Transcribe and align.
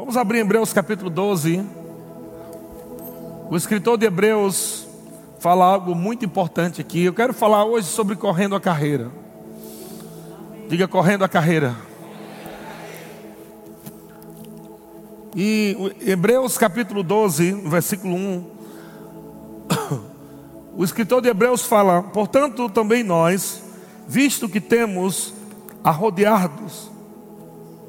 Vamos 0.00 0.16
abrir 0.16 0.38
Hebreus 0.38 0.72
capítulo 0.72 1.10
12. 1.10 1.62
O 3.50 3.54
escritor 3.54 3.98
de 3.98 4.06
Hebreus 4.06 4.88
fala 5.38 5.66
algo 5.66 5.94
muito 5.94 6.24
importante 6.24 6.80
aqui. 6.80 7.04
Eu 7.04 7.12
quero 7.12 7.34
falar 7.34 7.66
hoje 7.66 7.86
sobre 7.86 8.16
correndo 8.16 8.56
a 8.56 8.60
carreira. 8.60 9.10
Diga 10.70 10.88
correndo 10.88 11.22
a 11.22 11.28
carreira. 11.28 11.76
E 15.36 15.76
Hebreus 16.00 16.56
capítulo 16.56 17.02
12, 17.02 17.52
versículo 17.68 18.16
1. 18.16 18.44
O 20.78 20.82
escritor 20.82 21.20
de 21.20 21.28
Hebreus 21.28 21.66
fala: 21.66 22.02
Portanto, 22.02 22.70
também 22.70 23.04
nós, 23.04 23.62
visto 24.08 24.48
que 24.48 24.62
temos 24.62 25.34
a 25.84 25.90
rodear-nos 25.90 26.90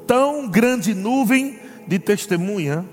tão 0.06 0.46
grande 0.46 0.92
nuvem 0.92 1.61
de 1.86 1.98
testemunha, 1.98 2.84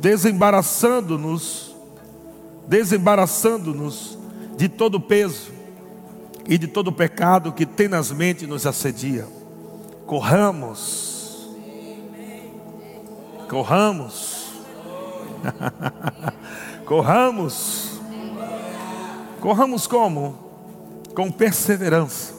desembaraçando-nos, 0.00 1.74
desembaraçando-nos 2.66 4.18
de 4.56 4.68
todo 4.68 4.96
o 4.96 5.00
peso 5.00 5.52
e 6.46 6.58
de 6.58 6.66
todo 6.66 6.88
o 6.88 6.92
pecado 6.92 7.52
que 7.52 7.66
tenazmente 7.66 8.46
nos 8.46 8.66
assedia. 8.66 9.26
Corramos, 10.06 11.48
corramos, 13.48 14.52
corramos, 16.84 18.00
corramos 19.40 19.86
como? 19.86 20.50
Com 21.14 21.30
perseverança. 21.30 22.34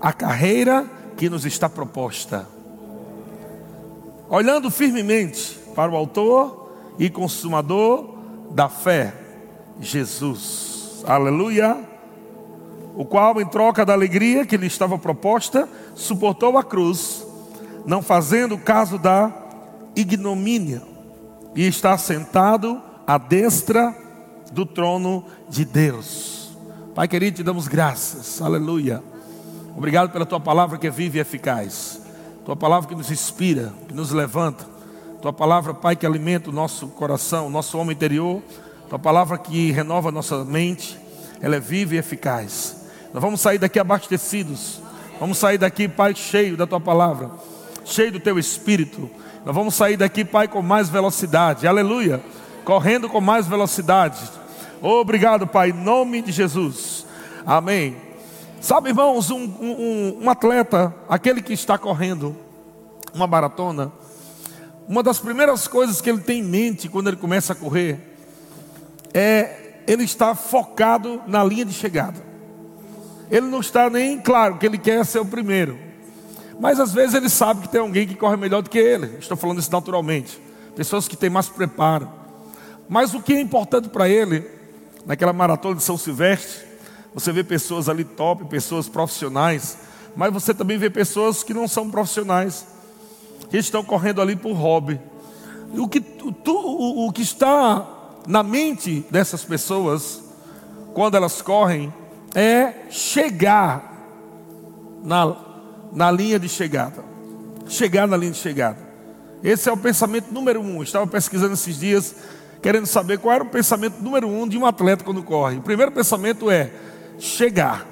A 0.00 0.12
carreira 0.12 0.86
que 1.16 1.30
nos 1.30 1.46
está 1.46 1.68
proposta 1.68 2.53
olhando 4.28 4.70
firmemente 4.70 5.58
para 5.74 5.90
o 5.90 5.96
Autor 5.96 6.70
e 6.98 7.10
Consumador 7.10 8.14
da 8.50 8.68
fé, 8.68 9.12
Jesus. 9.80 11.04
Aleluia. 11.06 11.76
O 12.94 13.04
qual, 13.04 13.40
em 13.40 13.46
troca 13.46 13.84
da 13.84 13.92
alegria 13.92 14.46
que 14.46 14.56
lhe 14.56 14.68
estava 14.68 14.96
proposta, 14.96 15.68
suportou 15.96 16.56
a 16.56 16.62
cruz, 16.62 17.26
não 17.84 18.00
fazendo 18.00 18.56
caso 18.56 18.98
da 18.98 19.32
ignomínia, 19.96 20.82
e 21.56 21.66
está 21.66 21.98
sentado 21.98 22.80
à 23.06 23.18
destra 23.18 23.94
do 24.52 24.64
trono 24.64 25.24
de 25.48 25.64
Deus. 25.64 26.56
Pai 26.94 27.08
querido, 27.08 27.38
te 27.38 27.42
damos 27.42 27.66
graças. 27.66 28.40
Aleluia. 28.40 29.02
Obrigado 29.76 30.10
pela 30.10 30.24
tua 30.24 30.38
palavra 30.38 30.78
que 30.78 30.86
é 30.86 30.90
viva 30.90 31.16
e 31.16 31.20
eficaz. 31.20 32.03
Tua 32.44 32.54
palavra 32.54 32.88
que 32.88 32.94
nos 32.94 33.10
inspira, 33.10 33.72
que 33.88 33.94
nos 33.94 34.10
levanta. 34.10 34.66
Tua 35.22 35.32
palavra, 35.32 35.72
Pai, 35.72 35.96
que 35.96 36.04
alimenta 36.04 36.50
o 36.50 36.52
nosso 36.52 36.88
coração, 36.88 37.46
o 37.46 37.50
nosso 37.50 37.78
homem 37.78 37.94
interior. 37.94 38.42
Tua 38.88 38.98
palavra 38.98 39.38
que 39.38 39.72
renova 39.72 40.10
a 40.10 40.12
nossa 40.12 40.44
mente. 40.44 40.98
Ela 41.40 41.56
é 41.56 41.60
viva 41.60 41.94
e 41.94 41.98
eficaz. 41.98 42.84
Nós 43.12 43.22
vamos 43.22 43.40
sair 43.40 43.58
daqui 43.58 43.78
abastecidos. 43.78 44.82
Vamos 45.18 45.38
sair 45.38 45.56
daqui, 45.56 45.88
Pai, 45.88 46.14
cheio 46.14 46.56
da 46.56 46.66
tua 46.66 46.80
palavra, 46.80 47.30
cheio 47.84 48.12
do 48.12 48.20
teu 48.20 48.38
espírito. 48.38 49.08
Nós 49.44 49.54
vamos 49.54 49.74
sair 49.74 49.96
daqui, 49.96 50.24
Pai, 50.24 50.48
com 50.48 50.60
mais 50.60 50.88
velocidade. 50.88 51.66
Aleluia. 51.66 52.22
Correndo 52.64 53.08
com 53.08 53.20
mais 53.20 53.46
velocidade. 53.46 54.18
Obrigado, 54.82 55.46
Pai, 55.46 55.70
em 55.70 55.72
nome 55.72 56.20
de 56.20 56.32
Jesus. 56.32 57.06
Amém. 57.46 57.96
Sabe, 58.64 58.88
irmãos, 58.88 59.30
um, 59.30 59.44
um, 59.44 60.20
um 60.22 60.30
atleta, 60.30 60.94
aquele 61.06 61.42
que 61.42 61.52
está 61.52 61.76
correndo 61.76 62.34
uma 63.12 63.26
maratona, 63.26 63.92
uma 64.88 65.02
das 65.02 65.18
primeiras 65.18 65.68
coisas 65.68 66.00
que 66.00 66.08
ele 66.08 66.22
tem 66.22 66.40
em 66.40 66.42
mente 66.42 66.88
quando 66.88 67.08
ele 67.08 67.18
começa 67.18 67.52
a 67.52 67.56
correr 67.56 68.00
é 69.12 69.82
ele 69.86 70.04
está 70.04 70.34
focado 70.34 71.20
na 71.26 71.44
linha 71.44 71.66
de 71.66 71.74
chegada. 71.74 72.18
Ele 73.30 73.48
não 73.48 73.60
está 73.60 73.90
nem 73.90 74.18
claro 74.18 74.56
que 74.56 74.64
ele 74.64 74.78
quer 74.78 75.04
ser 75.04 75.18
o 75.18 75.26
primeiro, 75.26 75.78
mas 76.58 76.80
às 76.80 76.90
vezes 76.90 77.14
ele 77.14 77.28
sabe 77.28 77.60
que 77.60 77.68
tem 77.68 77.82
alguém 77.82 78.08
que 78.08 78.14
corre 78.14 78.38
melhor 78.38 78.62
do 78.62 78.70
que 78.70 78.78
ele. 78.78 79.18
Estou 79.18 79.36
falando 79.36 79.58
isso 79.58 79.70
naturalmente. 79.70 80.40
Pessoas 80.74 81.06
que 81.06 81.18
têm 81.18 81.28
mais 81.28 81.50
preparo. 81.50 82.08
Mas 82.88 83.12
o 83.12 83.20
que 83.20 83.34
é 83.34 83.40
importante 83.42 83.90
para 83.90 84.08
ele, 84.08 84.50
naquela 85.04 85.34
maratona 85.34 85.76
de 85.76 85.82
São 85.82 85.98
Silvestre, 85.98 86.73
você 87.14 87.32
vê 87.32 87.44
pessoas 87.44 87.88
ali 87.88 88.04
top, 88.04 88.44
pessoas 88.46 88.88
profissionais, 88.88 89.78
mas 90.16 90.32
você 90.32 90.52
também 90.52 90.76
vê 90.76 90.90
pessoas 90.90 91.44
que 91.44 91.54
não 91.54 91.68
são 91.68 91.90
profissionais, 91.90 92.66
que 93.48 93.56
estão 93.56 93.84
correndo 93.84 94.20
ali 94.20 94.34
por 94.34 94.52
hobby. 94.52 95.00
O 95.72 95.88
que, 95.88 96.00
tu, 96.00 96.34
o, 96.52 97.06
o 97.06 97.12
que 97.12 97.22
está 97.22 97.86
na 98.26 98.42
mente 98.42 99.06
dessas 99.10 99.44
pessoas, 99.44 100.22
quando 100.92 101.16
elas 101.16 101.40
correm, 101.40 101.92
é 102.34 102.90
chegar 102.90 103.92
na, 105.04 105.36
na 105.92 106.10
linha 106.10 106.38
de 106.38 106.48
chegada. 106.48 107.04
Chegar 107.68 108.08
na 108.08 108.16
linha 108.16 108.32
de 108.32 108.38
chegada. 108.38 108.78
Esse 109.42 109.68
é 109.68 109.72
o 109.72 109.76
pensamento 109.76 110.32
número 110.32 110.60
um. 110.60 110.76
Eu 110.76 110.82
estava 110.82 111.06
pesquisando 111.06 111.54
esses 111.54 111.78
dias, 111.78 112.14
querendo 112.62 112.86
saber 112.86 113.18
qual 113.18 113.34
era 113.34 113.44
o 113.44 113.48
pensamento 113.48 114.02
número 114.02 114.26
um 114.26 114.48
de 114.48 114.56
um 114.56 114.66
atleta 114.66 115.04
quando 115.04 115.22
corre. 115.22 115.58
O 115.58 115.62
primeiro 115.62 115.92
pensamento 115.92 116.50
é: 116.50 116.72
chegar. 117.18 117.86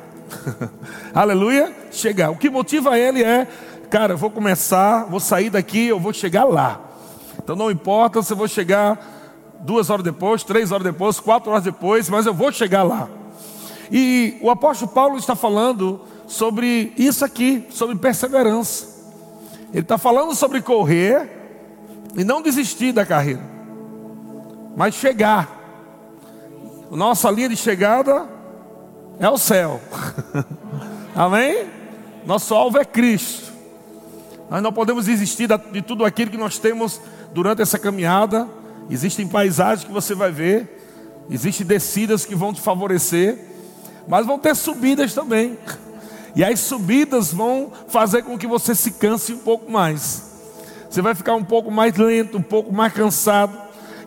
Aleluia, 1.15 1.75
chegar. 1.91 2.31
O 2.31 2.37
que 2.37 2.51
motiva 2.51 2.99
ele 2.99 3.23
é, 3.23 3.47
cara, 3.91 4.15
eu 4.15 4.19
vou 4.19 4.31
começar, 4.31 5.05
vou 5.05 5.21
sair 5.21 5.51
daqui, 5.51 5.89
eu 5.89 6.01
vou 6.01 6.13
chegar 6.13 6.45
lá. 6.45 6.81
Então 7.43 7.57
não 7.57 7.71
importa 7.71 8.23
se 8.23 8.33
eu 8.33 8.37
vou 8.37 8.49
chegar 8.49 8.99
duas 9.61 9.91
horas 9.91 10.05
depois, 10.05 10.43
três 10.43 10.73
horas 10.73 10.85
depois, 10.85 11.21
quatro 11.21 11.51
horas 11.51 11.65
depois, 11.65 12.09
mas 12.09 12.27
eu 12.27 12.35
vou 12.35 12.53
chegar 12.53 12.83
lá. 12.83 13.09
E 13.91 14.39
o 14.41 14.51
apóstolo 14.51 14.91
Paulo 14.91 15.19
está 15.19 15.37
falando 15.37 16.01
sobre 16.27 16.93
isso 16.97 17.25
aqui, 17.25 17.67
sobre 17.71 17.97
perseverança. 17.97 18.93
Ele 19.73 19.83
está 19.83 19.99
falando 19.99 20.35
sobre 20.35 20.61
correr 20.61 21.29
e 22.17 22.25
não 22.25 22.43
desistir 22.43 22.93
da 22.93 23.07
carreira, 23.07 23.43
mas 24.77 24.95
chegar. 24.95 25.61
Nossa 26.91 27.31
linha 27.31 27.49
de 27.49 27.57
chegada 27.57 28.29
é 29.27 29.31
o 29.31 29.39
céu. 29.39 29.81
Amém? 31.15 31.67
Nosso 32.27 32.55
alvo 32.55 32.79
é 32.79 32.85
Cristo. 32.85 33.53
Nós 34.51 34.63
não 34.63 34.73
podemos 34.73 35.07
desistir 35.07 35.49
de 35.71 35.81
tudo 35.81 36.05
aquilo 36.05 36.31
que 36.31 36.37
nós 36.37 36.59
temos 36.59 37.01
durante 37.33 37.63
essa 37.63 37.79
caminhada. 37.79 38.49
Existem 38.91 39.27
paisagens 39.27 39.87
que 39.87 39.93
você 39.93 40.15
vai 40.15 40.33
ver, 40.33 41.25
existem 41.31 41.67
descidas 41.67 42.27
que 42.27 42.35
vão 42.35 42.53
te 42.53 42.61
favorecer, 42.61 43.39
mas 44.09 44.27
vão 44.27 44.39
ter 44.39 44.57
subidas 44.57 45.15
também. 45.15 45.57
E 46.35 46.43
as 46.43 46.59
subidas 46.61 47.33
vão 47.33 47.71
fazer 47.89 48.23
com 48.23 48.37
que 48.37 48.47
você 48.47 48.75
se 48.75 48.91
canse 48.91 49.33
um 49.35 49.39
pouco 49.39 49.71
mais. 49.71 50.31
Você 50.91 51.01
vai 51.01 51.15
ficar 51.15 51.35
um 51.35 51.45
pouco 51.45 51.71
mais 51.71 51.97
lento, 51.97 52.39
um 52.39 52.43
pouco 52.43 52.73
mais 52.73 52.93
cansado. 52.93 53.57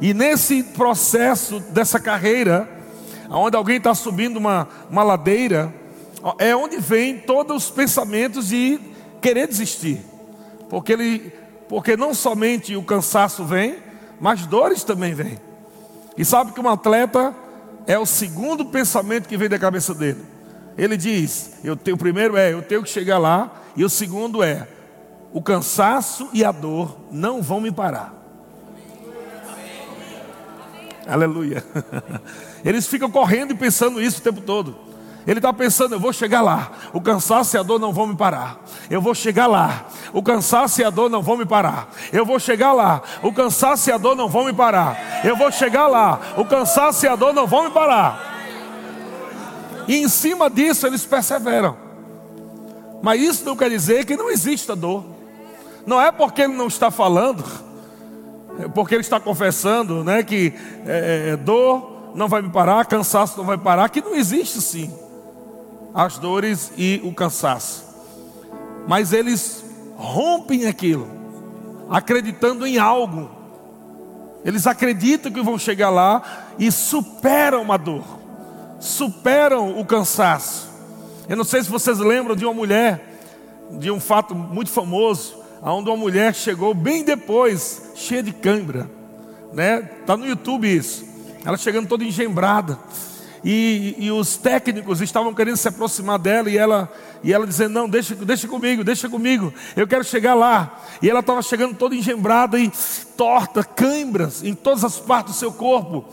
E 0.02 0.14
nesse 0.14 0.62
processo 0.62 1.60
dessa 1.72 2.00
carreira, 2.00 2.75
onde 3.30 3.56
alguém 3.56 3.78
está 3.78 3.94
subindo 3.94 4.38
uma, 4.38 4.68
uma 4.90 5.04
ladeira, 5.04 5.74
é 6.40 6.56
onde 6.56 6.78
vem 6.78 7.20
todos 7.20 7.66
os 7.66 7.72
pensamentos 7.72 8.50
de 8.50 8.80
querer 9.22 9.48
desistir. 9.48 10.02
Porque, 10.70 10.94
ele, 10.94 11.34
porque 11.70 11.96
não 11.96 12.14
somente 12.14 12.76
o 12.76 12.84
cansaço 12.84 13.44
vem, 13.44 13.78
mas 14.20 14.46
dores 14.46 14.84
também 14.84 15.14
vêm. 15.14 15.40
E 16.18 16.24
sabe 16.24 16.52
que 16.52 16.60
um 16.60 16.70
atleta 16.70 17.36
é 17.86 17.98
o 18.00 18.06
segundo 18.06 18.66
pensamento 18.66 19.28
que 19.28 19.38
vem 19.38 19.50
da 19.50 19.60
cabeça 19.60 19.94
dele. 19.94 20.24
Ele 20.78 20.98
diz: 20.98 21.60
eu 21.64 21.76
tenho, 21.76 21.96
o 21.96 22.00
primeiro 22.00 22.38
é, 22.38 22.54
eu 22.54 22.62
tenho 22.62 22.84
que 22.84 22.90
chegar 22.90 23.18
lá, 23.18 23.62
e 23.76 23.84
o 23.84 23.90
segundo 23.90 24.42
é, 24.42 24.68
o 25.34 25.42
cansaço 25.42 26.30
e 26.34 26.44
a 26.44 26.52
dor 26.52 26.98
não 27.12 27.42
vão 27.42 27.62
me 27.62 27.72
parar. 27.72 28.14
Aleluia. 31.08 31.64
Eles 32.66 32.88
ficam 32.88 33.12
correndo 33.12 33.52
e 33.52 33.56
pensando 33.56 34.02
isso 34.02 34.18
o 34.18 34.24
tempo 34.24 34.42
todo. 34.42 34.76
Ele 35.28 35.40
está 35.40 35.54
pensando, 35.54 35.94
eu 35.94 36.00
vou 36.00 36.14
chegar 36.14 36.42
lá, 36.42 36.72
o 36.94 37.02
cansaço 37.02 37.56
e 37.56 37.60
a 37.60 37.64
dor 37.64 37.80
não 37.80 37.94
vão 37.94 38.08
me 38.08 38.16
parar. 38.16 38.64
Eu 38.90 39.02
vou 39.02 39.14
chegar 39.16 39.48
lá, 39.48 39.88
o 40.14 40.22
cansaço 40.22 40.82
e 40.82 40.84
a 40.84 40.90
dor 40.90 41.10
não 41.10 41.22
vão 41.22 41.38
me 41.38 41.46
parar. 41.46 41.90
Eu 42.12 42.26
vou 42.26 42.40
chegar 42.40 42.74
lá, 42.74 43.02
o 43.24 43.32
cansaço 43.32 43.90
e 43.90 43.94
a 43.94 43.98
dor 43.98 44.16
não 44.16 44.28
vão 44.28 44.46
me 44.46 44.54
parar. 44.54 45.22
Eu 45.24 45.36
vou 45.36 45.52
chegar 45.52 45.88
lá, 45.88 46.20
o 46.38 46.46
cansaço 46.46 47.06
e 47.06 47.10
a 47.10 47.16
dor 47.16 47.34
não 47.34 47.48
vão 47.48 47.66
me 47.66 47.72
parar. 47.72 48.36
E 49.88 49.98
em 49.98 50.08
cima 50.08 50.50
disso 50.50 50.86
eles 50.86 51.06
perseveram. 51.06 51.76
Mas 53.02 53.22
isso 53.22 53.46
não 53.46 53.56
quer 53.56 53.70
dizer 53.70 54.06
que 54.06 54.16
não 54.16 54.30
exista 54.30 54.76
dor. 54.76 55.06
Não 55.86 56.02
é 56.02 56.12
porque 56.12 56.44
ele 56.44 56.54
não 56.54 56.68
está 56.68 56.92
falando, 56.92 57.44
é 58.60 58.68
porque 58.68 58.94
ele 58.96 59.02
está 59.02 59.20
confessando, 59.20 60.04
né, 60.04 60.24
que 60.24 60.54
é, 60.86 61.32
é 61.34 61.38
dor 61.38 61.95
não 62.16 62.30
vai 62.30 62.42
me 62.42 62.50
parar, 62.50 62.86
cansaço 62.86 63.38
não 63.38 63.46
vai 63.46 63.58
parar, 63.58 63.90
que 63.90 64.02
não 64.02 64.16
existe 64.16 64.62
sim 64.62 64.92
as 65.94 66.18
dores 66.18 66.72
e 66.78 67.02
o 67.04 67.14
cansaço. 67.14 67.86
Mas 68.88 69.14
eles 69.14 69.64
rompem 69.96 70.66
aquilo, 70.66 71.08
acreditando 71.90 72.66
em 72.66 72.78
algo. 72.78 73.30
Eles 74.44 74.66
acreditam 74.66 75.32
que 75.32 75.42
vão 75.42 75.58
chegar 75.58 75.90
lá 75.90 76.54
e 76.58 76.72
superam 76.72 77.72
a 77.72 77.78
dor, 77.78 78.04
superam 78.80 79.80
o 79.80 79.86
cansaço. 79.86 80.70
Eu 81.28 81.36
não 81.36 81.44
sei 81.44 81.64
se 81.64 81.70
vocês 81.70 81.98
lembram 82.00 82.36
de 82.36 82.46
uma 82.46 82.54
mulher, 82.54 83.18
de 83.72 83.90
um 83.90 84.00
fato 84.00 84.36
muito 84.36 84.70
famoso, 84.70 85.36
onde 85.62 85.90
uma 85.90 85.98
mulher 85.98 86.34
chegou 86.36 86.74
bem 86.74 87.04
depois, 87.04 87.92
cheia 87.96 88.22
de 88.22 88.32
cãibra, 88.32 88.90
né? 89.52 89.82
Tá 90.06 90.16
no 90.16 90.28
YouTube 90.28 90.74
isso. 90.74 91.15
Ela 91.46 91.58
chegando 91.58 91.88
toda 91.88 92.04
engembrada. 92.04 92.78
E, 93.44 93.96
e, 94.00 94.12
os 94.12 94.38
técnicos 94.38 95.02
estavam 95.02 95.32
querendo 95.32 95.58
se 95.58 95.68
aproximar 95.68 96.18
dela 96.18 96.50
e 96.50 96.58
ela, 96.58 96.92
e 97.24 97.32
ela 97.32 97.46
dizendo: 97.46 97.74
Não, 97.74 97.88
deixa, 97.88 98.16
deixa 98.16 98.48
comigo, 98.48 98.84
deixa 98.84 99.08
comigo, 99.08 99.54
eu 99.76 99.88
quero 99.88 100.04
chegar 100.04 100.34
lá. 100.34 100.82
E 101.00 101.08
ela 101.08 101.20
estava 101.20 101.44
chegando 101.44 101.76
toda 101.76 101.94
engembrada 101.94 102.58
e 102.58 102.72
torta, 103.16 103.64
cãibras 103.64 104.44
em 104.44 104.56
todas 104.56 104.84
as 104.84 105.00
partes 105.00 105.36
do 105.36 105.38
seu 105.38 105.54
corpo. 105.54 106.06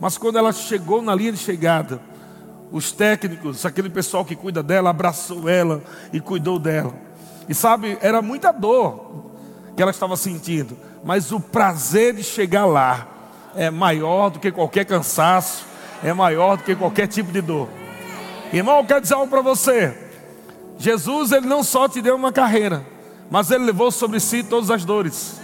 Mas 0.00 0.18
quando 0.18 0.38
ela 0.38 0.52
chegou 0.52 1.00
na 1.00 1.14
linha 1.14 1.30
de 1.30 1.38
chegada, 1.38 2.02
os 2.72 2.90
técnicos, 2.90 3.64
aquele 3.64 3.88
pessoal 3.88 4.24
que 4.24 4.34
cuida 4.34 4.60
dela, 4.60 4.90
abraçou 4.90 5.48
ela 5.48 5.84
e 6.12 6.20
cuidou 6.20 6.58
dela. 6.58 6.94
E 7.48 7.54
sabe, 7.54 7.96
era 8.00 8.20
muita 8.20 8.50
dor 8.50 9.30
que 9.76 9.82
ela 9.82 9.92
estava 9.92 10.16
sentindo, 10.16 10.76
mas 11.04 11.30
o 11.30 11.38
prazer 11.38 12.14
de 12.14 12.24
chegar 12.24 12.66
lá 12.66 13.11
é 13.56 13.70
maior 13.70 14.30
do 14.30 14.38
que 14.38 14.50
qualquer 14.50 14.84
cansaço 14.84 15.72
é 16.02 16.12
maior 16.12 16.56
do 16.56 16.64
que 16.64 16.74
qualquer 16.74 17.06
tipo 17.06 17.30
de 17.30 17.40
dor. 17.40 17.68
Irmão, 18.52 18.78
eu 18.78 18.84
quero 18.84 19.00
dizer 19.00 19.14
algo 19.14 19.28
para 19.28 19.40
você. 19.40 19.96
Jesus, 20.78 21.32
ele 21.32 21.46
não 21.46 21.62
só 21.62 21.88
te 21.88 22.02
deu 22.02 22.16
uma 22.16 22.32
carreira, 22.32 22.84
mas 23.30 23.50
ele 23.50 23.64
levou 23.64 23.90
sobre 23.90 24.18
si 24.18 24.42
todas 24.42 24.70
as 24.70 24.84
dores. 24.84 25.40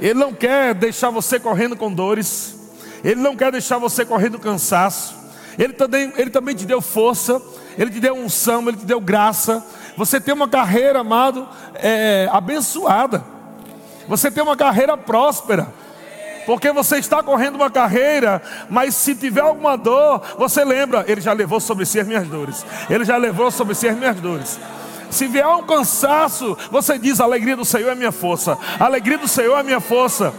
Ele 0.00 0.14
não 0.14 0.32
quer 0.32 0.74
deixar 0.74 1.10
você 1.10 1.38
correndo 1.38 1.76
com 1.76 1.92
dores. 1.92 2.58
Ele 3.04 3.20
não 3.20 3.36
quer 3.36 3.52
deixar 3.52 3.78
você 3.78 4.04
correndo 4.04 4.38
cansaço. 4.38 5.14
Ele 5.56 5.74
também, 5.74 6.12
ele 6.16 6.30
também 6.30 6.56
te 6.56 6.66
deu 6.66 6.80
força. 6.80 7.40
Ele 7.78 7.90
te 7.90 8.00
deu 8.00 8.14
unção. 8.14 8.66
Ele 8.66 8.78
te 8.78 8.84
deu 8.84 9.00
graça. 9.00 9.64
Você 9.96 10.20
tem 10.20 10.34
uma 10.34 10.48
carreira, 10.48 11.00
amado, 11.00 11.46
é, 11.74 12.28
abençoada. 12.32 13.22
Você 14.08 14.28
tem 14.28 14.42
uma 14.42 14.56
carreira 14.56 14.96
próspera. 14.96 15.72
Porque 16.46 16.72
você 16.72 16.98
está 16.98 17.22
correndo 17.22 17.56
uma 17.56 17.70
carreira, 17.70 18.42
mas 18.68 18.94
se 18.94 19.14
tiver 19.14 19.40
alguma 19.40 19.76
dor, 19.76 20.22
você 20.38 20.64
lembra, 20.64 21.04
ele 21.06 21.20
já 21.20 21.32
levou 21.32 21.60
sobre 21.60 21.86
si 21.86 22.00
as 22.00 22.06
minhas 22.06 22.26
dores. 22.26 22.64
Ele 22.90 23.04
já 23.04 23.16
levou 23.16 23.50
sobre 23.50 23.74
si 23.74 23.88
as 23.88 23.96
minhas 23.96 24.16
dores. 24.20 24.58
Se 25.10 25.26
vier 25.28 25.46
um 25.46 25.62
cansaço, 25.62 26.56
você 26.70 26.98
diz: 26.98 27.20
a 27.20 27.24
alegria 27.24 27.56
do 27.56 27.64
Senhor 27.64 27.90
é 27.90 27.94
minha 27.94 28.12
força. 28.12 28.58
A 28.80 28.84
alegria 28.86 29.18
do 29.18 29.28
Senhor 29.28 29.58
é 29.58 29.62
minha 29.62 29.80
força. 29.80 30.32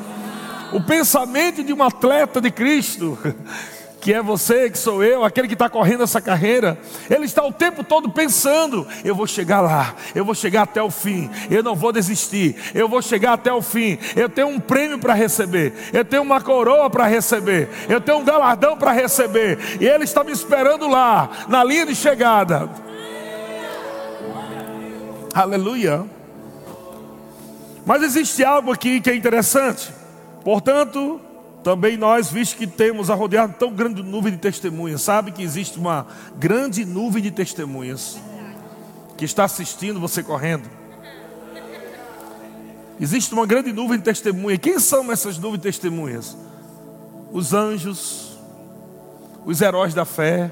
O 0.74 0.82
pensamento 0.82 1.64
de 1.64 1.72
um 1.72 1.84
atleta 1.84 2.42
de 2.42 2.50
Cristo 2.50 3.18
que 4.04 4.14
é 4.14 4.22
você, 4.22 4.70
que 4.70 4.78
sou 4.78 5.02
eu, 5.02 5.24
aquele 5.24 5.48
que 5.48 5.54
está 5.54 5.70
correndo 5.70 6.04
essa 6.04 6.20
carreira, 6.20 6.78
ele 7.10 7.24
está 7.24 7.42
o 7.42 7.54
tempo 7.54 7.86
todo 7.86 8.10
pensando: 8.10 8.86
eu 9.02 9.16
vou 9.16 9.26
chegar 9.26 9.62
lá, 9.62 9.96
eu 10.14 10.26
vou 10.26 10.36
chegar 10.36 10.64
até 10.64 10.84
o 10.84 10.92
fim, 10.92 11.30
eu 11.50 11.64
não 11.64 11.74
vou 11.74 11.94
desistir, 11.94 12.58
eu 12.76 12.90
vou 12.90 13.02
chegar 13.02 13.32
até 13.32 13.54
o 13.54 13.62
fim, 13.62 13.98
eu 14.14 14.28
tenho 14.28 14.50
um 14.50 14.60
prêmio 14.60 15.00
para 15.00 15.14
receber, 15.14 15.74
eu 15.94 16.04
tenho 16.04 16.22
uma 16.22 16.42
coroa 16.42 16.90
para 16.90 17.08
receber, 17.08 17.70
eu 17.88 18.02
tenho 18.02 18.18
um 18.18 18.26
galardão 18.26 18.78
para 18.78 18.92
receber, 18.92 19.58
e 19.80 19.88
ele 19.88 20.04
está 20.04 20.22
me 20.22 20.34
esperando 20.34 20.90
lá, 20.90 21.30
na 21.48 21.64
linha 21.64 21.86
de 21.86 21.96
chegada. 21.96 22.70
Aleluia. 25.34 26.04
Mas 27.86 28.04
existe 28.04 28.44
algo 28.44 28.70
aqui 28.70 29.00
que 29.00 29.10
é 29.10 29.16
interessante. 29.16 29.90
Portanto, 30.44 31.22
também 31.64 31.96
nós, 31.96 32.30
visto 32.30 32.58
que 32.58 32.68
temos 32.68 33.10
a 33.10 33.16
rodear 33.16 33.52
tão 33.54 33.72
grande 33.74 34.04
nuvem 34.04 34.34
de 34.34 34.38
testemunhas, 34.38 35.02
sabe 35.02 35.32
que 35.32 35.42
existe 35.42 35.80
uma 35.80 36.06
grande 36.38 36.84
nuvem 36.84 37.24
de 37.24 37.32
testemunhas 37.32 38.18
que 39.18 39.24
está 39.24 39.46
assistindo 39.46 40.00
você 40.00 40.22
correndo. 40.22 40.70
Existe 43.00 43.34
uma 43.34 43.46
grande 43.46 43.72
nuvem 43.72 43.98
de 43.98 44.04
testemunhas. 44.04 44.60
Quem 44.60 44.78
são 44.78 45.12
essas 45.12 45.38
nuvens 45.38 45.62
de 45.62 45.64
testemunhas? 45.64 46.38
Os 47.32 47.54
anjos, 47.54 48.38
os 49.46 49.62
heróis 49.62 49.94
da 49.94 50.06
fé, 50.06 50.52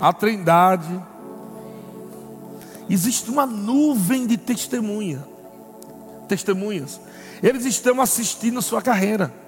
a 0.00 0.12
Trindade. 0.12 1.00
Existe 2.88 3.30
uma 3.30 3.44
nuvem 3.44 4.26
de 4.26 4.36
testemunha, 4.36 5.22
testemunhas. 6.28 7.00
Eles 7.42 7.64
estão 7.64 8.00
assistindo 8.00 8.60
a 8.60 8.62
sua 8.62 8.80
carreira. 8.80 9.41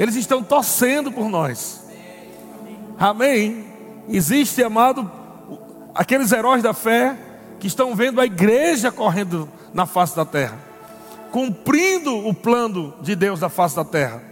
Eles 0.00 0.16
estão 0.16 0.42
torcendo 0.42 1.12
por 1.12 1.28
nós. 1.28 1.82
Amém. 2.98 3.66
Existe, 4.08 4.64
amado, 4.64 5.10
aqueles 5.94 6.32
heróis 6.32 6.62
da 6.62 6.72
fé 6.72 7.14
que 7.58 7.66
estão 7.66 7.94
vendo 7.94 8.18
a 8.18 8.24
igreja 8.24 8.90
correndo 8.90 9.46
na 9.74 9.84
face 9.84 10.16
da 10.16 10.24
terra, 10.24 10.58
cumprindo 11.30 12.16
o 12.16 12.32
plano 12.32 12.94
de 13.02 13.14
Deus 13.14 13.40
da 13.40 13.50
face 13.50 13.76
da 13.76 13.84
terra, 13.84 14.22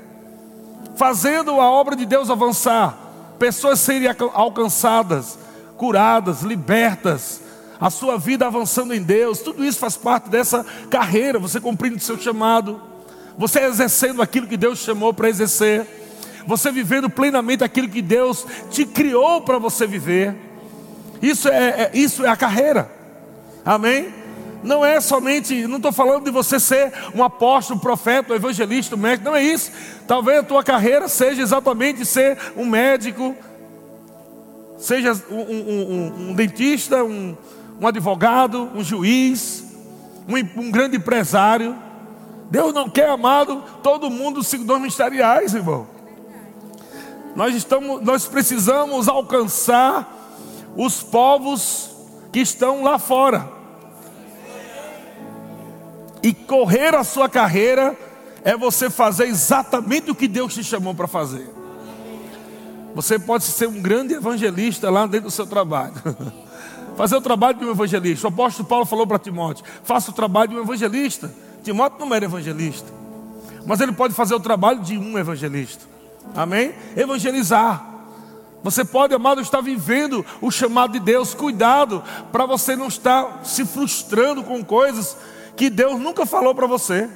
fazendo 0.97 1.61
a 1.61 1.70
obra 1.70 1.94
de 1.94 2.06
Deus 2.06 2.31
avançar, 2.31 2.99
pessoas 3.38 3.79
serem 3.79 4.09
alcançadas, 4.32 5.38
curadas, 5.76 6.41
libertas, 6.41 7.43
a 7.79 7.91
sua 7.91 8.17
vida 8.17 8.47
avançando 8.47 8.94
em 8.94 9.03
Deus, 9.03 9.41
tudo 9.41 9.62
isso 9.62 9.79
faz 9.79 9.99
parte 9.99 10.31
dessa 10.31 10.65
carreira, 10.88 11.38
você 11.38 11.61
cumprindo 11.61 11.97
o 11.97 12.00
seu 12.00 12.19
chamado 12.19 12.88
você 13.38 13.61
exercendo 13.61 14.20
aquilo 14.20 14.49
que 14.49 14.56
Deus 14.56 14.81
chamou 14.81 15.14
para 15.14 15.29
exercer, 15.29 15.87
você 16.44 16.73
vivendo 16.73 17.08
plenamente 17.08 17.62
aquilo 17.62 17.88
que 17.88 18.02
Deus 18.02 18.44
te 18.69 18.85
criou 18.85 19.43
para 19.43 19.58
você 19.58 19.87
viver. 19.87 20.35
Isso 21.23 21.49
é, 21.49 21.69
é, 21.69 21.90
isso 21.94 22.26
é 22.26 22.29
a 22.29 22.37
carreira, 22.37 22.90
amém? 23.64 24.12
Não 24.62 24.85
é 24.85 25.00
somente, 25.00 25.69
não 25.69 25.76
estou 25.76 25.93
falando 25.93 26.25
de 26.25 26.32
você 26.32 26.58
ser 26.58 26.93
um 27.14 27.23
apóstolo, 27.23 27.79
profeta, 27.79 28.32
um 28.32 28.37
evangelista, 28.37 28.96
um 28.96 28.99
médico, 28.99 29.29
não 29.31 29.37
é 29.37 29.43
isso. 29.44 29.70
Talvez 30.08 30.41
a 30.41 30.43
tua 30.43 30.64
carreira 30.64 31.06
seja 31.06 31.41
exatamente 31.41 32.05
ser 32.05 32.37
um 32.56 32.67
médico, 32.67 33.37
seja 34.76 35.12
um, 35.31 35.37
um, 35.37 36.31
um 36.31 36.34
dentista, 36.34 37.05
um, 37.05 37.37
advogado, 37.87 38.69
um 38.75 38.82
juiz, 38.82 39.64
um 40.26 40.73
grande 40.73 40.96
empresário. 40.96 41.88
Deus 42.50 42.72
não 42.72 42.88
quer, 42.88 43.10
amado, 43.10 43.62
todo 43.82 44.10
mundo 44.10 44.43
seguidores 44.43 44.82
ministeriais, 44.82 45.55
irmão. 45.55 45.86
Nós, 47.36 47.55
estamos, 47.55 48.02
nós 48.02 48.26
precisamos 48.26 49.06
alcançar 49.06 50.17
os 50.76 51.02
povos 51.02 51.90
que 52.32 52.40
estão 52.40 52.82
lá 52.82 52.98
fora. 52.98 53.48
E 56.22 56.32
correr 56.32 56.94
a 56.94 57.05
sua 57.05 57.28
carreira 57.28 57.96
é 58.43 58.56
você 58.56 58.90
fazer 58.90 59.26
exatamente 59.26 60.10
o 60.10 60.14
que 60.14 60.26
Deus 60.26 60.55
te 60.55 60.64
chamou 60.64 60.94
para 60.94 61.06
fazer. 61.06 61.48
Você 62.94 63.19
pode 63.19 63.44
ser 63.44 63.69
um 63.69 63.81
grande 63.81 64.14
evangelista 64.14 64.90
lá 64.90 65.06
dentro 65.06 65.26
do 65.26 65.31
seu 65.31 65.46
trabalho. 65.46 65.94
fazer 66.96 67.14
o 67.14 67.20
trabalho 67.20 67.58
de 67.58 67.64
um 67.64 67.70
evangelista. 67.70 68.26
O 68.26 68.31
apóstolo 68.31 68.67
Paulo 68.67 68.84
falou 68.84 69.06
para 69.06 69.19
Timóteo: 69.19 69.64
faça 69.84 70.10
o 70.10 70.14
trabalho 70.14 70.48
de 70.48 70.56
um 70.56 70.62
evangelista. 70.62 71.32
Timóteo 71.69 72.06
não 72.06 72.15
era 72.15 72.25
evangelista, 72.25 72.91
mas 73.67 73.79
ele 73.82 73.93
pode 73.93 74.15
fazer 74.15 74.34
o 74.34 74.41
trabalho 74.41 74.81
de 74.81 74.96
um 74.96 75.19
evangelista. 75.19 75.84
Amém? 76.34 76.72
Evangelizar. 76.96 77.84
Você 78.63 78.87
pode, 78.87 79.13
amado, 79.13 79.43
estar 79.43 79.60
vivendo 79.60 80.25
o 80.41 80.51
chamado 80.51 80.94
de 80.94 80.98
Deus. 80.98 81.34
Cuidado 81.34 82.03
para 82.32 82.46
você 82.46 82.75
não 82.75 82.89
estar 82.89 83.44
se 83.44 83.67
frustrando 83.67 84.43
com 84.43 84.65
coisas 84.65 85.15
que 85.56 85.69
Deus 85.69 86.01
nunca 86.01 86.25
falou 86.25 86.55
para 86.55 86.67
você. 86.67 87.06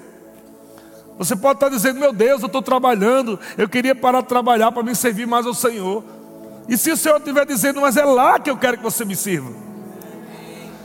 Você 1.17 1.35
pode 1.35 1.57
estar 1.57 1.71
dizendo: 1.71 1.99
Meu 1.99 2.13
Deus, 2.13 2.43
eu 2.43 2.47
estou 2.47 2.61
trabalhando, 2.61 3.41
eu 3.57 3.67
queria 3.67 3.95
parar 3.95 4.21
de 4.21 4.29
trabalhar 4.29 4.71
para 4.71 4.83
me 4.83 4.95
servir 4.95 5.27
mais 5.27 5.47
ao 5.47 5.55
Senhor. 5.55 6.05
E 6.69 6.77
se 6.77 6.91
o 6.91 6.97
Senhor 6.97 7.17
estiver 7.17 7.47
dizendo, 7.47 7.81
mas 7.81 7.97
é 7.97 8.05
lá 8.05 8.39
que 8.39 8.51
eu 8.51 8.57
quero 8.59 8.77
que 8.77 8.85
você 8.85 9.03
me 9.03 9.17
sirva. 9.17 9.72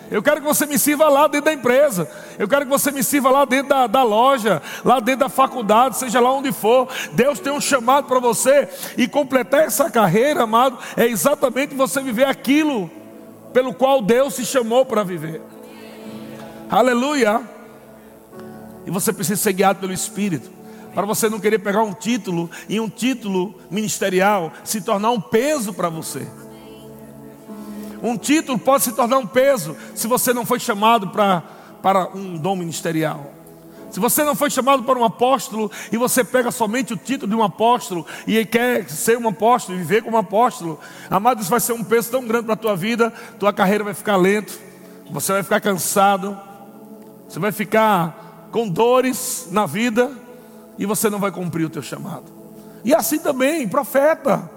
Eu 0.10 0.24
quero 0.24 0.42
que 0.42 0.48
você 0.48 0.66
me 0.66 0.80
sirva 0.80 1.10
lá 1.10 1.28
dentro 1.28 1.46
da 1.46 1.54
empresa. 1.54 2.10
Eu 2.40 2.48
quero 2.48 2.66
que 2.66 2.72
você 2.72 2.92
me 2.92 3.04
sirva 3.04 3.30
lá 3.30 3.46
dentro 3.46 3.70
da, 3.70 3.88
da 3.88 4.04
loja, 4.04 4.62
lá 4.84 5.00
dentro 5.00 5.22
da 5.22 5.30
faculdade, 5.30 5.98
seja 5.98 6.20
lá 6.20 6.32
onde 6.32 6.52
for. 6.52 6.88
Deus 7.14 7.40
tem 7.40 7.52
um 7.52 7.60
chamado 7.60 8.08
para 8.08 8.20
você. 8.20 8.70
E 8.98 9.08
completar 9.08 9.64
essa 9.66 9.90
carreira, 9.90 10.44
amado, 10.44 10.78
é 10.96 11.06
exatamente 11.06 11.76
você 11.76 12.02
viver 12.02 12.26
aquilo 12.26 12.90
pelo 13.52 13.74
qual 13.74 14.02
Deus 14.02 14.36
se 14.36 14.46
chamou 14.46 14.86
para 14.86 15.04
viver. 15.04 15.42
Aleluia. 16.70 17.42
E 18.86 18.92
você 18.92 19.12
precisa 19.12 19.42
ser 19.42 19.54
guiado 19.54 19.80
pelo 19.80 19.92
Espírito. 19.92 20.50
Para 20.94 21.06
você 21.06 21.30
não 21.30 21.40
querer 21.40 21.60
pegar 21.60 21.84
um 21.84 21.94
título 21.94 22.50
e 22.68 22.80
um 22.80 22.90
título 22.90 23.54
ministerial 23.70 24.52
se 24.64 24.82
tornar 24.82 25.12
um 25.12 25.22
peso 25.22 25.74
para 25.74 25.90
você. 25.90 26.26
Um 28.01 28.18
título 28.18 28.58
pode 28.58 28.84
se 28.84 28.92
tornar 28.92 29.18
um 29.18 29.27
peso 29.27 29.75
se 29.96 30.08
você 30.08 30.34
não 30.34 30.46
foi 30.46 30.60
chamado 30.60 31.10
para, 31.10 31.44
para 31.82 32.08
um 32.16 32.38
dom 32.38 32.56
ministerial. 32.56 33.38
Se 33.89 34.00
você 34.00 34.24
não 34.24 34.36
foi 34.36 34.50
chamado 34.50 34.84
para 34.84 35.00
um 35.00 35.04
apóstolo 35.04 35.72
e 35.92 35.98
você 35.98 36.24
pega 36.24 36.51
somente 36.51 36.94
o 36.94 36.98
título 36.98 37.30
de 37.30 37.36
um 37.36 37.44
apóstolo 37.44 38.06
e 38.27 38.46
quer 38.46 38.89
ser 38.89 39.18
um 39.18 39.27
apóstolo 39.27 39.77
e 39.77 39.82
viver 39.82 40.04
como 40.04 40.18
um 40.18 40.20
apóstolo, 40.20 40.80
amado, 41.10 41.42
isso 41.42 41.50
vai 41.50 41.60
ser 41.60 41.74
um 41.74 41.84
peso 41.84 42.12
tão 42.12 42.25
grande 42.25 42.46
para 42.46 42.54
a 42.54 42.58
tua 42.58 42.75
vida, 42.75 43.12
tua 43.39 43.54
carreira 43.54 43.84
vai 43.84 43.94
ficar 43.94 44.18
lento, 44.18 44.60
você 45.10 45.32
vai 45.32 45.42
ficar 45.42 45.62
cansado, 45.62 46.38
você 47.27 47.39
vai 47.39 47.51
ficar 47.51 48.50
com 48.51 48.68
dores 48.68 49.48
na 49.51 49.66
vida 49.66 50.12
e 50.77 50.86
você 50.86 51.10
não 51.10 51.20
vai 51.20 51.32
cumprir 51.32 51.66
o 51.66 51.70
teu 51.70 51.82
chamado. 51.82 52.25
E 52.84 52.94
assim 52.94 53.20
também, 53.20 53.68
profeta, 53.68 54.50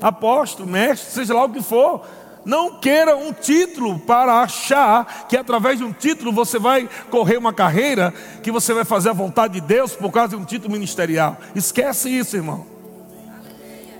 apóstolo, 0.00 0.68
mestre, 0.68 1.12
seja 1.12 1.34
lá 1.34 1.44
o 1.44 1.50
que 1.50 1.62
for, 1.62 2.04
não 2.44 2.78
queira 2.78 3.16
um 3.16 3.32
título 3.32 3.98
para 4.00 4.40
achar 4.40 5.26
que 5.28 5.36
através 5.36 5.78
de 5.78 5.84
um 5.84 5.92
título 5.92 6.32
você 6.32 6.58
vai 6.58 6.88
correr 7.10 7.36
uma 7.36 7.52
carreira, 7.52 8.12
que 8.42 8.50
você 8.50 8.74
vai 8.74 8.84
fazer 8.84 9.10
a 9.10 9.14
vontade 9.14 9.54
de 9.54 9.60
Deus 9.60 9.94
por 9.94 10.10
causa 10.10 10.36
de 10.36 10.42
um 10.42 10.44
título 10.44 10.72
ministerial. 10.72 11.36
Esquece 11.54 12.08
isso, 12.08 12.36
irmão. 12.36 12.66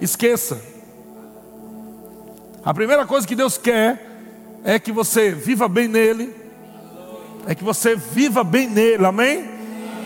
Esqueça. 0.01 0.61
A 2.65 2.75
primeira 2.75 3.07
coisa 3.07 3.27
que 3.27 3.37
Deus 3.37 3.57
quer 3.57 4.09
é 4.65 4.79
que 4.79 4.93
você 4.93 5.33
viva 5.33 5.69
bem 5.69 5.89
nele, 5.89 6.35
é 7.47 7.55
que 7.55 7.65
você 7.65 7.97
viva 7.97 8.45
bem 8.45 8.69
nele, 8.69 9.05
amém? 9.05 9.51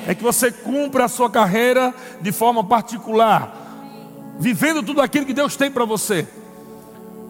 É 0.07 0.15
que 0.15 0.23
você 0.23 0.51
cumpra 0.51 1.05
a 1.05 1.09
sua 1.09 1.29
carreira 1.29 1.93
de 2.21 2.33
forma 2.33 2.65
particular, 2.65 3.55
vivendo 4.39 4.83
tudo 4.83 5.01
aquilo 5.01 5.27
que 5.27 5.35
Deus 5.35 5.57
tem 5.57 5.71
para 5.71 5.85
você. 5.85 6.27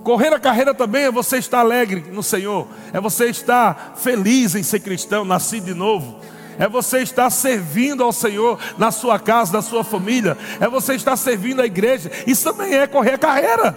Correr 0.07 0.33
a 0.33 0.39
carreira 0.39 0.73
também 0.73 1.03
é 1.03 1.11
você 1.11 1.39
estar 1.39 1.59
alegre 1.59 2.05
no 2.13 2.23
Senhor, 2.23 2.69
é 2.93 3.01
você 3.01 3.25
estar 3.25 3.95
feliz 3.97 4.55
em 4.55 4.63
ser 4.63 4.79
cristão, 4.79 5.25
nascido 5.25 5.65
de 5.65 5.75
novo. 5.75 6.21
É 6.61 6.69
você 6.69 6.99
estar 7.01 7.29
servindo 7.29 8.05
ao 8.05 8.13
Senhor 8.13 8.57
na 8.79 8.93
sua 8.93 9.19
casa, 9.19 9.53
na 9.55 9.61
sua 9.61 9.83
família. 9.83 10.39
É 10.61 10.69
você 10.69 10.95
estar 10.95 11.17
servindo 11.17 11.61
a 11.61 11.67
igreja. 11.67 12.09
Isso 12.25 12.45
também 12.45 12.73
é 12.73 12.87
correr 12.87 13.15
a 13.15 13.19
carreira. 13.19 13.77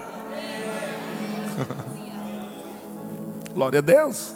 Glória 3.51 3.79
a 3.79 3.81
Deus. 3.81 4.36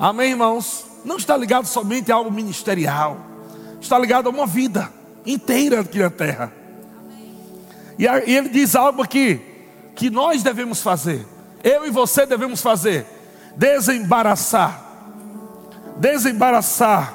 Amém, 0.00 0.30
irmãos? 0.30 0.84
Não 1.04 1.16
está 1.16 1.36
ligado 1.36 1.66
somente 1.66 2.10
a 2.10 2.16
algo 2.16 2.32
ministerial. 2.32 3.18
Está 3.80 3.96
ligado 3.96 4.26
a 4.26 4.30
uma 4.30 4.48
vida 4.48 4.92
inteira 5.24 5.82
aqui 5.82 6.00
na 6.00 6.10
terra. 6.10 6.52
E 7.96 8.04
ele 8.04 8.48
diz 8.48 8.74
algo 8.74 9.00
aqui 9.00 9.47
que 9.98 10.08
nós 10.08 10.42
devemos 10.44 10.80
fazer, 10.80 11.26
eu 11.64 11.84
e 11.84 11.90
você 11.90 12.24
devemos 12.24 12.62
fazer: 12.62 13.04
desembaraçar, 13.56 14.80
desembaraçar, 15.96 17.12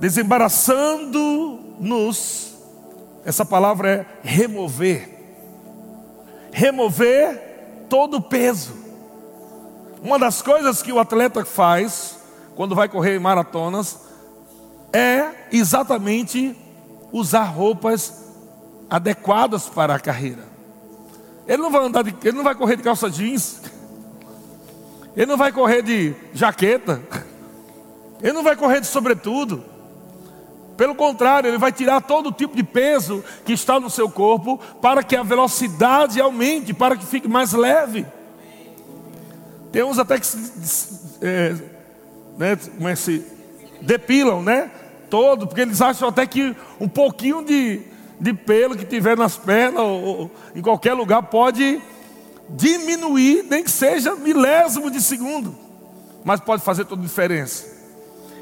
desembaraçando-nos. 0.00 2.54
Essa 3.26 3.44
palavra 3.44 3.90
é 3.90 4.06
remover, 4.26 5.10
remover 6.50 7.86
todo 7.90 8.16
o 8.16 8.22
peso. 8.22 8.72
Uma 10.02 10.18
das 10.18 10.40
coisas 10.40 10.80
que 10.82 10.92
o 10.92 10.98
atleta 10.98 11.44
faz 11.44 12.16
quando 12.56 12.74
vai 12.74 12.88
correr 12.88 13.18
maratonas 13.18 13.98
é 14.94 15.28
exatamente 15.52 16.56
usar 17.12 17.44
roupas 17.44 18.24
adequadas 18.88 19.68
para 19.68 19.94
a 19.94 20.00
carreira. 20.00 20.53
Ele 21.46 21.62
não 21.62 21.70
vai 21.70 21.84
andar 21.84 22.02
de, 22.02 22.14
ele 22.22 22.36
não 22.36 22.44
vai 22.44 22.54
correr 22.54 22.76
de 22.76 22.82
calça 22.82 23.10
jeans. 23.10 23.60
Ele 25.16 25.26
não 25.26 25.36
vai 25.36 25.52
correr 25.52 25.82
de 25.82 26.14
jaqueta. 26.32 27.00
Ele 28.22 28.32
não 28.32 28.42
vai 28.42 28.56
correr 28.56 28.80
de 28.80 28.86
sobretudo. 28.86 29.64
Pelo 30.76 30.94
contrário, 30.94 31.48
ele 31.48 31.58
vai 31.58 31.70
tirar 31.70 32.00
todo 32.00 32.32
tipo 32.32 32.56
de 32.56 32.64
peso 32.64 33.22
que 33.44 33.52
está 33.52 33.78
no 33.78 33.88
seu 33.88 34.10
corpo 34.10 34.58
para 34.80 35.02
que 35.02 35.14
a 35.14 35.22
velocidade 35.22 36.20
aumente, 36.20 36.74
para 36.74 36.96
que 36.96 37.06
fique 37.06 37.28
mais 37.28 37.52
leve. 37.52 38.04
Tem 39.70 39.84
uns 39.84 39.98
até 39.98 40.18
que 40.18 40.26
se, 40.26 41.18
é, 41.22 41.54
né, 42.38 42.58
é, 42.80 42.94
se 42.94 43.24
depilam, 43.80 44.42
né? 44.42 44.70
Todo, 45.10 45.46
porque 45.46 45.60
eles 45.60 45.80
acham 45.80 46.08
até 46.08 46.26
que 46.26 46.56
um 46.80 46.88
pouquinho 46.88 47.44
de, 47.44 47.82
de 48.20 48.32
pelo 48.32 48.76
que 48.76 48.84
tiver 48.84 49.16
nas 49.16 49.36
pernas 49.36 49.82
ou, 49.82 50.04
ou 50.04 50.30
em 50.54 50.62
qualquer 50.62 50.94
lugar 50.94 51.22
pode 51.24 51.80
diminuir, 52.48 53.44
nem 53.48 53.62
que 53.64 53.70
seja 53.70 54.14
milésimo 54.14 54.90
de 54.90 55.00
segundo, 55.00 55.54
mas 56.24 56.40
pode 56.40 56.62
fazer 56.62 56.84
toda 56.84 57.02
a 57.02 57.04
diferença. 57.04 57.74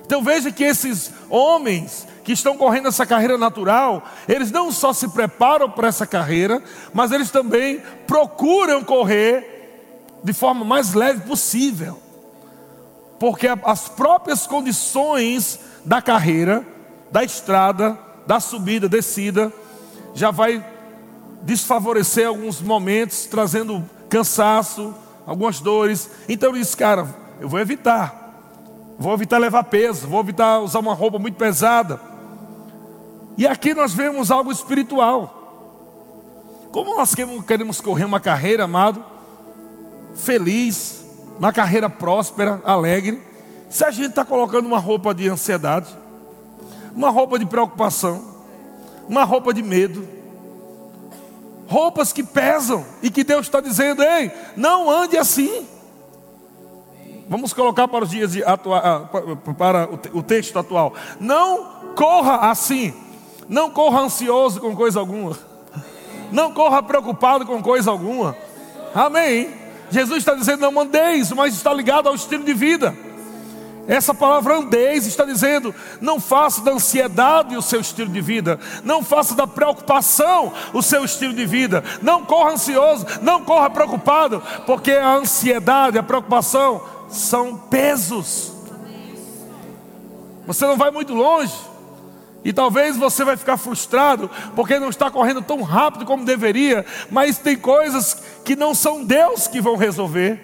Então 0.05 0.23
veja 0.23 0.51
que 0.51 0.65
esses 0.65 1.11
homens 1.31 2.07
que 2.25 2.33
estão 2.33 2.57
correndo 2.57 2.89
essa 2.89 3.07
carreira 3.07 3.39
natural, 3.39 4.05
eles 4.29 4.51
não 4.51 4.71
só 4.71 4.93
se 4.93 5.09
preparam 5.09 5.71
para 5.71 5.89
essa 5.89 6.07
carreira, 6.07 6.63
mas 6.93 7.13
eles 7.13 7.31
também 7.31 7.81
procuram 8.07 8.85
correr 8.85 10.21
de 10.23 10.33
forma 10.33 10.65
mais 10.65 10.95
leve 10.95 11.23
possível. 11.23 11.99
Porque 13.19 13.49
as 13.65 13.89
próprias 13.89 14.47
condições 14.47 15.59
da 15.85 16.03
carreira, 16.03 16.65
da 17.11 17.25
estrada, 17.25 17.99
da 18.27 18.39
subida, 18.41 18.89
descida, 18.89 19.53
já 20.15 20.31
vai 20.31 20.65
desfavorecer 21.43 22.27
alguns 22.27 22.61
momentos, 22.61 23.27
trazendo 23.27 23.85
cansaço, 24.09 24.95
algumas 25.27 25.61
dores. 25.61 26.11
Então 26.29 26.51
ele 26.51 26.61
disse, 26.61 26.77
cara, 26.77 27.07
eu 27.41 27.49
vou 27.49 27.61
evitar. 27.61 28.21
Vou 28.99 29.15
evitar 29.15 29.39
levar 29.39 29.65
peso, 29.65 30.07
vou 30.07 30.21
evitar 30.21 30.61
usar 30.61 30.79
uma 30.79 30.95
roupa 30.95 31.19
muito 31.19 31.37
pesada. 31.37 32.01
E 33.37 33.47
aqui 33.47 33.75
nós 33.75 33.93
vemos 33.93 34.31
algo 34.31 34.53
espiritual. 34.53 35.39
Como 36.71 36.97
nós 36.97 37.15
queremos 37.47 37.81
correr 37.81 38.05
uma 38.05 38.21
carreira, 38.21 38.65
amado, 38.65 39.05
feliz, 40.15 41.05
uma 41.39 41.53
carreira 41.53 41.91
próspera, 41.91 42.61
alegre, 42.65 43.21
se 43.69 43.85
a 43.85 43.91
gente 43.91 44.11
está 44.11 44.25
colocando 44.25 44.67
uma 44.67 44.79
roupa 44.79 45.15
de 45.15 45.29
ansiedade, 45.29 45.89
uma 46.95 47.11
roupa 47.11 47.39
de 47.39 47.47
preocupação, 47.47 48.32
uma 49.13 49.25
roupa 49.25 49.53
de 49.53 49.63
medo, 49.63 50.09
roupas 51.69 52.15
que 52.15 52.23
pesam 52.23 52.83
e 53.03 53.11
que 53.11 53.23
Deus 53.23 53.45
está 53.45 53.61
dizendo: 53.61 54.03
ei, 54.03 54.31
não 54.57 54.91
ande 54.91 55.19
assim. 55.19 55.69
Vamos 57.29 57.53
colocar 57.53 57.87
para 57.89 58.05
os 58.05 58.11
dias 58.11 58.35
atua, 58.43 58.79
ah, 58.79 59.53
para 59.53 59.89
o 60.15 60.23
texto 60.23 60.59
atual. 60.59 60.95
Não 61.21 61.93
corra 61.95 62.51
assim. 62.51 62.95
Não 63.49 63.71
corra 63.71 64.01
ansioso 64.01 64.61
com 64.61 64.75
coisa 64.75 64.99
alguma. 64.99 65.39
Não 66.31 66.55
corra 66.55 66.83
preocupado 66.83 67.45
com 67.45 67.63
coisa 67.63 67.91
alguma. 67.91 68.35
Amém. 68.95 69.53
Jesus 69.91 70.21
está 70.21 70.35
dizendo: 70.35 70.61
não 70.61 70.73
mandeis, 70.73 71.31
mas 71.33 71.53
está 71.53 71.73
ligado 71.75 72.09
ao 72.09 72.15
estilo 72.15 72.45
de 72.45 72.55
vida. 72.55 72.97
Essa 73.89 74.15
palavra 74.15 74.59
andez 74.59 75.07
está 75.07 75.25
dizendo: 75.25 75.75
não 76.01 76.21
faça 76.21 76.63
da 76.63 76.73
ansiedade 76.73 77.57
o 77.57 77.63
seu 77.63 77.81
estilo 77.81 78.11
de 78.11 78.21
vida, 78.21 78.59
não 78.85 79.03
faça 79.03 79.35
da 79.35 79.47
preocupação 79.47 80.53
o 80.73 80.83
seu 80.83 81.05
estilo 81.05 81.35
de 81.35 81.45
vida, 81.45 81.83
não 82.01 82.25
corra 82.25 82.53
ansioso, 82.53 83.07
não 83.23 83.45
corra 83.45 83.71
preocupado, 83.71 84.43
porque 84.67 84.93
a 84.93 85.15
ansiedade, 85.15 85.99
a 85.99 86.03
preocupação 86.03 86.83
são 87.09 87.57
pesos. 87.57 88.53
Você 90.47 90.67
não 90.67 90.77
vai 90.77 90.91
muito 90.91 91.15
longe, 91.15 91.55
e 92.45 92.53
talvez 92.53 92.97
você 92.97 93.25
vai 93.25 93.37
ficar 93.37 93.57
frustrado 93.57 94.31
porque 94.55 94.79
não 94.79 94.89
está 94.89 95.11
correndo 95.11 95.43
tão 95.43 95.63
rápido 95.63 96.05
como 96.05 96.25
deveria, 96.25 96.85
mas 97.11 97.39
tem 97.39 97.57
coisas 97.57 98.17
que 98.45 98.57
não 98.57 98.75
são 98.75 99.05
Deus 99.05 99.47
que 99.47 99.61
vão 99.61 99.77
resolver. 99.77 100.41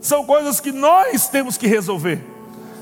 São 0.00 0.24
coisas 0.24 0.60
que 0.60 0.72
nós 0.72 1.28
temos 1.28 1.56
que 1.56 1.66
resolver. 1.66 2.29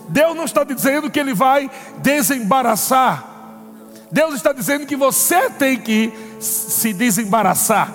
Deus 0.08 0.36
não 0.36 0.44
está 0.44 0.64
dizendo 0.64 1.10
que 1.10 1.20
Ele 1.20 1.34
vai 1.34 1.70
desembaraçar. 1.98 3.24
Deus 4.10 4.34
está 4.34 4.52
dizendo 4.52 4.86
que 4.86 4.96
você 4.96 5.50
tem 5.50 5.78
que 5.78 6.12
se 6.40 6.92
desembaraçar. 6.92 7.92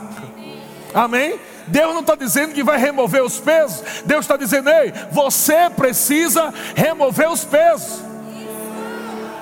Amém? 0.94 1.40
Deus 1.68 1.94
não 1.94 2.02
está 2.02 2.16
dizendo 2.16 2.54
que 2.54 2.64
vai 2.64 2.78
remover 2.78 3.24
os 3.24 3.40
pesos. 3.40 4.04
Deus 4.06 4.26
está 4.26 4.38
dizendo, 4.38 4.70
ei, 4.70 4.94
você 5.12 5.70
precisa 5.70 6.54
remover 6.76 7.30
os 7.30 7.44
pesos. 7.44 8.02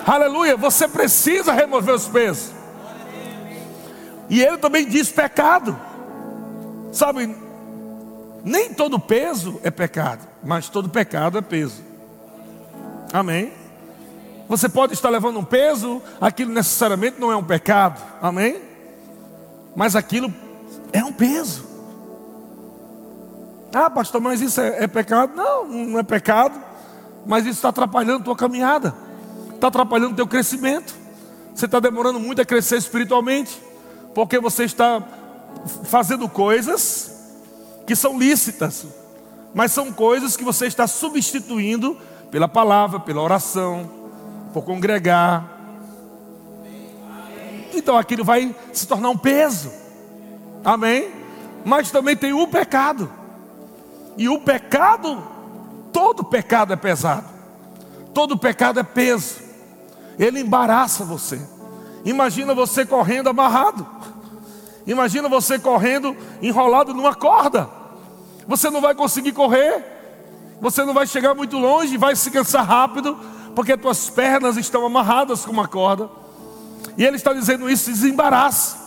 Aleluia, 0.05 0.55
você 0.55 0.87
precisa 0.87 1.51
remover 1.51 1.93
os 1.93 2.07
pesos. 2.07 2.53
E 4.29 4.41
ele 4.41 4.57
também 4.57 4.87
diz 4.87 5.09
pecado. 5.09 5.77
Sabe, 6.91 7.35
nem 8.43 8.73
todo 8.73 8.99
peso 8.99 9.59
é 9.63 9.69
pecado, 9.69 10.27
mas 10.43 10.69
todo 10.69 10.89
pecado 10.89 11.37
é 11.37 11.41
peso. 11.41 11.90
Amém? 13.13 13.51
Você 14.47 14.67
pode 14.67 14.93
estar 14.93 15.09
levando 15.09 15.39
um 15.39 15.45
peso, 15.45 16.01
aquilo 16.19 16.51
necessariamente 16.51 17.19
não 17.19 17.31
é 17.31 17.35
um 17.35 17.43
pecado. 17.43 18.01
Amém? 18.21 18.61
Mas 19.75 19.95
aquilo 19.95 20.33
é 20.91 21.03
um 21.03 21.13
peso. 21.13 21.65
Ah, 23.73 23.89
pastor, 23.89 24.19
mas 24.19 24.41
isso 24.41 24.59
é, 24.59 24.83
é 24.83 24.87
pecado? 24.87 25.33
Não, 25.35 25.65
não 25.65 25.99
é 25.99 26.03
pecado. 26.03 26.61
Mas 27.25 27.45
isso 27.45 27.55
está 27.55 27.69
atrapalhando 27.69 28.21
a 28.21 28.25
tua 28.25 28.35
caminhada. 28.35 28.93
Está 29.53 29.67
atrapalhando 29.67 30.13
o 30.13 30.15
teu 30.15 30.27
crescimento. 30.27 30.93
Você 31.53 31.65
está 31.65 31.79
demorando 31.79 32.19
muito 32.19 32.41
a 32.41 32.45
crescer 32.45 32.77
espiritualmente. 32.77 33.61
Porque 34.13 34.39
você 34.39 34.65
está 34.65 35.01
fazendo 35.83 36.27
coisas 36.27 37.11
que 37.87 37.95
são 37.95 38.19
lícitas. 38.19 38.85
Mas 39.53 39.71
são 39.71 39.93
coisas 39.93 40.35
que 40.35 40.43
você 40.43 40.65
está 40.65 40.87
substituindo 40.87 41.97
pela 42.31 42.47
palavra, 42.47 42.99
pela 42.99 43.21
oração, 43.21 43.89
por 44.53 44.63
congregar. 44.63 45.59
Então 47.73 47.97
aquilo 47.97 48.23
vai 48.23 48.55
se 48.71 48.87
tornar 48.87 49.09
um 49.09 49.17
peso. 49.17 49.71
Amém? 50.63 51.11
Mas 51.65 51.91
também 51.91 52.15
tem 52.15 52.33
o 52.33 52.47
pecado. 52.47 53.11
E 54.17 54.29
o 54.29 54.39
pecado, 54.39 55.21
todo 55.91 56.23
pecado 56.23 56.73
é 56.73 56.75
pesado. 56.75 57.27
Todo 58.13 58.37
pecado 58.37 58.79
é 58.79 58.83
peso. 58.83 59.41
Ele 60.17 60.39
embaraça 60.39 61.03
você. 61.03 61.41
Imagina 62.03 62.53
você 62.53 62.85
correndo 62.85 63.29
amarrado. 63.29 63.87
Imagina 64.85 65.29
você 65.29 65.59
correndo 65.59 66.15
enrolado 66.41 66.93
numa 66.93 67.13
corda. 67.13 67.69
Você 68.47 68.69
não 68.69 68.81
vai 68.81 68.95
conseguir 68.95 69.31
correr. 69.31 70.00
Você 70.61 70.85
não 70.85 70.93
vai 70.93 71.07
chegar 71.07 71.33
muito 71.33 71.57
longe, 71.57 71.97
vai 71.97 72.15
se 72.15 72.29
cansar 72.29 72.63
rápido, 72.63 73.17
porque 73.55 73.75
tuas 73.75 74.11
pernas 74.11 74.57
estão 74.57 74.85
amarradas 74.85 75.43
com 75.43 75.51
uma 75.51 75.67
corda. 75.67 76.07
E 76.95 77.03
ele 77.03 77.15
está 77.15 77.33
dizendo 77.33 77.67
isso, 77.67 77.89
desembaraça. 77.89 78.79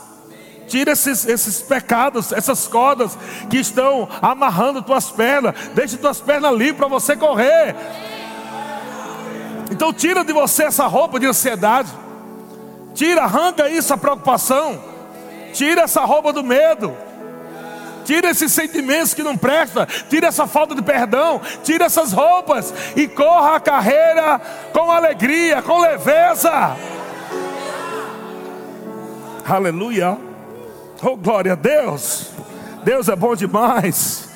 Tira 0.68 0.92
esses, 0.92 1.26
esses 1.26 1.60
pecados, 1.62 2.32
essas 2.32 2.68
cordas 2.68 3.18
que 3.50 3.58
estão 3.58 4.08
amarrando 4.22 4.82
tuas 4.82 5.10
pernas. 5.10 5.52
Deixe 5.74 5.96
tuas 5.96 6.20
pernas 6.20 6.52
livres 6.52 6.76
para 6.76 6.86
você 6.86 7.16
correr. 7.16 7.74
Então 9.70 9.92
tira 9.92 10.24
de 10.24 10.32
você 10.32 10.64
essa 10.64 10.86
roupa 10.86 11.18
de 11.18 11.26
ansiedade. 11.26 11.90
Tira, 12.94 13.24
arranca 13.24 13.68
isso, 13.68 13.92
a 13.92 13.96
preocupação. 13.96 14.80
Tira 15.52 15.82
essa 15.82 16.04
roupa 16.04 16.32
do 16.32 16.44
medo. 16.44 16.96
Tira 18.04 18.30
esses 18.30 18.52
sentimentos 18.52 19.14
que 19.14 19.22
não 19.22 19.36
prestam, 19.36 19.86
tira 20.08 20.28
essa 20.28 20.46
falta 20.46 20.74
de 20.74 20.82
perdão, 20.82 21.40
tira 21.62 21.86
essas 21.86 22.12
roupas 22.12 22.72
e 22.94 23.08
corra 23.08 23.56
a 23.56 23.60
carreira 23.60 24.40
com 24.72 24.90
alegria, 24.90 25.62
com 25.62 25.80
leveza. 25.80 26.76
Aleluia. 29.46 30.16
Oh, 31.02 31.16
glória 31.16 31.52
a 31.52 31.56
Deus. 31.56 32.30
Deus 32.84 33.08
é 33.08 33.16
bom 33.16 33.34
demais. 33.34 34.28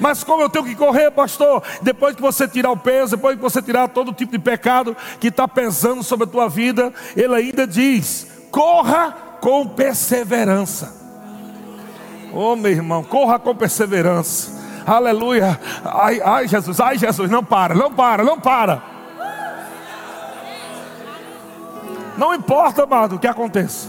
Mas 0.00 0.24
como 0.24 0.42
eu 0.42 0.48
tenho 0.48 0.64
que 0.64 0.74
correr, 0.74 1.10
pastor? 1.10 1.62
Depois 1.82 2.16
que 2.16 2.22
você 2.22 2.48
tirar 2.48 2.70
o 2.70 2.76
peso, 2.76 3.16
depois 3.16 3.36
que 3.36 3.42
você 3.42 3.60
tirar 3.60 3.88
todo 3.88 4.14
tipo 4.14 4.32
de 4.32 4.38
pecado 4.38 4.96
que 5.20 5.28
está 5.28 5.46
pesando 5.46 6.02
sobre 6.02 6.24
a 6.24 6.30
tua 6.30 6.48
vida, 6.48 6.92
ele 7.14 7.34
ainda 7.34 7.66
diz: 7.66 8.26
corra 8.50 9.14
com 9.40 9.66
perseverança. 9.68 11.09
Oh, 12.32 12.54
meu 12.56 12.70
irmão, 12.70 13.02
corra 13.02 13.38
com 13.38 13.54
perseverança. 13.54 14.60
Aleluia. 14.86 15.60
Ai, 15.84 16.20
ai, 16.20 16.48
Jesus, 16.48 16.80
ai, 16.80 16.98
Jesus, 16.98 17.30
não 17.30 17.44
para, 17.44 17.74
não 17.74 17.92
para, 17.92 18.24
não 18.24 18.40
para. 18.40 18.82
Não 22.16 22.34
importa, 22.34 22.84
amado, 22.84 23.16
o 23.16 23.18
que 23.18 23.26
aconteça. 23.26 23.88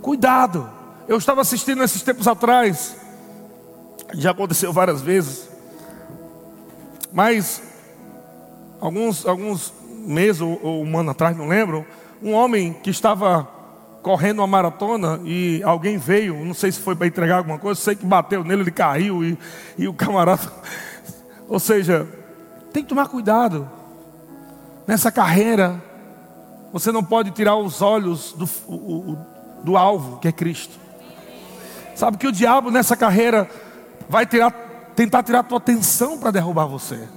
Cuidado. 0.00 0.68
Eu 1.06 1.16
estava 1.16 1.40
assistindo 1.40 1.82
esses 1.82 2.02
tempos 2.02 2.26
atrás. 2.26 2.96
Já 4.14 4.32
aconteceu 4.32 4.72
várias 4.72 5.00
vezes. 5.00 5.48
Mas 7.12 7.62
alguns, 8.80 9.24
alguns 9.26 9.72
meses 9.86 10.40
ou, 10.40 10.58
ou 10.62 10.84
um 10.84 10.98
ano 10.98 11.10
atrás, 11.10 11.36
não 11.36 11.46
lembro, 11.46 11.86
um 12.22 12.32
homem 12.32 12.72
que 12.72 12.90
estava 12.90 13.48
correndo 14.02 14.40
uma 14.40 14.46
maratona 14.46 15.20
e 15.24 15.62
alguém 15.62 15.96
veio, 15.96 16.44
não 16.44 16.52
sei 16.52 16.72
se 16.72 16.80
foi 16.80 16.96
para 16.96 17.06
entregar 17.06 17.38
alguma 17.38 17.58
coisa, 17.58 17.80
sei 17.80 17.94
que 17.94 18.04
bateu 18.04 18.42
nele, 18.42 18.62
ele 18.62 18.70
caiu 18.70 19.24
e, 19.24 19.38
e 19.78 19.86
o 19.86 19.94
camarada. 19.94 20.52
Ou 21.48 21.60
seja, 21.60 22.06
tem 22.72 22.82
que 22.82 22.88
tomar 22.88 23.08
cuidado 23.08 23.70
nessa 24.86 25.12
carreira. 25.12 25.80
Você 26.72 26.90
não 26.90 27.04
pode 27.04 27.30
tirar 27.30 27.56
os 27.56 27.80
olhos 27.80 28.32
do, 28.32 28.48
o, 28.66 29.16
do 29.62 29.76
alvo, 29.76 30.18
que 30.18 30.26
é 30.26 30.32
Cristo. 30.32 30.80
Sabe 31.94 32.16
que 32.16 32.26
o 32.26 32.32
diabo 32.32 32.70
nessa 32.70 32.96
carreira 32.96 33.48
vai 34.08 34.26
tirar, 34.26 34.50
tentar 34.96 35.22
tirar 35.22 35.40
a 35.40 35.44
tua 35.44 35.58
atenção 35.58 36.18
para 36.18 36.30
derrubar 36.30 36.66
você. 36.66 37.08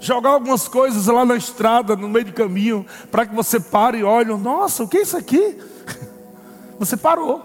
Jogar 0.00 0.30
algumas 0.30 0.68
coisas 0.68 1.06
lá 1.06 1.24
na 1.24 1.36
estrada, 1.36 1.96
no 1.96 2.08
meio 2.08 2.26
do 2.26 2.32
caminho, 2.32 2.84
para 3.10 3.24
que 3.24 3.34
você 3.34 3.58
pare 3.58 3.98
e 3.98 4.04
olhe, 4.04 4.34
nossa, 4.36 4.84
o 4.84 4.88
que 4.88 4.98
é 4.98 5.02
isso 5.02 5.16
aqui? 5.16 5.58
Você 6.78 6.96
parou. 6.96 7.40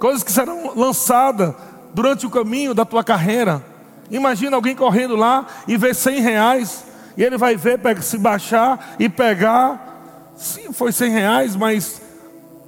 Coisas 0.00 0.24
que 0.24 0.32
serão 0.32 0.72
lançadas 0.74 1.54
durante 1.94 2.26
o 2.26 2.30
caminho 2.30 2.74
da 2.74 2.84
tua 2.84 3.04
carreira. 3.04 3.64
Imagina 4.10 4.56
alguém 4.56 4.74
correndo 4.74 5.14
lá 5.14 5.46
e 5.68 5.76
ver 5.76 5.94
cem 5.94 6.20
reais, 6.20 6.84
e 7.16 7.22
ele 7.22 7.38
vai 7.38 7.56
ver, 7.56 7.78
se 8.02 8.18
baixar 8.18 8.96
e 8.98 9.08
pegar 9.08 9.90
Sim, 10.40 10.72
foi 10.72 10.90
100 10.90 11.10
reais, 11.10 11.54
mas 11.54 12.00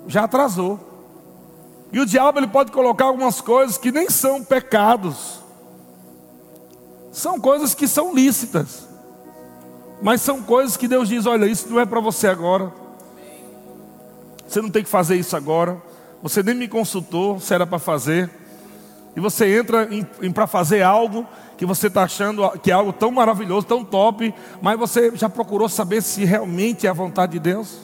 já 0.07 0.25
atrasou. 0.25 0.79
E 1.91 1.99
o 1.99 2.05
diabo 2.05 2.39
ele 2.39 2.47
pode 2.47 2.71
colocar 2.71 3.07
algumas 3.07 3.41
coisas 3.41 3.79
que 3.79 3.91
nem 3.91 4.11
são 4.11 4.45
pecados. 4.45 5.42
São 7.13 7.39
coisas 7.39 7.75
que 7.75 7.87
são 7.87 8.15
lícitas. 8.15 8.89
Mas 10.01 10.23
são 10.23 10.43
coisas 10.43 10.77
que 10.77 10.89
Deus 10.89 11.09
diz: 11.09 11.27
olha, 11.27 11.47
isso 11.47 11.69
não 11.69 11.79
é 11.79 11.87
para 11.87 12.01
você 12.01 12.27
agora. 12.27 12.73
Você 14.49 14.61
não 14.61 14.71
tem 14.71 14.83
que 14.83 14.89
fazer 14.89 15.17
isso 15.17 15.37
agora. 15.37 15.81
Você 16.23 16.43
nem 16.43 16.55
me 16.55 16.67
consultou 16.67 17.39
se 17.39 17.55
era 17.55 17.67
para 17.67 17.79
fazer. 17.79 18.31
E 19.15 19.21
você 19.21 19.59
entra 19.59 19.89
para 20.33 20.47
fazer 20.47 20.83
algo 20.83 21.27
que 21.59 21.67
você 21.67 21.89
está 21.89 22.05
achando 22.05 22.49
que 22.61 22.71
é 22.71 22.75
algo 22.75 22.93
tão 22.93 23.11
maravilhoso, 23.11 23.67
tão 23.67 23.85
top, 23.85 24.35
mas 24.61 24.79
você 24.79 25.15
já 25.15 25.29
procurou 25.29 25.69
saber 25.69 26.03
se 26.03 26.25
realmente 26.25 26.87
é 26.87 26.91
a 26.91 26.95
vontade 26.95 27.33
de 27.33 27.39
Deus? 27.39 27.79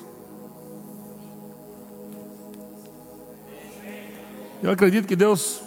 Eu 4.62 4.70
acredito 4.70 5.06
que 5.06 5.14
Deus, 5.14 5.60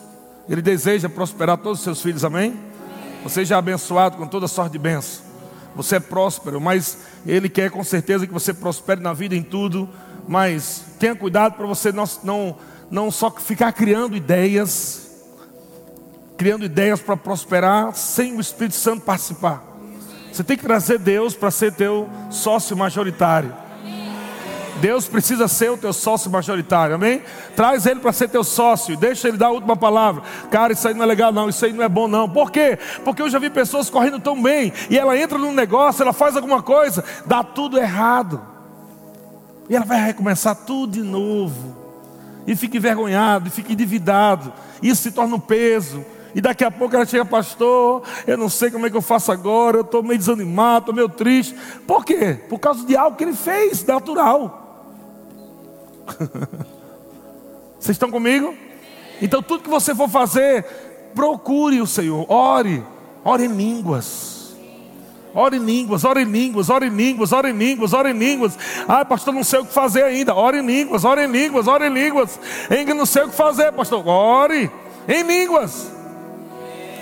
Ele 0.50 0.62
deseja 0.62 1.08
prosperar 1.08 1.58
todos 1.58 1.80
os 1.80 1.84
seus 1.84 2.02
filhos, 2.02 2.26
amém? 2.26 2.71
Você 3.24 3.46
já 3.46 3.56
é 3.56 3.60
abençoado 3.60 4.18
com 4.18 4.28
toda 4.28 4.48
sorte 4.48 4.74
de 4.74 4.80
bênção. 4.80 5.24
Você 5.76 5.98
é 5.98 6.00
próspero, 6.00 6.60
mas 6.60 6.98
Ele 7.26 7.48
quer 7.48 7.70
com 7.70 7.84
certeza 7.84 8.28
que 8.28 8.34
você 8.34 8.54
prospere 8.54 9.00
na 9.00 9.14
vida 9.14 9.36
em 9.36 9.44
tudo. 9.44 9.88
Mas 10.28 10.84
tenha 11.00 11.16
cuidado 11.16 11.54
para 11.54 11.66
você 11.66 11.92
não, 11.92 12.06
não, 12.24 12.58
não 12.90 13.12
só 13.12 13.32
ficar 13.32 13.72
criando 13.74 14.16
ideias, 14.16 15.10
criando 16.38 16.66
ideias 16.66 17.00
para 17.00 17.16
prosperar 17.16 17.94
sem 17.96 18.36
o 18.36 18.42
Espírito 18.42 18.76
Santo 18.76 19.02
participar. 19.02 19.64
Você 20.32 20.44
tem 20.44 20.58
que 20.58 20.64
trazer 20.64 20.98
Deus 20.98 21.36
para 21.36 21.52
ser 21.52 21.74
teu 21.74 22.10
sócio 22.30 22.76
majoritário. 22.76 23.54
Deus 24.82 25.08
precisa 25.08 25.48
ser 25.48 25.70
o 25.72 25.78
teu 25.78 25.94
sócio 25.94 26.32
majoritário, 26.32 26.96
amém? 26.96 27.22
Traz 27.56 27.86
ele 27.86 28.00
para 28.00 28.12
ser 28.12 28.28
teu 28.28 28.44
sócio, 28.44 28.98
deixa 28.98 29.28
ele 29.28 29.38
dar 29.38 29.48
a 29.48 29.52
última 29.52 29.78
palavra. 29.78 30.24
Cara, 30.50 30.74
isso 30.74 30.88
aí 30.88 30.94
não 30.96 31.04
é 31.04 31.06
legal, 31.06 31.32
não, 31.32 31.48
isso 31.48 31.64
aí 31.64 31.72
não 31.72 31.84
é 31.84 31.88
bom, 31.88 32.08
não. 32.08 32.28
Por 32.28 32.52
quê? 32.52 32.80
Porque 33.06 33.22
eu 33.22 33.30
já 33.30 33.38
vi 33.38 33.52
pessoas 33.52 33.90
correndo 33.92 34.20
tão 34.20 34.42
bem, 34.42 34.74
e 34.90 34.98
ela 34.98 35.16
entra 35.16 35.38
num 35.38 35.54
negócio, 35.54 36.02
ela 36.02 36.12
faz 36.12 36.36
alguma 36.36 36.64
coisa, 36.64 37.04
dá 37.26 37.44
tudo 37.44 37.78
errado, 37.78 38.42
e 39.70 39.76
ela 39.76 39.86
vai 39.86 40.04
recomeçar 40.04 40.56
tudo 40.56 40.94
de 40.94 41.04
novo, 41.04 41.78
e 42.48 42.56
fica 42.56 42.78
envergonhado, 42.78 43.48
e 43.48 43.52
fica 43.52 43.72
endividado, 43.72 44.52
isso 44.82 45.04
se 45.04 45.12
torna 45.12 45.36
um 45.36 45.40
peso. 45.40 46.04
E 46.34 46.40
daqui 46.40 46.64
a 46.64 46.72
pouco 46.72 46.96
ela 46.96 47.06
chega, 47.06 47.26
pastor, 47.26 48.04
eu 48.26 48.38
não 48.38 48.48
sei 48.48 48.72
como 48.72 48.88
é 48.88 48.90
que 48.90 48.96
eu 48.96 49.02
faço 49.02 49.34
agora, 49.34 49.78
eu 49.78 49.82
estou 49.82 50.02
meio 50.02 50.18
desanimado, 50.18 50.80
estou 50.80 50.96
meio 50.96 51.10
triste. 51.10 51.54
Por 51.86 52.06
quê? 52.06 52.40
Por 52.48 52.58
causa 52.58 52.86
de 52.86 52.96
algo 52.96 53.18
que 53.18 53.24
ele 53.26 53.34
fez, 53.34 53.86
natural. 53.86 54.61
Vocês 57.80 57.96
estão 57.96 58.12
comigo? 58.12 58.54
Então 59.22 59.42
tudo 59.42 59.64
que 59.64 59.70
você 59.70 59.94
for 59.94 60.10
fazer, 60.10 60.64
procure 61.16 61.82
o 61.82 61.88
Senhor, 61.88 62.26
ore, 62.32 62.84
ore 63.24 63.46
em 63.46 63.48
línguas. 63.48 64.42
Ore 65.34 65.58
em 65.58 65.64
línguas, 65.64 66.04
ore 66.04 66.22
em 66.24 66.26
línguas, 66.26 66.70
ore 66.70 66.88
em 66.88 66.90
línguas, 66.90 67.32
ore 67.32 67.50
em 67.50 67.58
línguas, 67.58 67.94
ore 67.94 68.10
em 68.10 68.18
línguas. 68.18 68.58
Ah, 68.88 69.06
pastor, 69.06 69.34
não 69.34 69.44
sei 69.44 69.60
o 69.60 69.66
que 69.66 69.74
fazer 69.74 70.04
ainda. 70.04 70.36
Ore 70.36 70.58
em 70.58 70.66
línguas, 70.66 71.06
ore 71.06 71.24
em 71.24 71.32
línguas, 71.32 71.68
ore 71.68 71.88
em 71.88 71.94
línguas. 71.94 72.38
Ainda 72.70 72.94
não 72.94 73.06
sei 73.06 73.24
o 73.24 73.30
que 73.30 73.36
fazer, 73.36 73.72
pastor. 73.72 74.06
Ore 74.06 74.70
em 75.08 75.24
línguas. 75.24 75.90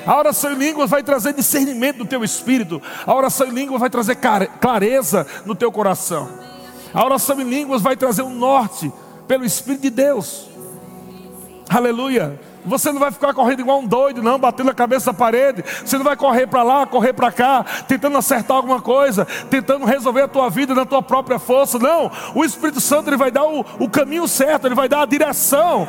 A 0.05 0.17
oração 0.17 0.51
em 0.51 0.55
línguas 0.55 0.89
vai 0.89 1.01
trazer 1.01 1.33
discernimento 1.33 1.97
no 1.97 2.05
teu 2.05 2.23
espírito. 2.23 2.79
A 3.05 3.13
oração 3.15 3.47
em 3.47 3.51
línguas 3.51 3.79
vai 3.79 3.89
trazer 3.89 4.17
clareza 4.59 5.25
no 5.45 5.55
teu 5.55 5.71
coração. 5.71 6.29
A 6.93 7.05
oração 7.05 7.39
em 7.39 7.43
línguas 7.43 7.81
vai 7.81 7.95
trazer 7.95 8.21
um 8.21 8.33
norte 8.33 8.91
pelo 9.27 9.45
Espírito 9.45 9.81
de 9.81 9.89
Deus. 9.89 10.47
Aleluia. 11.69 12.39
Você 12.65 12.91
não 12.91 12.99
vai 12.99 13.11
ficar 13.11 13.33
correndo 13.33 13.61
igual 13.61 13.79
um 13.79 13.87
doido, 13.87 14.21
não, 14.21 14.37
batendo 14.37 14.69
a 14.69 14.73
cabeça 14.73 15.11
na 15.11 15.17
parede. 15.17 15.63
Você 15.63 15.97
não 15.97 16.03
vai 16.03 16.15
correr 16.15 16.47
para 16.47 16.63
lá, 16.63 16.85
correr 16.85 17.13
para 17.13 17.31
cá, 17.31 17.65
tentando 17.87 18.17
acertar 18.17 18.57
alguma 18.57 18.81
coisa, 18.81 19.25
tentando 19.49 19.85
resolver 19.85 20.23
a 20.23 20.27
tua 20.27 20.49
vida 20.49 20.75
na 20.75 20.85
tua 20.85 21.01
própria 21.01 21.39
força. 21.39 21.79
Não, 21.79 22.11
o 22.35 22.43
Espírito 22.43 22.81
Santo 22.81 23.09
ele 23.09 23.17
vai 23.17 23.31
dar 23.31 23.45
o, 23.45 23.65
o 23.79 23.89
caminho 23.89 24.27
certo, 24.27 24.67
ele 24.67 24.75
vai 24.75 24.89
dar 24.89 25.03
a 25.03 25.05
direção. 25.05 25.87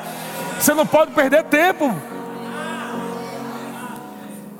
Você 0.59 0.75
não 0.75 0.87
pode 0.87 1.13
perder 1.13 1.45
tempo. 1.45 1.95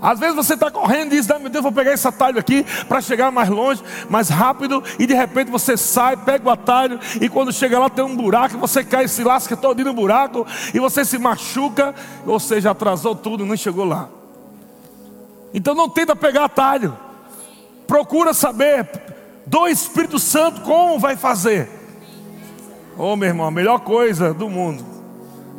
Às 0.03 0.19
vezes 0.19 0.35
você 0.35 0.55
está 0.55 0.71
correndo 0.71 1.13
e 1.13 1.17
diz: 1.17 1.27
meu 1.27 1.51
Deus, 1.51 1.63
vou 1.63 1.73
pegar 1.73 1.93
esse 1.93 2.07
atalho 2.09 2.39
aqui 2.39 2.65
para 2.89 3.01
chegar 3.01 3.31
mais 3.31 3.49
longe, 3.49 3.83
mais 4.09 4.29
rápido, 4.29 4.83
e 4.99 5.07
de 5.07 5.15
repente 5.15 5.51
você 5.51 5.77
sai, 5.77 6.17
pega 6.17 6.49
o 6.49 6.51
atalho, 6.51 6.99
e 7.21 7.29
quando 7.29 7.53
chega 7.53 7.79
lá 7.79 7.91
tem 7.91 8.05
um 8.05 8.17
buraco, 8.17 8.57
você 8.57 8.83
cai, 8.83 9.07
se 9.09 9.23
lasca 9.23 9.57
todo 9.57 9.85
no 9.85 9.93
buraco, 9.93 10.47
e 10.73 10.81
você 10.81 11.05
se 11.05 11.19
machuca, 11.19 11.95
ou 12.27 12.41
seja, 12.41 12.71
atrasou 12.71 13.15
tudo, 13.15 13.45
não 13.45 13.57
chegou 13.57 13.85
lá. 13.85 14.09
Então 15.53 15.75
não 15.75 15.89
tenta 15.89 16.17
pegar 16.17 16.45
atalho, 16.45 16.97
procura 17.87 18.33
saber 18.33 18.89
do 19.47 19.67
Espírito 19.67 20.19
Santo 20.19 20.63
como 20.63 20.99
vai 20.99 21.17
fazer. 21.17 21.69
Oh 22.97 23.17
meu 23.17 23.29
irmão, 23.29 23.47
a 23.47 23.51
melhor 23.51 23.81
coisa 23.81 24.33
do 24.33 24.49
mundo 24.49 24.85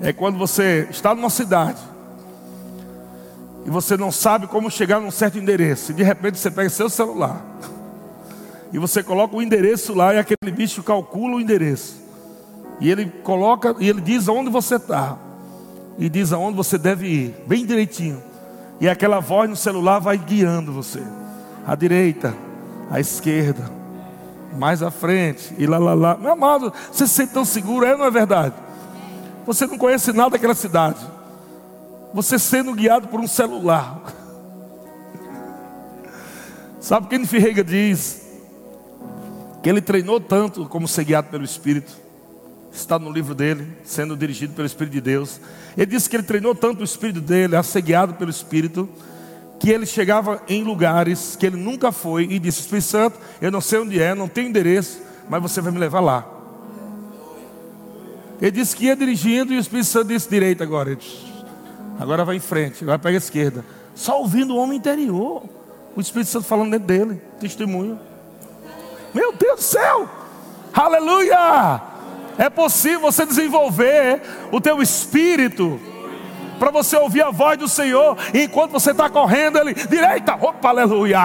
é 0.01 0.11
quando 0.11 0.37
você 0.37 0.87
está 0.89 1.13
numa 1.13 1.29
cidade 1.29 1.90
e 3.65 3.69
você 3.69 3.95
não 3.95 4.11
sabe 4.11 4.47
como 4.47 4.71
chegar 4.71 4.99
num 4.99 5.11
certo 5.11 5.37
endereço, 5.37 5.91
e 5.91 5.95
de 5.95 6.03
repente 6.03 6.37
você 6.37 6.49
pega 6.49 6.69
seu 6.69 6.89
celular 6.89 7.51
e 8.73 8.79
você 8.79 9.03
coloca 9.03 9.35
o 9.35 9.41
endereço 9.41 9.93
lá 9.93 10.13
e 10.13 10.17
aquele 10.17 10.51
bicho 10.51 10.81
calcula 10.81 11.35
o 11.35 11.41
endereço. 11.41 11.99
E 12.79 12.89
ele 12.89 13.05
coloca 13.23 13.75
e 13.79 13.89
ele 13.89 14.01
diz 14.01 14.29
aonde 14.29 14.49
você 14.49 14.75
está. 14.75 15.17
E 15.99 16.09
diz 16.09 16.31
aonde 16.31 16.55
você 16.55 16.77
deve 16.77 17.07
ir, 17.07 17.35
bem 17.45 17.65
direitinho. 17.65 18.23
E 18.79 18.87
aquela 18.87 19.19
voz 19.19 19.49
no 19.49 19.55
celular 19.55 19.99
vai 19.99 20.17
guiando 20.17 20.71
você. 20.71 21.03
À 21.67 21.75
direita, 21.75 22.33
à 22.89 22.99
esquerda, 22.99 23.69
mais 24.57 24.81
à 24.81 24.89
frente, 24.89 25.53
e 25.57 25.67
lá 25.67 25.77
lá 25.77 25.93
lá. 25.93 26.17
Meu 26.17 26.31
amado, 26.31 26.73
você 26.91 27.05
se 27.05 27.13
sente 27.13 27.33
tão 27.33 27.45
seguro, 27.45 27.85
é 27.85 27.91
ou 27.91 27.99
não 27.99 28.05
é 28.05 28.11
verdade? 28.11 28.55
Você 29.45 29.67
não 29.67 29.77
conhece 29.77 30.13
nada 30.13 30.31
daquela 30.31 30.55
cidade 30.55 30.99
você 32.13 32.37
sendo 32.37 32.73
guiado 32.73 33.07
por 33.07 33.19
um 33.19 33.27
celular. 33.27 34.01
Sabe 36.79 37.07
quem 37.07 37.25
Ferreira 37.25 37.63
diz 37.63 38.21
que 39.61 39.69
ele 39.69 39.81
treinou 39.81 40.19
tanto 40.19 40.65
como 40.65 40.87
ser 40.87 41.03
guiado 41.03 41.29
pelo 41.29 41.43
Espírito? 41.43 41.91
Está 42.73 42.97
no 42.97 43.11
livro 43.11 43.35
dele, 43.35 43.67
sendo 43.83 44.15
dirigido 44.15 44.53
pelo 44.53 44.65
Espírito 44.65 44.93
de 44.93 45.01
Deus. 45.01 45.39
Ele 45.77 45.85
disse 45.85 46.09
que 46.09 46.15
ele 46.15 46.23
treinou 46.23 46.55
tanto 46.55 46.81
o 46.81 46.83
Espírito 46.83 47.21
dele 47.21 47.55
a 47.55 47.63
ser 47.63 47.81
guiado 47.81 48.15
pelo 48.15 48.31
Espírito, 48.31 48.89
que 49.59 49.69
ele 49.69 49.85
chegava 49.85 50.41
em 50.47 50.63
lugares 50.63 51.35
que 51.35 51.45
ele 51.45 51.57
nunca 51.57 51.91
foi 51.91 52.23
e 52.23 52.39
disse: 52.39 52.61
Espírito 52.61 52.85
Santo, 52.85 53.19
eu 53.39 53.51
não 53.51 53.61
sei 53.61 53.79
onde 53.79 54.01
é, 54.01 54.15
não 54.15 54.27
tenho 54.27 54.47
endereço, 54.47 55.01
mas 55.29 55.41
você 55.41 55.61
vai 55.61 55.71
me 55.71 55.77
levar 55.77 55.99
lá. 55.99 56.27
Ele 58.41 58.51
disse 58.51 58.75
que 58.75 58.85
ia 58.85 58.95
dirigindo 58.95 59.53
e 59.53 59.57
o 59.57 59.59
Espírito 59.59 59.85
Santo 59.85 60.07
disse 60.07 60.27
direito 60.27 60.63
agora. 60.63 60.89
Ele 60.89 60.99
disse, 60.99 61.30
Agora 61.99 62.25
vai 62.25 62.37
em 62.37 62.39
frente, 62.39 62.83
agora 62.83 62.99
pega 62.99 63.17
a 63.17 63.19
esquerda. 63.19 63.63
Só 63.95 64.19
ouvindo 64.19 64.55
o 64.55 64.57
homem 64.57 64.77
interior. 64.77 65.43
O 65.95 66.01
Espírito 66.01 66.29
Santo 66.29 66.45
falando 66.45 66.71
dentro 66.71 66.87
dele. 66.87 67.21
Testemunho. 67.39 67.99
Meu 69.13 69.33
Deus 69.33 69.59
do 69.59 69.63
céu! 69.63 70.09
Aleluia! 70.73 71.81
É 72.37 72.49
possível 72.49 73.01
você 73.01 73.25
desenvolver 73.25 74.21
o 74.51 74.61
teu 74.61 74.81
espírito 74.81 75.79
para 76.57 76.71
você 76.71 76.95
ouvir 76.95 77.23
a 77.23 77.31
voz 77.31 77.57
do 77.57 77.67
Senhor 77.67 78.17
enquanto 78.33 78.71
você 78.71 78.91
está 78.91 79.09
correndo, 79.09 79.57
ele 79.57 79.73
direita, 79.73 80.35
opa, 80.35 80.69
aleluia. 80.69 81.19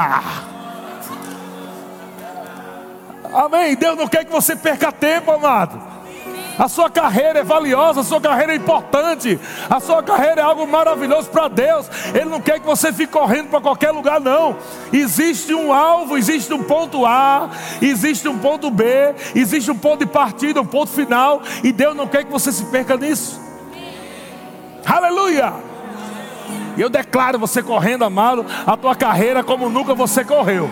Amém. 3.33 3.76
Deus 3.76 3.98
não 3.98 4.09
quer 4.09 4.24
que 4.24 4.33
você 4.33 4.57
perca 4.57 4.90
tempo, 4.90 5.31
amado. 5.31 5.95
A 6.58 6.68
sua 6.68 6.88
carreira 6.88 7.40
é 7.40 7.44
valiosa, 7.44 8.00
a 8.00 8.04
sua 8.04 8.20
carreira 8.20 8.52
é 8.52 8.56
importante, 8.56 9.38
a 9.68 9.78
sua 9.78 10.02
carreira 10.02 10.40
é 10.40 10.44
algo 10.44 10.66
maravilhoso 10.66 11.28
para 11.28 11.48
Deus. 11.48 11.86
Ele 12.14 12.26
não 12.26 12.40
quer 12.40 12.60
que 12.60 12.66
você 12.66 12.92
fique 12.92 13.12
correndo 13.12 13.48
para 13.48 13.60
qualquer 13.60 13.90
lugar, 13.90 14.20
não. 14.20 14.56
Existe 14.92 15.52
um 15.52 15.72
alvo, 15.72 16.16
existe 16.16 16.52
um 16.54 16.62
ponto 16.62 17.04
A, 17.04 17.50
existe 17.82 18.26
um 18.26 18.38
ponto 18.38 18.70
B, 18.70 18.84
existe 19.34 19.70
um 19.70 19.76
ponto 19.76 20.04
de 20.04 20.10
partida, 20.10 20.60
um 20.60 20.66
ponto 20.66 20.90
final, 20.90 21.42
e 21.62 21.72
Deus 21.72 21.94
não 21.94 22.06
quer 22.06 22.24
que 22.24 22.32
você 22.32 22.50
se 22.50 22.64
perca 22.66 22.96
nisso. 22.96 23.38
Aleluia! 24.86 25.52
Eu 26.78 26.88
declaro 26.88 27.38
você 27.38 27.62
correndo, 27.62 28.04
amado, 28.04 28.46
a 28.66 28.76
tua 28.76 28.94
carreira 28.94 29.42
como 29.42 29.68
nunca 29.68 29.94
você 29.94 30.24
correu. 30.24 30.70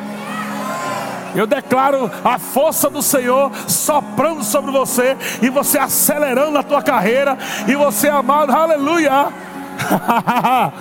Eu 1.34 1.46
declaro 1.46 2.10
a 2.24 2.38
força 2.38 2.88
do 2.88 3.02
Senhor 3.02 3.50
soprando 3.66 4.44
sobre 4.44 4.70
você 4.70 5.16
e 5.42 5.50
você 5.50 5.78
acelerando 5.78 6.58
a 6.58 6.62
tua 6.62 6.80
carreira 6.80 7.36
e 7.66 7.74
você 7.74 8.08
amado, 8.08 8.52
aleluia. 8.52 9.28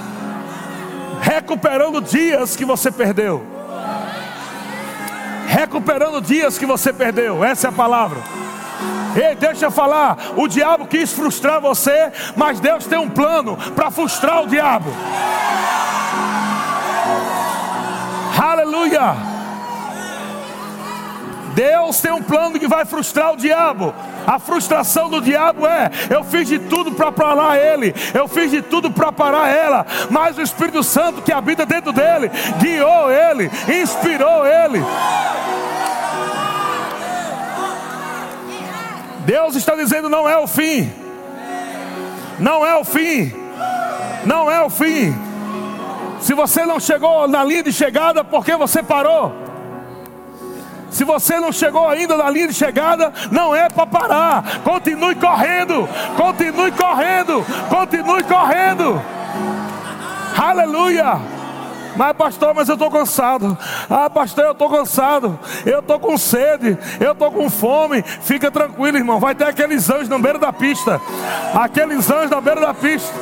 Recuperando 1.21 2.01
dias 2.01 2.55
que 2.55 2.65
você 2.65 2.91
perdeu. 2.91 3.43
Recuperando 5.47 6.21
dias 6.21 6.57
que 6.57 6.65
você 6.65 6.93
perdeu. 6.93 7.43
Essa 7.43 7.67
é 7.67 7.69
a 7.69 7.73
palavra. 7.73 8.19
Ei, 9.15 9.35
deixa 9.35 9.65
eu 9.65 9.71
falar. 9.71 10.17
O 10.35 10.47
diabo 10.47 10.87
quis 10.87 11.13
frustrar 11.13 11.61
você, 11.61 12.11
mas 12.35 12.59
Deus 12.59 12.85
tem 12.85 12.99
um 12.99 13.09
plano 13.09 13.57
para 13.75 13.89
frustrar 13.89 14.43
o 14.43 14.47
diabo. 14.47 14.91
Aleluia. 18.39 19.33
Deus 21.53 22.01
tem 22.01 22.11
um 22.11 22.21
plano 22.21 22.59
que 22.59 22.67
vai 22.67 22.85
frustrar 22.85 23.33
o 23.33 23.37
diabo. 23.37 23.93
A 24.25 24.39
frustração 24.39 25.09
do 25.09 25.21
diabo 25.21 25.67
é: 25.67 25.89
eu 26.09 26.23
fiz 26.23 26.47
de 26.47 26.59
tudo 26.59 26.91
para 26.93 27.11
parar 27.11 27.57
ele, 27.57 27.93
eu 28.13 28.27
fiz 28.27 28.51
de 28.51 28.61
tudo 28.61 28.91
para 28.91 29.11
parar 29.11 29.49
ela, 29.49 29.85
mas 30.09 30.37
o 30.37 30.41
Espírito 30.41 30.83
Santo 30.83 31.21
que 31.21 31.31
habita 31.31 31.65
dentro 31.65 31.91
dele 31.91 32.31
guiou 32.59 33.11
ele, 33.11 33.49
inspirou 33.81 34.45
ele. 34.45 34.83
Deus 39.25 39.55
está 39.55 39.75
dizendo: 39.75 40.09
não 40.09 40.27
é 40.27 40.37
o 40.37 40.47
fim, 40.47 40.91
não 42.39 42.65
é 42.65 42.75
o 42.75 42.83
fim, 42.83 43.33
não 44.25 44.49
é 44.49 44.61
o 44.61 44.69
fim. 44.69 45.13
Se 46.19 46.33
você 46.33 46.65
não 46.65 46.79
chegou 46.79 47.27
na 47.27 47.43
linha 47.43 47.63
de 47.63 47.73
chegada, 47.73 48.23
porque 48.23 48.55
você 48.55 48.81
parou? 48.81 49.42
Se 50.93 51.03
você 51.03 51.39
não 51.39 51.51
chegou 51.51 51.89
ainda 51.89 52.15
na 52.15 52.29
linha 52.29 52.47
de 52.47 52.53
chegada, 52.53 53.12
não 53.32 53.53
é 53.56 53.67
para 53.67 53.86
parar. 53.86 54.60
Continue 54.63 55.15
correndo, 55.15 55.89
continue 56.15 56.71
correndo, 56.71 57.45
continue 57.69 58.23
correndo. 58.23 59.01
Aleluia. 60.38 61.19
Mas 61.95 62.13
pastor, 62.13 62.53
mas 62.56 62.69
eu 62.69 62.73
estou 62.73 62.89
cansado. 62.89 63.58
Ah, 63.89 64.10
pastor, 64.10 64.45
eu 64.45 64.51
estou 64.51 64.69
cansado. 64.69 65.39
Eu 65.65 65.79
estou 65.79 65.99
com 65.99 66.17
sede. 66.17 66.77
Eu 66.99 67.12
estou 67.12 67.32
com 67.32 67.49
fome. 67.49 68.01
Fica 68.01 68.49
tranquilo, 68.49 68.97
irmão. 68.97 69.19
Vai 69.19 69.36
ter 69.36 69.45
aqueles 69.45 69.89
anjos 69.89 70.10
na 70.10 70.17
beira 70.17 70.39
da 70.39 70.51
pista. 70.51 70.99
Aqueles 71.53 72.10
anjos 72.10 72.32
na 72.32 72.41
beira 72.41 72.62
da 72.62 72.73
pista. 72.73 73.13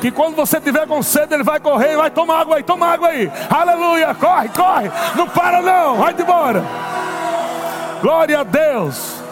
Que 0.00 0.10
quando 0.10 0.34
você 0.34 0.58
tiver 0.58 0.86
com 0.86 1.02
sede, 1.02 1.34
ele 1.34 1.42
vai 1.42 1.60
correr, 1.60 1.94
vai 1.94 2.10
tomar 2.10 2.40
água 2.40 2.56
aí, 2.56 2.62
toma 2.62 2.86
água 2.86 3.08
aí. 3.08 3.30
Aleluia, 3.50 4.14
corre, 4.14 4.48
corre. 4.48 4.90
Não 5.14 5.28
para 5.28 5.60
não, 5.60 5.96
vai 5.96 6.14
embora. 6.18 6.64
Glória 8.00 8.40
a 8.40 8.42
Deus. 8.42 9.22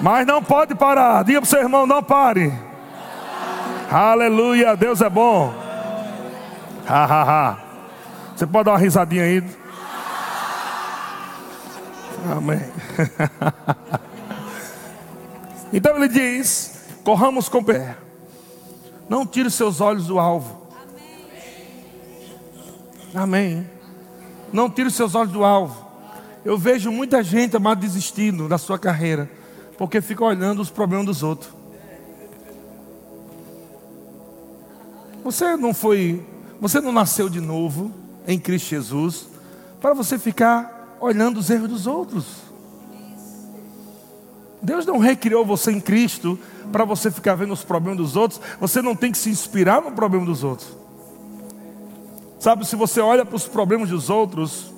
Mas 0.00 0.26
não 0.26 0.42
pode 0.42 0.74
parar. 0.74 1.22
Diga 1.22 1.40
para 1.40 1.46
o 1.46 1.48
seu 1.48 1.60
irmão: 1.60 1.86
não 1.86 2.02
pare. 2.02 2.52
Aleluia, 3.90 4.76
Deus 4.76 5.00
é 5.00 5.08
bom. 5.08 5.54
Ha, 6.88 7.04
ha, 7.04 7.22
ha. 7.22 7.58
Você 8.34 8.46
pode 8.46 8.64
dar 8.64 8.72
uma 8.72 8.78
risadinha 8.78 9.24
aí? 9.24 9.44
Amém. 12.36 12.60
então 15.72 15.96
ele 15.96 16.08
diz: 16.08 16.88
corramos 17.04 17.48
com 17.48 17.62
pé. 17.62 17.96
Não 19.08 19.26
tire 19.26 19.50
seus 19.50 19.80
olhos 19.80 20.06
do 20.06 20.18
alvo. 20.18 20.66
Amém. 23.14 23.70
Não 24.52 24.70
tire 24.70 24.90
seus 24.90 25.14
olhos 25.14 25.32
do 25.32 25.44
alvo. 25.44 25.91
Eu 26.44 26.58
vejo 26.58 26.90
muita 26.90 27.22
gente, 27.22 27.56
amado, 27.56 27.80
desistindo 27.80 28.48
da 28.48 28.58
sua 28.58 28.78
carreira, 28.78 29.30
porque 29.78 30.00
fica 30.00 30.24
olhando 30.24 30.60
os 30.60 30.70
problemas 30.70 31.06
dos 31.06 31.22
outros. 31.22 31.52
Você 35.22 35.56
não 35.56 35.72
foi, 35.72 36.24
você 36.60 36.80
não 36.80 36.90
nasceu 36.90 37.28
de 37.28 37.40
novo 37.40 37.92
em 38.26 38.38
Cristo 38.38 38.70
Jesus 38.70 39.28
para 39.80 39.94
você 39.94 40.18
ficar 40.18 40.96
olhando 41.00 41.38
os 41.38 41.48
erros 41.48 41.68
dos 41.68 41.86
outros. 41.86 42.42
Deus 44.60 44.84
não 44.84 44.98
recriou 44.98 45.44
você 45.44 45.70
em 45.70 45.80
Cristo 45.80 46.38
para 46.72 46.84
você 46.84 47.10
ficar 47.10 47.36
vendo 47.36 47.52
os 47.52 47.64
problemas 47.64 47.98
dos 47.98 48.16
outros. 48.16 48.40
Você 48.60 48.82
não 48.82 48.96
tem 48.96 49.12
que 49.12 49.18
se 49.18 49.30
inspirar 49.30 49.80
no 49.80 49.92
problema 49.92 50.24
dos 50.24 50.42
outros. 50.42 50.76
Sabe, 52.38 52.66
se 52.66 52.74
você 52.74 53.00
olha 53.00 53.24
para 53.24 53.36
os 53.36 53.46
problemas 53.46 53.88
dos 53.88 54.10
outros 54.10 54.71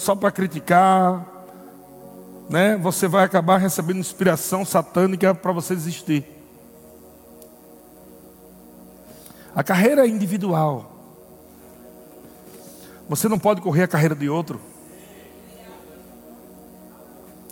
só 0.00 0.14
para 0.14 0.30
criticar, 0.30 1.26
né, 2.48 2.76
você 2.76 3.06
vai 3.06 3.24
acabar 3.24 3.58
recebendo 3.58 3.98
inspiração 3.98 4.64
satânica 4.64 5.34
para 5.34 5.52
você 5.52 5.74
existir. 5.74 6.24
A 9.54 9.62
carreira 9.62 10.06
é 10.06 10.08
individual. 10.08 10.90
Você 13.08 13.28
não 13.28 13.38
pode 13.38 13.60
correr 13.60 13.82
a 13.82 13.88
carreira 13.88 14.14
de 14.14 14.28
outro. 14.28 14.60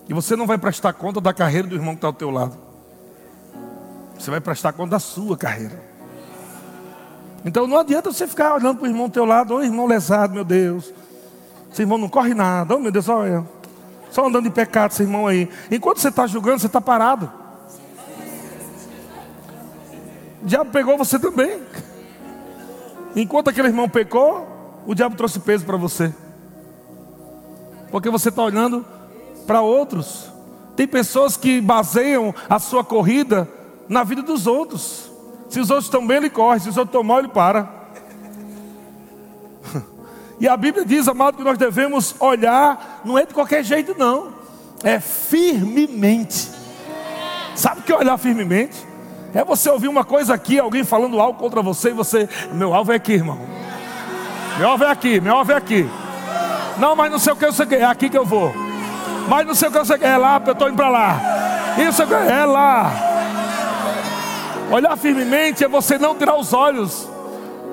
E 0.09 0.15
você 0.15 0.35
não 0.35 0.47
vai 0.47 0.57
prestar 0.57 0.95
conta 0.95 1.21
da 1.21 1.35
carreira 1.35 1.69
do 1.69 1.75
irmão 1.75 1.95
que 1.95 1.99
está 1.99 2.07
ao 2.07 2.13
teu 2.15 2.31
lado. 2.31 2.57
Você 4.19 4.31
vai 4.31 4.41
prestar 4.41 4.73
conta 4.73 4.93
da 4.93 4.99
sua 4.99 5.37
carreira. 5.37 5.79
Então 7.45 7.67
não 7.67 7.79
adianta 7.79 8.11
você 8.11 8.27
ficar 8.27 8.55
olhando 8.55 8.79
para 8.79 8.85
o 8.85 8.89
irmão 8.89 9.05
ao 9.05 9.11
teu 9.11 9.25
lado, 9.25 9.53
ô 9.55 9.57
oh, 9.59 9.63
irmão 9.63 9.87
lesado, 9.87 10.33
meu 10.33 10.45
Deus. 10.45 10.95
Esse 11.71 11.83
irmão 11.83 11.99
não 11.99 12.09
corre 12.09 12.35
nada, 12.35 12.75
oh 12.77 12.79
meu 12.79 12.91
Deus, 12.91 13.09
olha. 13.09 13.47
Só 14.11 14.27
andando 14.27 14.49
em 14.49 14.51
pecado, 14.51 14.93
esse 14.93 15.03
irmão 15.03 15.27
aí. 15.27 15.49
Enquanto 15.71 15.99
você 15.99 16.09
está 16.09 16.27
julgando, 16.27 16.61
você 16.61 16.67
está 16.67 16.81
parado. 16.81 17.31
O 20.43 20.47
diabo 20.47 20.71
pegou 20.71 20.97
você 20.97 21.19
também. 21.19 21.61
Enquanto 23.15 23.49
aquele 23.49 23.69
irmão 23.69 23.89
pecou, 23.89 24.47
o 24.87 24.95
diabo 24.95 25.17
trouxe 25.17 25.41
peso 25.41 25.65
para 25.65 25.77
você. 25.77 26.15
Porque 27.91 28.09
você 28.11 28.29
está 28.29 28.43
olhando 28.43 28.85
para 29.47 29.61
outros. 29.61 30.31
Tem 30.77 30.87
pessoas 30.87 31.37
que 31.37 31.61
baseiam 31.61 32.35
a 32.49 32.59
sua 32.59 32.85
corrida 32.85 33.49
na 33.89 34.05
vida 34.05 34.23
dos 34.23 34.47
outros. 34.47 35.11
Se 35.49 35.59
os 35.59 35.71
outros 35.71 35.87
estão 35.87 36.07
bem, 36.07 36.19
ele 36.19 36.31
corre. 36.31 36.61
Se 36.61 36.69
os 36.69 36.77
outros 36.77 36.95
estão 36.95 37.03
mal, 37.03 37.19
ele 37.19 37.29
para. 37.29 37.78
E 40.41 40.47
a 40.47 40.57
Bíblia 40.57 40.85
diz, 40.85 41.09
amado, 41.09 41.37
que 41.37 41.43
nós 41.43 41.59
devemos 41.59 42.15
olhar, 42.21 43.01
não 43.05 43.19
é 43.19 43.27
de 43.27 43.35
qualquer 43.35 43.65
jeito, 43.65 43.95
não. 43.99 44.29
É 44.85 45.01
firmemente. 45.01 46.51
Sabe 47.57 47.81
o 47.81 47.83
que 47.83 47.93
é 47.93 47.97
olhar 47.97 48.17
firmemente? 48.19 48.87
É 49.35 49.45
você 49.45 49.69
ouvir 49.69 49.89
uma 49.89 50.05
coisa 50.05 50.35
aqui, 50.35 50.59
alguém 50.59 50.85
falando 50.85 51.21
algo 51.21 51.39
contra 51.39 51.61
você, 51.61 51.91
e 51.91 51.93
você, 51.93 52.29
meu 52.53 52.73
alvo 52.73 52.93
é 52.93 52.97
aqui, 52.97 53.15
irmão. 53.15 53.39
Meu 54.59 54.69
alvo 54.69 54.85
é 54.85 54.91
aqui, 54.91 55.21
meu 55.21 55.37
alvo 55.37 55.53
é 55.53 55.57
aqui. 55.57 55.89
Não, 56.79 56.95
mas 56.95 57.11
não 57.11 57.19
sei 57.19 57.33
o 57.33 57.37
que 57.37 57.45
eu 57.45 57.53
sei, 57.53 57.67
é 57.73 57.85
aqui 57.85 58.09
que 58.09 58.17
eu 58.17 58.25
vou. 58.25 58.53
Mas 59.29 59.47
não 59.47 59.55
sei 59.55 59.69
o 59.69 59.73
que 59.73 59.79
você 59.79 59.99
quer, 59.99 60.15
é 60.15 60.17
lá, 60.17 60.41
eu 60.47 60.53
estou 60.53 60.69
indo 60.69 60.77
para 60.77 60.89
lá. 60.89 61.21
Isso 61.77 62.03
é 62.03 62.45
lá. 62.45 62.93
Olhar 64.71 64.97
firmemente 64.97 65.65
é 65.65 65.69
você 65.69 65.99
não 65.99 66.15
tirar 66.15 66.37
os 66.37 66.53
olhos 66.53 67.09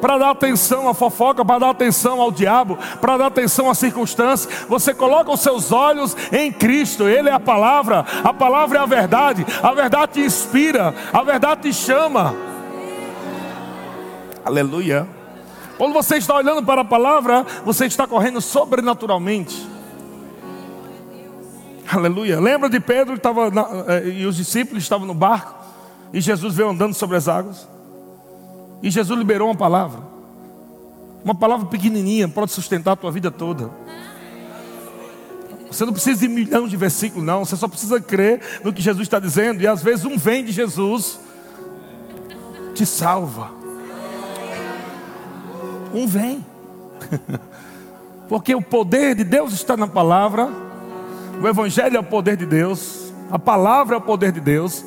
para 0.02 0.18
dar 0.18 0.32
atenção 0.32 0.88
à 0.88 0.94
fofoca, 0.94 1.44
para 1.44 1.60
dar 1.60 1.70
atenção 1.70 2.22
ao 2.22 2.32
diabo, 2.32 2.78
para 3.00 3.18
dar 3.18 3.28
atenção 3.28 3.70
às 3.70 3.78
circunstâncias. 3.78 4.66
Você 4.68 4.94
coloca 4.94 5.32
os 5.32 5.40
seus 5.40 5.72
olhos 5.72 6.16
em 6.32 6.52
Cristo, 6.52 7.08
Ele 7.08 7.30
é 7.30 7.34
a 7.34 7.40
palavra, 7.40 8.06
a 8.24 8.34
palavra 8.34 8.80
é 8.80 8.82
a 8.82 8.86
verdade, 8.86 9.46
a 9.62 9.72
verdade 9.72 10.14
te 10.14 10.22
inspira, 10.22 10.94
a 11.12 11.22
verdade 11.24 11.64
te 11.64 11.74
chama. 11.74 12.36
Aleluia. 14.44 15.08
Quando 15.78 15.94
você 15.94 16.18
está 16.18 16.36
olhando 16.36 16.64
para 16.64 16.82
a 16.82 16.86
palavra, 16.86 17.46
você 17.66 17.86
está 17.86 18.08
correndo 18.08 18.40
sobrenaturalmente. 18.40 19.68
Aleluia. 21.92 22.40
Lembra 22.40 22.70
de 22.70 22.80
Pedro 22.80 23.16
estava 23.16 23.52
na, 23.52 23.68
eh, 23.88 24.10
e 24.10 24.26
os 24.26 24.38
discípulos 24.38 24.84
estavam 24.84 25.06
no 25.06 25.14
barco 25.14 25.54
e 26.14 26.22
Jesus 26.22 26.56
veio 26.56 26.70
andando 26.70 26.94
sobre 26.94 27.18
as 27.18 27.28
águas. 27.28 27.68
E 28.82 28.90
Jesus 28.90 29.18
liberou 29.18 29.48
uma 29.48 29.56
palavra. 29.56 30.02
Uma 31.24 31.36
palavra 31.36 31.66
pequenininha 31.68 32.28
pode 32.28 32.52
sustentar 32.52 32.92
a 32.92 32.96
tua 32.96 33.12
vida 33.12 33.32
toda. 33.32 33.70
Você 35.72 35.86
não 35.86 35.94
precisa 35.94 36.22
de 36.22 36.28
milhão 36.28 36.68
de 36.68 36.78
versículos, 36.78 37.26
não. 37.26 37.44
Você 37.44 37.56
só 37.56 37.68
precisa 37.68 38.00
crer 38.00 38.62
no 38.64 38.72
que 38.72 38.82
Jesus 38.82 39.06
está 39.06 39.20
dizendo. 39.20 39.62
E 39.62 39.68
às 39.68 39.82
vezes 39.82 40.06
um 40.06 40.18
vem 40.18 40.46
de 40.46 40.52
Jesus 40.52 41.20
te 42.74 42.86
salva. 42.86 43.52
Um 45.94 46.08
vem. 46.08 46.46
Porque 48.30 48.54
o 48.56 48.62
poder 48.62 49.16
de 49.16 49.24
Deus 49.24 49.54
está 49.54 49.76
na 49.76 49.88
palavra 49.88 50.66
o 51.42 51.48
Evangelho 51.48 51.98
é 51.98 52.00
o 52.00 52.04
poder 52.04 52.38
de 52.38 52.46
Deus, 52.46 53.14
a 53.30 53.38
palavra 53.38 53.96
é 53.96 53.98
o 53.98 54.02
poder 54.02 54.32
de 54.32 54.40
Deus. 54.40 54.86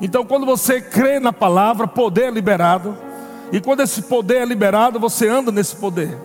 Então, 0.00 0.24
quando 0.24 0.46
você 0.46 0.80
crê 0.80 1.18
na 1.18 1.32
palavra, 1.32 1.88
poder 1.88 2.24
é 2.24 2.30
liberado. 2.30 2.96
E 3.50 3.60
quando 3.60 3.80
esse 3.80 4.02
poder 4.02 4.42
é 4.42 4.44
liberado, 4.44 5.00
você 5.00 5.28
anda 5.28 5.50
nesse 5.50 5.74
poder. 5.74 6.16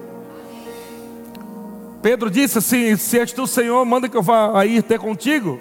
Pedro 2.01 2.29
disse 2.29 2.57
assim: 2.57 2.95
Se 2.97 3.17
és 3.17 3.31
tu, 3.31 3.47
Senhor, 3.47 3.83
manda 3.86 4.09
que 4.09 4.17
eu 4.17 4.21
vá 4.21 4.59
aí 4.59 4.81
ter 4.81 4.99
contigo. 4.99 5.59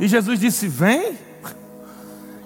E 0.00 0.08
Jesus 0.08 0.40
disse: 0.40 0.66
Vem. 0.66 1.18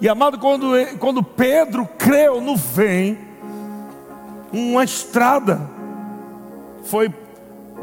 E 0.01 0.07
amado, 0.07 0.37
quando, 0.37 0.73
quando 0.97 1.23
Pedro 1.23 1.87
creu 1.97 2.39
no 2.39 2.55
vem, 2.55 3.17
uma 4.51 4.83
estrada 4.83 5.61
foi 6.85 7.13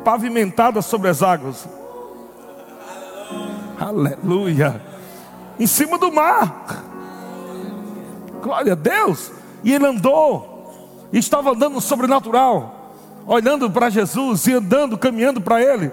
pavimentada 0.04 0.80
sobre 0.82 1.08
as 1.08 1.22
águas. 1.22 1.66
Aleluia. 3.78 4.80
Em 5.58 5.66
cima 5.66 5.98
do 5.98 6.12
mar. 6.12 6.84
Glória 8.42 8.72
a 8.72 8.76
Deus. 8.76 9.30
E 9.62 9.72
ele 9.74 9.86
andou. 9.86 10.55
Estava 11.12 11.50
andando 11.50 11.74
no 11.74 11.80
sobrenatural. 11.80 12.92
Olhando 13.26 13.70
para 13.70 13.90
Jesus 13.90 14.46
e 14.46 14.52
andando, 14.52 14.96
caminhando 14.96 15.40
para 15.40 15.62
ele. 15.62 15.90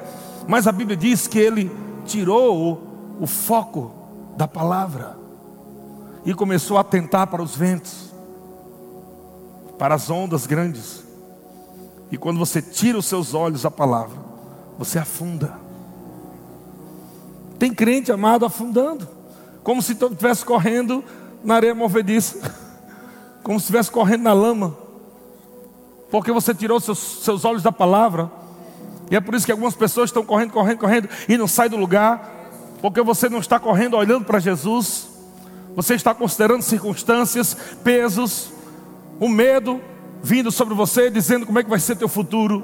Mas 0.48 0.68
a 0.68 0.72
Bíblia 0.72 0.96
diz 0.96 1.28
que 1.28 1.40
ele 1.40 1.72
tirou 2.06 2.80
o, 3.20 3.24
o 3.24 3.28
foco 3.28 3.92
da 4.38 4.48
palavra. 4.48 5.18
E 6.26 6.34
começou 6.34 6.78
a 6.78 6.82
atentar 6.82 7.28
para 7.28 7.42
os 7.42 7.56
ventos. 7.56 8.14
Para 9.78 9.96
as 9.96 10.10
ondas 10.10 10.46
grandes. 10.46 11.04
E 12.12 12.18
quando 12.18 12.38
você 12.38 12.62
tira 12.62 12.98
os 12.98 13.06
seus 13.06 13.34
olhos 13.34 13.64
da 13.64 13.72
palavra, 13.72 14.18
você 14.78 15.00
afunda. 15.00 15.54
Tem 17.58 17.74
crente 17.74 18.12
amado 18.12 18.46
afundando, 18.46 19.08
como 19.64 19.82
se 19.82 19.94
estivesse 19.94 20.46
correndo 20.46 21.04
na 21.44 21.56
areia 21.56 21.74
movediça, 21.74 22.40
como 23.42 23.60
se 23.60 23.64
estivesse 23.64 23.90
correndo 23.90 24.24
na 24.24 24.34
lama, 24.34 24.76
porque 26.14 26.32
você 26.32 26.54
tirou 26.54 26.80
seus, 26.80 27.00
seus 27.00 27.44
olhos 27.44 27.64
da 27.64 27.72
palavra, 27.72 28.32
e 29.10 29.16
é 29.16 29.20
por 29.20 29.34
isso 29.34 29.48
que 29.48 29.52
algumas 29.52 29.74
pessoas 29.74 30.12
estão 30.12 30.24
correndo, 30.24 30.52
correndo, 30.52 30.78
correndo 30.78 31.10
e 31.28 31.36
não 31.36 31.48
saem 31.48 31.72
do 31.72 31.76
lugar, 31.76 32.32
porque 32.84 33.02
você 33.02 33.28
não 33.28 33.40
está 33.40 33.60
correndo 33.60 33.98
olhando 33.98 34.24
para 34.24 34.38
Jesus, 34.38 35.08
você 35.76 35.96
está 35.96 36.14
considerando 36.14 36.62
circunstâncias, 36.62 37.58
pesos, 37.84 38.54
o 39.20 39.28
medo 39.28 39.82
vindo 40.22 40.52
sobre 40.52 40.76
você, 40.76 41.10
dizendo 41.10 41.48
como 41.48 41.58
é 41.58 41.64
que 41.64 41.70
vai 41.72 41.80
ser 41.80 41.96
teu 41.96 42.08
futuro, 42.08 42.64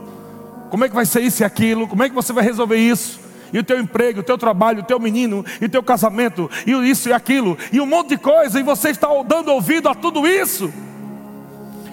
como 0.70 0.86
é 0.86 0.88
que 0.88 0.94
vai 0.94 1.08
ser 1.08 1.24
isso 1.24 1.42
e 1.42 1.44
aquilo, 1.44 1.88
como 1.88 2.04
é 2.04 2.10
que 2.10 2.14
você 2.14 2.32
vai 2.32 2.44
resolver 2.44 2.78
isso. 2.78 3.20
E 3.52 3.58
o 3.58 3.64
teu 3.64 3.80
emprego, 3.80 4.20
o 4.20 4.24
teu 4.24 4.38
trabalho, 4.38 4.82
o 4.82 4.86
teu 4.86 5.00
menino, 5.00 5.44
e 5.60 5.66
o 5.66 5.70
teu 5.70 5.82
casamento, 5.82 6.52
e 6.68 6.72
isso 6.88 7.10
e 7.10 7.14
aquilo, 7.14 7.58
e 7.72 7.82
um 7.82 7.88
monte 7.88 8.10
de 8.10 8.18
coisa, 8.18 8.60
e 8.60 8.64
você 8.64 8.90
está 8.90 9.08
dando 9.24 9.52
ouvido 9.52 9.90
a 9.90 9.96
tudo 9.96 10.28
isso, 10.28 10.72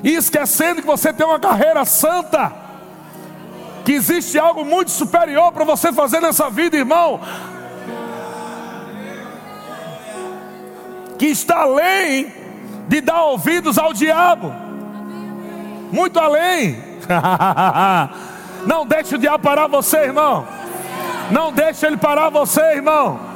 e 0.03 0.15
esquecendo 0.15 0.81
que 0.81 0.87
você 0.87 1.13
tem 1.13 1.27
uma 1.27 1.41
carreira 1.41 1.85
santa, 1.85 2.53
que 3.85 3.93
existe 3.93 4.39
algo 4.39 4.65
muito 4.65 4.91
superior 4.91 5.53
para 5.53 5.65
você 5.65 5.93
fazer 5.93 6.21
nessa 6.21 6.51
vida, 6.51 6.77
irmão, 6.77 7.21
que 11.19 11.27
está 11.27 11.63
além 11.63 12.33
de 12.89 13.01
dar 13.01 13.23
ouvidos 13.25 13.79
ao 13.79 13.93
diabo, 13.93 14.53
muito 15.93 16.19
além. 16.19 16.83
Não 18.67 18.85
deixe 18.85 19.15
o 19.15 19.19
diabo 19.19 19.45
parar 19.45 19.69
você, 19.69 19.99
irmão. 19.99 20.47
Não 21.31 21.53
deixe 21.53 21.87
ele 21.87 21.97
parar 21.97 22.31
você, 22.31 22.61
irmão. 22.75 23.36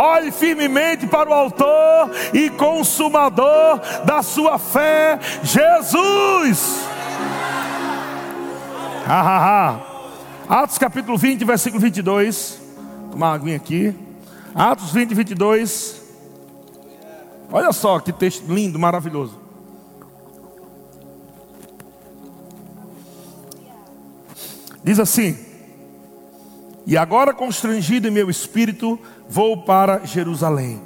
Olhe 0.00 0.30
firmemente 0.30 1.08
para 1.08 1.28
o 1.28 1.34
Autor 1.34 2.12
e 2.32 2.48
Consumador 2.50 3.80
da 4.04 4.22
sua 4.22 4.56
fé, 4.56 5.18
Jesus. 5.42 6.86
Atos 10.48 10.78
capítulo 10.78 11.18
20, 11.18 11.44
versículo 11.44 11.80
22. 11.82 12.60
Vou 12.60 13.10
tomar 13.10 13.26
uma 13.26 13.34
aguinha 13.34 13.56
aqui. 13.56 13.92
Atos 14.54 14.92
20, 14.92 15.14
22. 15.14 16.00
Olha 17.50 17.72
só 17.72 17.98
que 17.98 18.12
texto 18.12 18.46
lindo, 18.46 18.78
maravilhoso. 18.78 19.36
Diz 24.84 25.00
assim: 25.00 25.47
e 26.88 26.96
agora, 26.96 27.34
constrangido 27.34 28.08
em 28.08 28.10
meu 28.10 28.30
espírito, 28.30 28.98
vou 29.28 29.58
para 29.58 30.06
Jerusalém. 30.06 30.80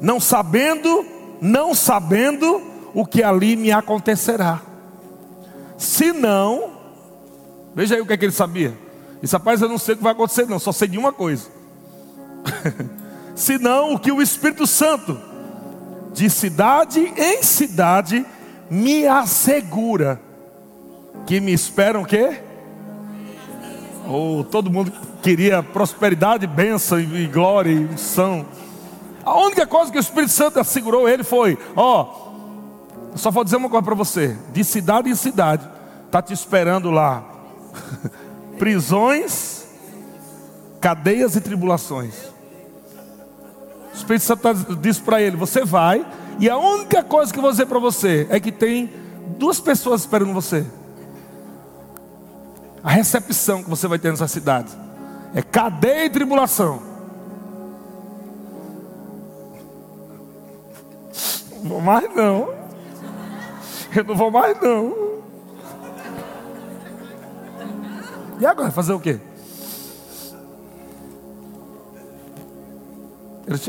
não 0.00 0.18
sabendo, 0.18 1.04
não 1.42 1.74
sabendo 1.74 2.62
o 2.94 3.04
que 3.04 3.22
ali 3.22 3.54
me 3.54 3.70
acontecerá. 3.70 4.62
Se 5.76 6.10
não, 6.10 6.70
veja 7.74 7.94
aí 7.94 8.00
o 8.00 8.06
que, 8.06 8.14
é 8.14 8.16
que 8.16 8.24
ele 8.24 8.32
sabia. 8.32 8.74
Disse, 9.20 9.34
rapaz, 9.34 9.60
eu 9.60 9.68
não 9.68 9.76
sei 9.76 9.92
o 9.92 9.98
que 9.98 10.02
vai 10.02 10.12
acontecer, 10.12 10.48
não, 10.48 10.58
só 10.58 10.72
sei 10.72 10.88
de 10.88 10.96
uma 10.96 11.12
coisa. 11.12 11.48
Se 13.36 13.58
não, 13.58 13.92
o 13.92 13.98
que 13.98 14.10
o 14.10 14.22
Espírito 14.22 14.66
Santo, 14.66 15.20
de 16.14 16.30
cidade 16.30 17.12
em 17.14 17.42
cidade, 17.42 18.24
me 18.70 19.06
assegura 19.06 20.18
que 21.26 21.40
me 21.40 21.52
esperam 21.52 22.02
o 22.02 22.06
quê? 22.06 22.40
Ou 24.08 24.40
oh, 24.40 24.44
todo 24.44 24.70
mundo 24.70 24.92
queria 25.22 25.62
prosperidade, 25.62 26.46
bênção 26.46 27.00
e 27.00 27.26
glória 27.28 27.70
e 27.70 27.86
unção. 27.86 28.44
A 29.24 29.38
única 29.38 29.66
coisa 29.66 29.90
que 29.90 29.96
o 29.96 30.00
Espírito 30.00 30.32
Santo 30.32 30.58
assegurou 30.58 31.08
ele 31.08 31.22
foi: 31.22 31.56
ó, 31.76 32.32
oh, 33.14 33.16
só 33.16 33.30
vou 33.30 33.44
dizer 33.44 33.56
uma 33.56 33.70
coisa 33.70 33.84
para 33.84 33.94
você: 33.94 34.36
de 34.52 34.64
cidade 34.64 35.08
em 35.08 35.14
cidade, 35.14 35.66
está 36.06 36.20
te 36.20 36.34
esperando 36.34 36.90
lá 36.90 37.24
prisões, 38.58 39.64
cadeias 40.80 41.36
e 41.36 41.40
tribulações. 41.40 42.14
O 43.92 43.96
Espírito 43.96 44.24
Santo 44.24 44.76
disse 44.76 45.00
para 45.00 45.22
ele: 45.22 45.36
você 45.36 45.64
vai, 45.64 46.04
e 46.40 46.50
a 46.50 46.58
única 46.58 47.04
coisa 47.04 47.32
que 47.32 47.38
eu 47.38 47.42
vou 47.42 47.52
dizer 47.52 47.66
para 47.66 47.78
você 47.78 48.26
é 48.28 48.40
que 48.40 48.50
tem 48.50 48.92
duas 49.38 49.60
pessoas 49.60 50.00
esperando 50.00 50.32
você. 50.32 50.66
A 52.82 52.90
recepção 52.90 53.62
que 53.62 53.70
você 53.70 53.86
vai 53.86 53.96
ter 53.96 54.10
nessa 54.10 54.26
cidade 54.26 54.76
é 55.34 55.42
cadeia 55.42 56.06
e 56.06 56.10
tribulação. 56.10 56.82
Não 61.62 61.70
vou 61.70 61.80
mais 61.80 62.14
não. 62.14 62.54
Eu 63.94 64.04
não 64.04 64.16
vou 64.16 64.30
mais 64.30 64.60
não. 64.60 65.12
E 68.40 68.46
agora 68.46 68.70
fazer 68.70 68.92
o 68.92 69.00
quê? 69.00 69.20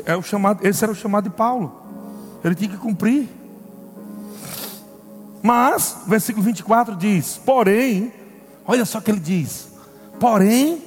É 0.05 0.15
o 0.15 0.21
chamado, 0.21 0.65
esse 0.65 0.83
era 0.83 0.91
o 0.91 0.95
chamado 0.95 1.25
de 1.25 1.35
Paulo. 1.35 1.81
Ele 2.43 2.55
tinha 2.55 2.69
que 2.69 2.77
cumprir. 2.77 3.29
Mas, 5.41 5.97
versículo 6.07 6.43
24 6.43 6.95
diz: 6.95 7.37
Porém, 7.37 8.13
olha 8.65 8.85
só 8.85 8.99
o 8.99 9.01
que 9.01 9.11
ele 9.11 9.19
diz: 9.19 9.67
Porém, 10.19 10.81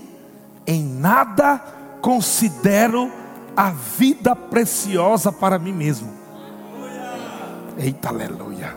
em 0.67 0.83
nada 0.83 1.61
considero 2.01 3.11
a 3.57 3.71
vida 3.71 4.35
preciosa 4.35 5.33
para 5.33 5.59
mim 5.59 5.73
mesmo. 5.73 6.13
Eita, 7.79 8.09
aleluia. 8.09 8.75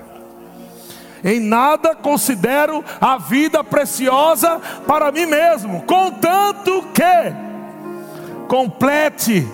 Em 1.23 1.39
nada 1.39 1.95
considero 1.95 2.83
a 2.99 3.17
vida 3.17 3.63
preciosa 3.63 4.59
para 4.87 5.11
mim 5.11 5.25
mesmo, 5.25 5.81
contanto 5.83 6.85
que 6.93 8.47
complete 8.47 9.45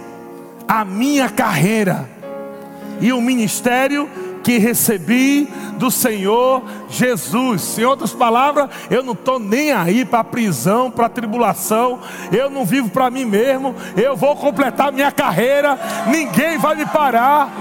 a 0.67 0.85
minha 0.85 1.29
carreira 1.29 2.07
e 3.01 3.11
o 3.11 3.19
ministério 3.19 4.09
que 4.45 4.59
recebi 4.59 5.49
do 5.79 5.89
Senhor 5.89 6.61
Jesus. 6.87 7.79
Em 7.79 7.83
outras 7.83 8.13
palavras, 8.13 8.69
eu 8.91 9.01
não 9.01 9.13
estou 9.13 9.39
nem 9.39 9.71
aí 9.71 10.05
para 10.05 10.19
a 10.19 10.23
prisão, 10.23 10.91
para 10.91 11.07
a 11.07 11.09
tribulação, 11.09 11.99
eu 12.31 12.47
não 12.47 12.63
vivo 12.63 12.89
para 12.89 13.09
mim 13.09 13.25
mesmo, 13.25 13.75
eu 13.97 14.15
vou 14.15 14.35
completar 14.35 14.91
minha 14.91 15.11
carreira, 15.11 15.79
ninguém 16.05 16.59
vai 16.59 16.75
me 16.75 16.85
parar, 16.85 17.51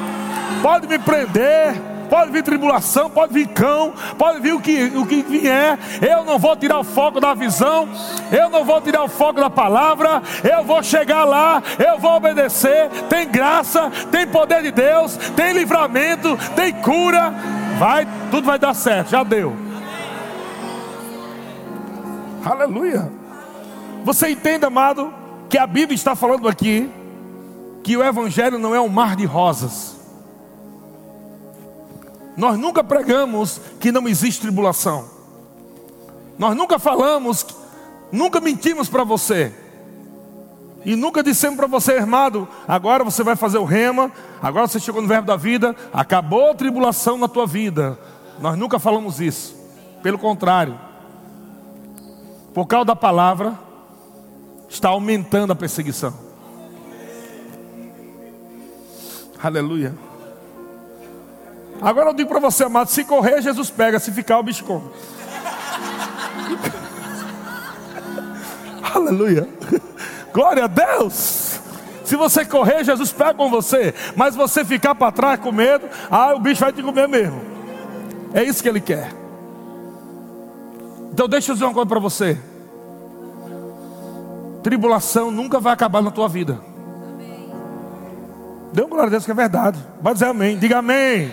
pode 0.63 0.87
me 0.87 0.99
prender 0.99 1.94
pode 2.05 2.31
vir 2.31 2.43
tribulação, 2.43 3.11
pode 3.11 3.33
vir 3.33 3.49
cão, 3.49 3.93
pode 4.19 4.41
vir 4.41 4.55
o 4.55 4.61
que, 4.61 4.85
o 4.95 5.07
que 5.07 5.23
vier, 5.23 5.79
eu 6.01 6.25
não 6.25 6.39
vou 6.39 6.57
tirar 6.57 6.79
o 6.79 6.85
foco 6.85 7.21
da 7.21 7.35
visão, 7.35 7.89
eu 8.31 8.49
não 8.49 8.65
vou 8.65 8.81
tirar 8.81 9.03
o 9.05 9.09
foco 9.09 9.41
da 9.41 9.51
palavra, 9.51 10.23
eu 10.43 10.65
vou 10.65 10.83
chegar 10.83 11.25
lá, 11.25 11.63
eu 11.79 11.99
vou 11.99 12.13
obedecer. 12.13 12.89
Tem 13.09 13.29
graça, 13.29 13.91
tem 14.11 14.27
poder 14.27 14.63
de 14.63 14.71
Deus, 14.71 15.17
tem 15.37 15.53
livramento, 15.53 16.37
tem 16.55 16.73
cura, 16.73 17.35
vai, 17.79 18.07
tudo 18.31 18.45
vai 18.45 18.59
dar 18.59 18.75
certo, 18.75 19.11
já 19.11 19.23
deu. 19.23 19.57
Aleluia. 22.45 23.11
Você 24.05 24.29
entende, 24.29 24.67
amado, 24.67 25.13
que 25.49 25.57
a 25.57 25.67
Bíblia 25.67 25.95
está 25.95 26.15
falando 26.15 26.47
aqui 26.47 26.91
que 27.83 27.97
o 27.97 28.03
Evangelho 28.03 28.59
não 28.59 28.75
é 28.75 28.81
um 28.81 28.89
mar 28.89 29.17
de 29.17 29.25
rosas. 29.25 30.04
Nós 32.37 32.59
nunca 32.59 32.83
pregamos 32.83 33.61
que 33.79 33.93
não 33.93 34.09
existe 34.09 34.41
tribulação. 34.41 35.09
Nós 36.39 36.57
nunca 36.57 36.79
falamos, 36.79 37.47
nunca 38.11 38.41
mentimos 38.41 38.89
para 38.89 39.05
você. 39.05 39.53
E 40.85 40.97
nunca 40.97 41.23
dissemos 41.23 41.57
para 41.57 41.67
você, 41.67 41.93
irmão, 41.93 42.47
agora 42.69 43.03
você 43.03 43.23
vai 43.23 43.37
fazer 43.37 43.57
o 43.57 43.65
rema, 43.65 44.13
agora 44.43 44.67
você 44.67 44.79
chegou 44.79 45.01
no 45.01 45.09
verbo 45.09 45.27
da 45.27 45.37
vida, 45.37 45.75
acabou 45.93 46.51
a 46.51 46.55
tribulação 46.55 47.17
na 47.17 47.27
tua 47.27 47.47
vida. 47.47 47.99
Nós 48.41 48.59
nunca 48.59 48.79
falamos 48.79 49.21
isso. 49.21 49.57
Pelo 50.03 50.19
contrário, 50.19 50.79
por 52.53 52.67
causa 52.67 52.85
da 52.85 52.97
palavra, 52.97 53.59
está 54.69 54.91
aumentando 54.91 55.53
a 55.53 55.57
perseguição. 55.57 56.13
Aleluia. 59.43 59.95
Agora 61.81 62.11
eu 62.11 62.15
digo 62.15 62.29
para 62.29 62.41
você, 62.41 62.65
amado: 62.65 62.89
se 62.91 63.05
correr, 63.05 63.43
Jesus 63.43 63.71
pega, 63.71 63.99
se 63.99 64.11
ficar, 64.13 64.39
o 64.39 64.43
bicho 64.43 64.65
come. 64.65 64.89
Aleluia. 68.95 69.49
Glória 70.33 70.65
a 70.65 70.67
Deus. 70.67 71.61
Se 72.05 72.17
você 72.17 72.45
correr, 72.45 72.85
Jesus 72.85 73.13
pega 73.13 73.35
com 73.35 73.51
você. 73.51 73.95
Mas 74.15 74.37
você 74.37 74.65
ficar 74.65 74.95
para 74.95 75.11
trás 75.11 75.41
com 75.41 75.51
medo, 75.51 75.89
ah, 76.11 76.35
o 76.35 76.41
bicho 76.41 76.61
vai 76.61 76.73
te 76.73 76.83
comer 76.83 77.09
mesmo. 77.09 77.41
É 78.35 78.43
isso 78.43 78.63
que 78.63 78.69
ele 78.69 78.81
quer. 78.81 79.13
Então 81.13 81.29
deixa 81.29 81.53
eu 81.53 81.55
dizer 81.55 81.65
uma 81.65 81.73
coisa 81.73 81.89
para 81.89 82.01
você. 82.01 82.39
Tribulação 84.63 85.31
nunca 85.31 85.61
vai 85.61 85.73
acabar 85.73 86.03
na 86.03 86.11
tua 86.11 86.29
vida. 86.29 86.59
Dê 88.73 88.83
um 88.83 88.89
glória 88.89 89.07
a 89.07 89.11
Deus 89.11 89.25
que 89.25 89.31
é 89.31 89.35
verdade. 89.35 89.79
Vai 90.03 90.15
dizer 90.15 90.27
amém. 90.27 90.59
Diga 90.59 90.79
amém. 90.79 91.33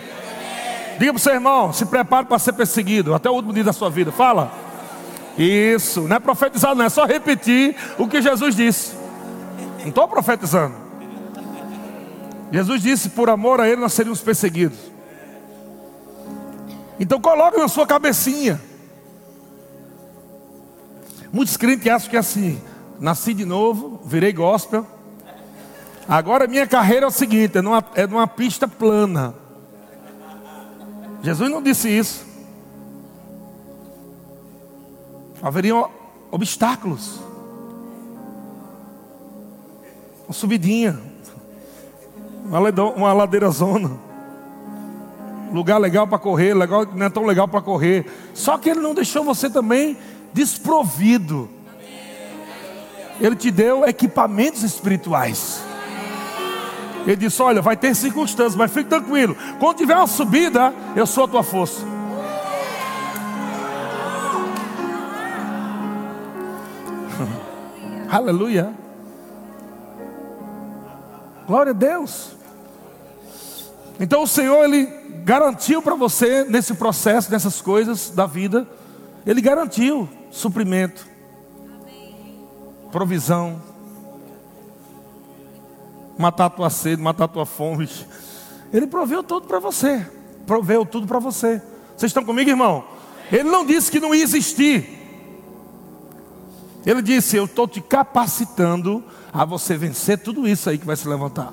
Diga 1.02 1.14
para 1.14 1.18
o 1.18 1.20
seu 1.20 1.34
irmão, 1.34 1.72
se 1.72 1.84
prepare 1.84 2.26
para 2.26 2.38
ser 2.38 2.52
perseguido 2.52 3.12
até 3.12 3.28
o 3.28 3.32
último 3.32 3.52
dia 3.52 3.64
da 3.64 3.72
sua 3.72 3.90
vida. 3.90 4.12
Fala. 4.12 4.52
Isso, 5.36 6.02
não 6.02 6.14
é 6.14 6.20
profetizar, 6.20 6.76
não 6.76 6.84
é 6.84 6.88
só 6.88 7.04
repetir 7.04 7.74
o 7.98 8.06
que 8.06 8.22
Jesus 8.22 8.54
disse. 8.54 8.94
Não 9.80 9.88
estou 9.88 10.06
profetizando. 10.06 10.76
Jesus 12.52 12.82
disse: 12.82 13.08
por 13.08 13.28
amor 13.28 13.60
a 13.60 13.68
Ele 13.68 13.80
nós 13.80 13.92
seríamos 13.94 14.20
perseguidos. 14.20 14.78
Então 17.00 17.20
coloque 17.20 17.58
na 17.58 17.66
sua 17.66 17.84
cabecinha. 17.84 18.60
Muitos 21.32 21.56
crentes 21.56 21.88
acham 21.88 22.10
que 22.10 22.16
é 22.16 22.20
assim: 22.20 22.62
nasci 23.00 23.34
de 23.34 23.44
novo, 23.44 24.00
virei 24.04 24.32
gospel. 24.32 24.86
Agora 26.08 26.46
minha 26.46 26.64
carreira 26.68 27.06
é 27.06 27.08
o 27.08 27.10
seguinte: 27.10 27.58
é 27.58 27.60
numa, 27.60 27.84
é 27.96 28.06
numa 28.06 28.28
pista 28.28 28.68
plana. 28.68 29.41
Jesus 31.22 31.50
não 31.50 31.62
disse 31.62 31.88
isso. 31.88 32.26
Haveriam 35.40 35.88
obstáculos. 36.30 37.20
Uma 40.26 40.34
subidinha. 40.34 40.98
Uma 42.96 43.12
ladeira 43.12 43.50
zona. 43.50 43.90
Lugar 45.52 45.78
legal 45.78 46.06
para 46.06 46.18
correr, 46.18 46.54
legal, 46.54 46.86
não 46.86 47.06
é 47.06 47.10
tão 47.10 47.24
legal 47.24 47.46
para 47.46 47.60
correr. 47.60 48.06
Só 48.34 48.56
que 48.58 48.70
ele 48.70 48.80
não 48.80 48.94
deixou 48.94 49.22
você 49.22 49.50
também 49.50 49.96
desprovido. 50.32 51.48
Ele 53.20 53.36
te 53.36 53.50
deu 53.50 53.84
equipamentos 53.84 54.62
espirituais. 54.62 55.62
Ele 57.06 57.16
disse: 57.16 57.42
Olha, 57.42 57.60
vai 57.60 57.76
ter 57.76 57.94
circunstâncias, 57.94 58.56
mas 58.56 58.72
fique 58.72 58.88
tranquilo. 58.88 59.36
Quando 59.58 59.76
tiver 59.78 59.96
uma 59.96 60.06
subida, 60.06 60.72
eu 60.94 61.06
sou 61.06 61.24
a 61.24 61.28
tua 61.28 61.42
força. 61.42 61.82
Aleluia. 68.10 68.72
Glória 71.46 71.70
a 71.70 71.74
Deus. 71.74 72.32
Então 73.98 74.22
o 74.22 74.26
Senhor, 74.26 74.64
Ele 74.64 74.86
garantiu 75.24 75.82
para 75.82 75.94
você, 75.94 76.44
nesse 76.44 76.74
processo, 76.74 77.30
nessas 77.30 77.60
coisas 77.60 78.10
da 78.10 78.26
vida, 78.26 78.66
Ele 79.26 79.40
garantiu 79.40 80.08
suprimento, 80.30 81.06
provisão 82.90 83.60
matar 86.18 86.46
a 86.46 86.50
tua 86.50 86.70
sede, 86.70 87.00
matar 87.00 87.24
a 87.24 87.28
tua 87.28 87.46
fome. 87.46 87.88
Ele 88.72 88.86
proveu 88.86 89.22
tudo 89.22 89.46
para 89.46 89.58
você. 89.58 90.06
Proveu 90.46 90.84
tudo 90.84 91.06
para 91.06 91.18
você. 91.18 91.62
Vocês 91.96 92.10
estão 92.10 92.24
comigo, 92.24 92.50
irmão? 92.50 92.84
Ele 93.30 93.44
não 93.44 93.64
disse 93.64 93.90
que 93.90 94.00
não 94.00 94.14
ia 94.14 94.22
existir. 94.22 94.98
Ele 96.84 97.02
disse: 97.02 97.36
Eu 97.36 97.44
estou 97.44 97.68
te 97.68 97.80
capacitando 97.80 99.02
a 99.32 99.44
você 99.44 99.76
vencer 99.76 100.18
tudo 100.18 100.46
isso 100.46 100.68
aí 100.68 100.78
que 100.78 100.86
vai 100.86 100.96
se 100.96 101.08
levantar. 101.08 101.52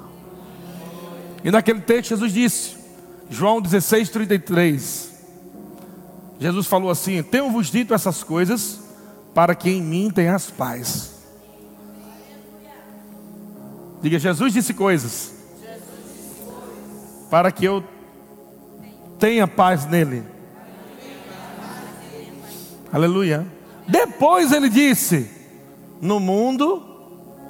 E 1.43 1.51
naquele 1.51 1.79
texto, 1.81 2.09
Jesus 2.09 2.33
disse, 2.33 2.77
João 3.29 3.61
16, 3.61 4.09
33. 4.09 5.13
Jesus 6.39 6.67
falou 6.67 6.89
assim: 6.89 7.21
Tenho-vos 7.21 7.67
dito 7.67 7.93
essas 7.93 8.23
coisas 8.23 8.79
para 9.33 9.53
que 9.53 9.69
em 9.69 9.81
mim 9.81 10.09
tenhas 10.09 10.49
paz. 10.49 11.18
Diga, 14.01 14.17
Jesus 14.17 14.53
disse 14.53 14.73
coisas 14.73 15.33
para 17.29 17.51
que 17.51 17.65
eu 17.65 17.83
tenha 19.19 19.47
paz 19.47 19.85
nele. 19.85 20.23
Aleluia. 22.91 23.45
Depois 23.87 24.51
ele 24.51 24.69
disse: 24.69 25.29
No 26.01 26.19
mundo, 26.19 26.83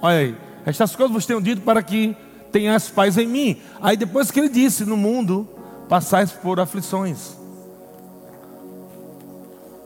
olha 0.01 0.17
aí, 0.17 0.37
estas 0.65 0.95
coisas 0.95 1.13
vos 1.13 1.25
tenho 1.25 1.41
dito 1.41 1.61
para 1.61 1.81
que 1.81 2.15
tenhas 2.51 2.89
paz 2.89 3.17
em 3.17 3.27
mim. 3.27 3.61
Aí 3.81 3.95
depois 3.95 4.31
que 4.31 4.39
ele 4.39 4.49
disse: 4.49 4.85
No 4.85 4.97
mundo 4.97 5.47
passais 5.87 6.31
por 6.31 6.59
aflições. 6.59 7.37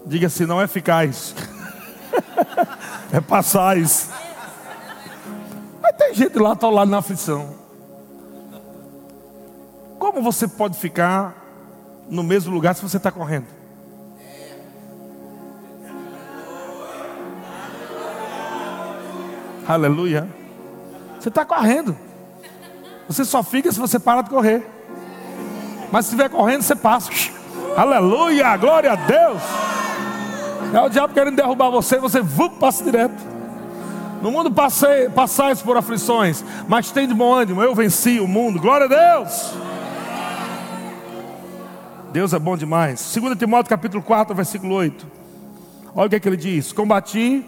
Diga 0.05 0.30
se 0.30 0.45
não 0.45 0.59
é 0.59 0.66
eficaz. 0.66 1.36
é 3.11 3.22
passais. 3.22 4.09
Mas 5.94 5.98
tem 5.98 6.14
gente 6.14 6.38
lá, 6.39 6.54
está 6.54 6.70
lá 6.70 6.86
na 6.86 6.98
aflição. 6.98 7.56
Como 10.00 10.22
você 10.22 10.48
pode 10.48 10.78
ficar 10.78 11.36
no 12.10 12.24
mesmo 12.24 12.54
lugar 12.54 12.76
se 12.76 12.82
você 12.82 12.98
está 12.98 13.12
correndo? 13.12 13.46
Aleluia. 19.68 20.28
Você 21.20 21.30
está 21.30 21.46
correndo. 21.46 21.96
Você 23.08 23.24
só 23.24 23.41
fica 23.41 23.72
se 23.72 23.80
você 23.80 23.98
para 23.98 24.24
de 24.24 24.30
correr. 24.30 24.68
Mas 25.91 26.06
se 26.06 26.12
estiver 26.12 26.30
correndo, 26.30 26.64
você 26.64 26.76
passa. 26.76 27.10
Aleluia, 27.78 28.58
glória 28.58 28.91
a 28.91 28.96
Deus. 28.96 29.41
É 30.74 30.82
o 30.82 30.89
diabo 30.89 31.14
querendo 31.14 31.36
derrubar 31.36 31.70
você, 31.70 32.00
você 32.00 32.20
passa 32.60 32.84
direto. 32.84 33.33
No 34.24 34.32
mundo 34.32 34.49
passei, 34.49 35.09
passais 35.09 35.61
por 35.61 35.76
aflições, 35.76 36.45
mas 36.65 36.89
tem 36.89 37.05
de 37.05 37.13
bom 37.13 37.34
ânimo, 37.34 37.61
eu 37.61 37.76
venci 37.76 38.21
o 38.21 38.28
mundo. 38.28 38.57
Glória 38.57 38.86
a 38.86 39.19
Deus. 39.19 39.53
Deus 42.13 42.32
é 42.32 42.39
bom 42.39 42.55
demais. 42.55 43.13
2 43.13 43.38
Timóteo 43.38 43.69
capítulo 43.69 44.01
4, 44.01 44.34
versículo 44.34 44.76
8. 44.76 45.05
Olha 45.93 46.07
o 46.07 46.09
que, 46.09 46.15
é 46.15 46.19
que 46.21 46.30
ele 46.30 46.38
diz: 46.38 46.71
Combati 46.71 47.45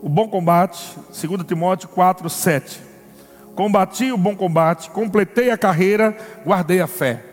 o 0.00 0.08
bom 0.08 0.28
combate, 0.28 0.96
2 1.08 1.42
Timóteo 1.42 1.88
4, 1.88 2.30
7. 2.30 2.80
Combati 3.56 4.12
o 4.12 4.16
bom 4.16 4.36
combate, 4.36 4.90
completei 4.90 5.50
a 5.50 5.58
carreira, 5.58 6.16
guardei 6.46 6.80
a 6.80 6.86
fé. 6.86 7.24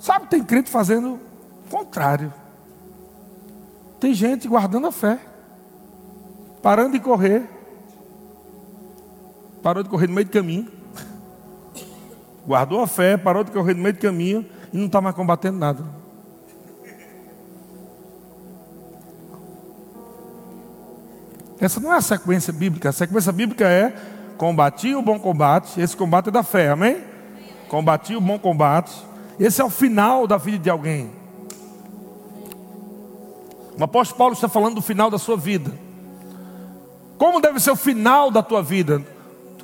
Sabe, 0.00 0.26
tem 0.26 0.42
crente 0.42 0.68
fazendo 0.68 1.20
o 1.66 1.70
contrário. 1.70 2.34
Tem 4.00 4.12
gente 4.12 4.48
guardando 4.48 4.88
a 4.88 4.92
fé, 4.92 5.20
parando 6.62 6.92
de 6.92 7.00
correr, 7.00 7.48
parou 9.62 9.82
de 9.82 9.88
correr 9.88 10.06
no 10.06 10.14
meio 10.14 10.26
do 10.26 10.32
caminho, 10.32 10.68
guardou 12.46 12.80
a 12.80 12.86
fé, 12.86 13.16
parou 13.16 13.44
de 13.44 13.50
correr 13.50 13.74
no 13.74 13.82
meio 13.82 13.94
do 13.94 14.00
caminho 14.00 14.46
e 14.72 14.76
não 14.76 14.86
está 14.86 15.00
mais 15.00 15.14
combatendo 15.14 15.58
nada. 15.58 15.84
Essa 21.60 21.78
não 21.78 21.92
é 21.92 21.98
a 21.98 22.00
sequência 22.00 22.52
bíblica. 22.52 22.88
A 22.88 22.92
sequência 22.92 23.30
bíblica 23.30 23.68
é 23.68 23.94
combati 24.38 24.94
o 24.94 25.02
bom 25.02 25.18
combate. 25.18 25.78
Esse 25.78 25.94
combate 25.94 26.28
é 26.28 26.32
da 26.32 26.42
fé, 26.42 26.70
amém? 26.70 27.04
Combati 27.68 28.16
o 28.16 28.20
bom 28.20 28.38
combate. 28.38 28.92
Esse 29.38 29.60
é 29.60 29.64
o 29.64 29.68
final 29.68 30.26
da 30.26 30.38
vida 30.38 30.58
de 30.58 30.70
alguém. 30.70 31.10
O 33.78 33.84
apóstolo 33.84 34.18
Paulo 34.18 34.34
está 34.34 34.48
falando 34.48 34.76
do 34.76 34.82
final 34.82 35.10
da 35.10 35.18
sua 35.18 35.36
vida. 35.36 35.70
Como 37.20 37.38
deve 37.38 37.60
ser 37.60 37.70
o 37.70 37.76
final 37.76 38.30
da 38.30 38.42
tua 38.42 38.62
vida? 38.62 39.04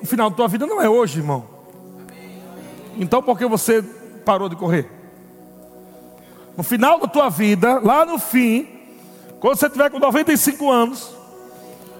O 0.02 0.04
final 0.04 0.28
da 0.28 0.36
tua 0.36 0.46
vida 0.46 0.66
não 0.66 0.78
é 0.78 0.90
hoje, 0.90 1.20
irmão. 1.20 1.46
Então 2.98 3.22
por 3.22 3.38
que 3.38 3.46
você 3.46 3.82
parou 4.26 4.46
de 4.46 4.54
correr? 4.54 4.86
No 6.54 6.62
final 6.62 7.00
da 7.00 7.06
tua 7.06 7.30
vida, 7.30 7.80
lá 7.82 8.04
no 8.04 8.18
fim, 8.18 8.68
quando 9.40 9.56
você 9.56 9.70
tiver 9.70 9.88
com 9.88 9.98
95 9.98 10.70
anos, 10.70 11.16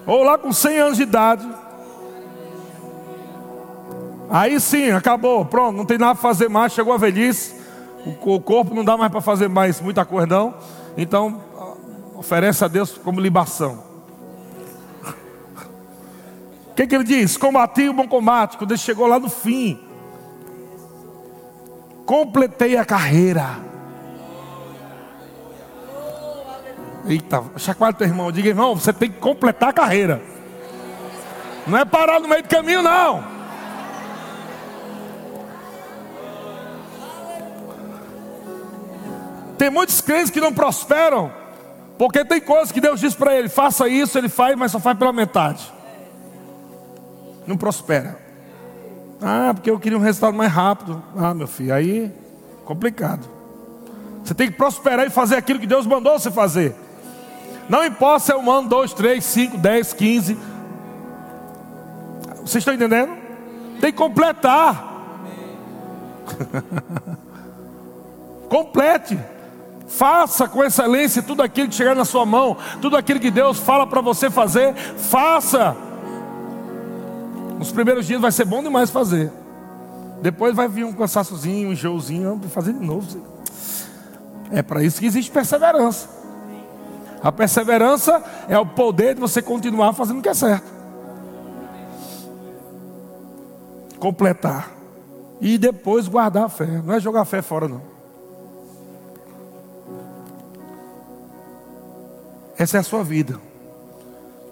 ou 0.05 0.21
lá 0.21 0.37
com 0.37 0.53
100 0.53 0.77
anos 0.77 0.97
de 0.97 1.03
idade. 1.03 1.49
Aí 4.29 4.59
sim, 4.59 4.91
acabou, 4.91 5.43
pronto, 5.43 5.75
não 5.75 5.85
tem 5.85 5.97
nada 5.97 6.13
para 6.13 6.21
fazer 6.21 6.49
mais, 6.49 6.71
chegou 6.71 6.93
a 6.93 6.97
velhice, 6.97 7.55
o 8.05 8.39
corpo 8.39 8.75
não 8.75 8.85
dá 8.85 8.95
mais 8.95 9.11
para 9.11 9.21
fazer 9.21 9.47
mais 9.47 9.81
muita 9.81 10.05
coisa 10.05 10.27
não. 10.27 10.53
Então, 10.95 11.41
oferece 12.15 12.63
a 12.63 12.67
Deus 12.67 12.95
como 12.95 13.19
libação. 13.19 13.86
Que, 16.77 16.85
que 16.85 16.93
ele 16.93 17.03
diz? 17.03 17.35
Combati 17.37 17.89
o 17.89 17.93
bom 17.93 18.07
combate, 18.07 18.55
quando 18.55 18.69
ele 18.69 18.77
chegou 18.77 19.07
lá 19.07 19.19
no 19.19 19.31
fim. 19.31 19.79
Completei 22.05 22.77
a 22.77 22.85
carreira. 22.85 23.57
Eita, 27.07 27.43
chacoalha 27.57 27.95
teu 27.95 28.05
irmão. 28.05 28.31
Diga, 28.31 28.49
irmão, 28.49 28.75
você 28.75 28.93
tem 28.93 29.09
que 29.09 29.17
completar 29.17 29.69
a 29.69 29.73
carreira. 29.73 30.21
Não 31.65 31.79
é 31.79 31.83
parar 31.83 32.19
no 32.19 32.27
meio 32.27 32.43
do 32.43 32.47
caminho, 32.47 32.83
não. 32.83 33.23
Tem 39.57 39.71
muitos 39.71 39.99
crentes 39.99 40.29
que 40.29 40.39
não 40.39 40.53
prosperam. 40.53 41.33
Porque 41.97 42.23
tem 42.23 42.39
coisas 42.39 42.71
que 42.71 42.79
Deus 42.79 42.99
diz 42.99 43.15
para 43.15 43.35
ele: 43.35 43.49
faça 43.49 43.87
isso, 43.87 44.15
ele 44.15 44.29
faz, 44.29 44.55
mas 44.55 44.71
só 44.71 44.79
faz 44.79 44.95
pela 44.95 45.11
metade. 45.11 45.75
Não 47.47 47.57
prospera. 47.57 48.19
Ah, 49.21 49.51
porque 49.53 49.71
eu 49.71 49.79
queria 49.79 49.97
um 49.97 50.01
resultado 50.01 50.35
mais 50.35 50.51
rápido. 50.51 51.01
Ah, 51.17 51.33
meu 51.33 51.47
filho, 51.47 51.73
aí 51.73 52.11
complicado. 52.65 53.25
Você 54.23 54.33
tem 54.33 54.51
que 54.51 54.57
prosperar 54.57 55.07
e 55.07 55.09
fazer 55.09 55.37
aquilo 55.37 55.59
que 55.59 55.65
Deus 55.65 55.87
mandou 55.87 56.19
você 56.19 56.29
fazer. 56.29 56.75
Não 57.69 57.85
importa 57.85 58.25
se 58.25 58.31
é 58.31 58.35
um 58.35 58.51
ano, 58.51 58.67
dois, 58.67 58.93
três, 58.93 59.23
cinco, 59.23 59.57
dez, 59.57 59.93
quinze. 59.93 60.37
Vocês 62.41 62.57
estão 62.57 62.73
entendendo? 62.73 63.13
Tem 63.79 63.91
que 63.91 63.97
completar. 63.97 64.85
Complete. 68.49 69.17
Faça 69.87 70.47
com 70.47 70.63
excelência 70.63 71.21
tudo 71.21 71.41
aquilo 71.41 71.69
que 71.69 71.75
chegar 71.75 71.95
na 71.95 72.03
sua 72.03 72.25
mão, 72.25 72.57
tudo 72.81 72.97
aquilo 72.97 73.19
que 73.19 73.31
Deus 73.31 73.57
fala 73.57 73.87
para 73.87 74.01
você 74.01 74.29
fazer, 74.29 74.75
faça. 74.75 75.86
Nos 77.57 77.71
primeiros 77.71 78.05
dias 78.05 78.21
vai 78.21 78.31
ser 78.31 78.45
bom 78.45 78.61
demais 78.61 78.89
fazer. 78.89 79.31
Depois 80.21 80.55
vai 80.55 80.67
vir 80.67 80.83
um 80.85 80.93
cansaçozinho, 80.93 81.69
um 81.69 81.71
enjoozinho, 81.73 82.39
fazer 82.49 82.73
de 82.73 82.83
novo. 82.83 83.21
É 84.51 84.61
para 84.61 84.83
isso 84.83 84.99
que 84.99 85.05
existe 85.05 85.31
perseverança. 85.31 86.09
A 87.21 87.31
perseverança 87.31 88.23
é 88.47 88.57
o 88.57 88.65
poder 88.65 89.15
de 89.15 89.21
você 89.21 89.41
continuar 89.41 89.93
fazendo 89.93 90.19
o 90.19 90.21
que 90.21 90.29
é 90.29 90.33
certo. 90.33 90.65
Completar. 93.99 94.71
E 95.41 95.57
depois 95.57 96.07
guardar 96.07 96.45
a 96.45 96.49
fé. 96.49 96.81
Não 96.83 96.93
é 96.93 96.99
jogar 96.99 97.21
a 97.21 97.25
fé 97.25 97.41
fora, 97.41 97.67
não. 97.67 97.81
Essa 102.57 102.77
é 102.77 102.79
a 102.79 102.83
sua 102.83 103.03
vida. 103.03 103.39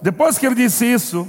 Depois 0.01 0.37
que 0.37 0.45
ele 0.45 0.55
disse 0.55 0.85
isso, 0.85 1.27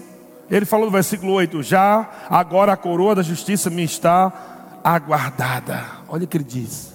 ele 0.51 0.65
falou 0.65 0.87
no 0.87 0.93
versículo 0.93 1.33
8: 1.33 1.63
Já 1.63 2.09
agora 2.31 2.73
a 2.73 2.77
coroa 2.77 3.15
da 3.15 3.23
justiça 3.23 3.69
me 3.69 3.83
está 3.83 4.81
aguardada. 4.83 5.85
Olha 6.09 6.25
o 6.25 6.27
que 6.27 6.37
ele 6.37 6.45
diz. 6.45 6.95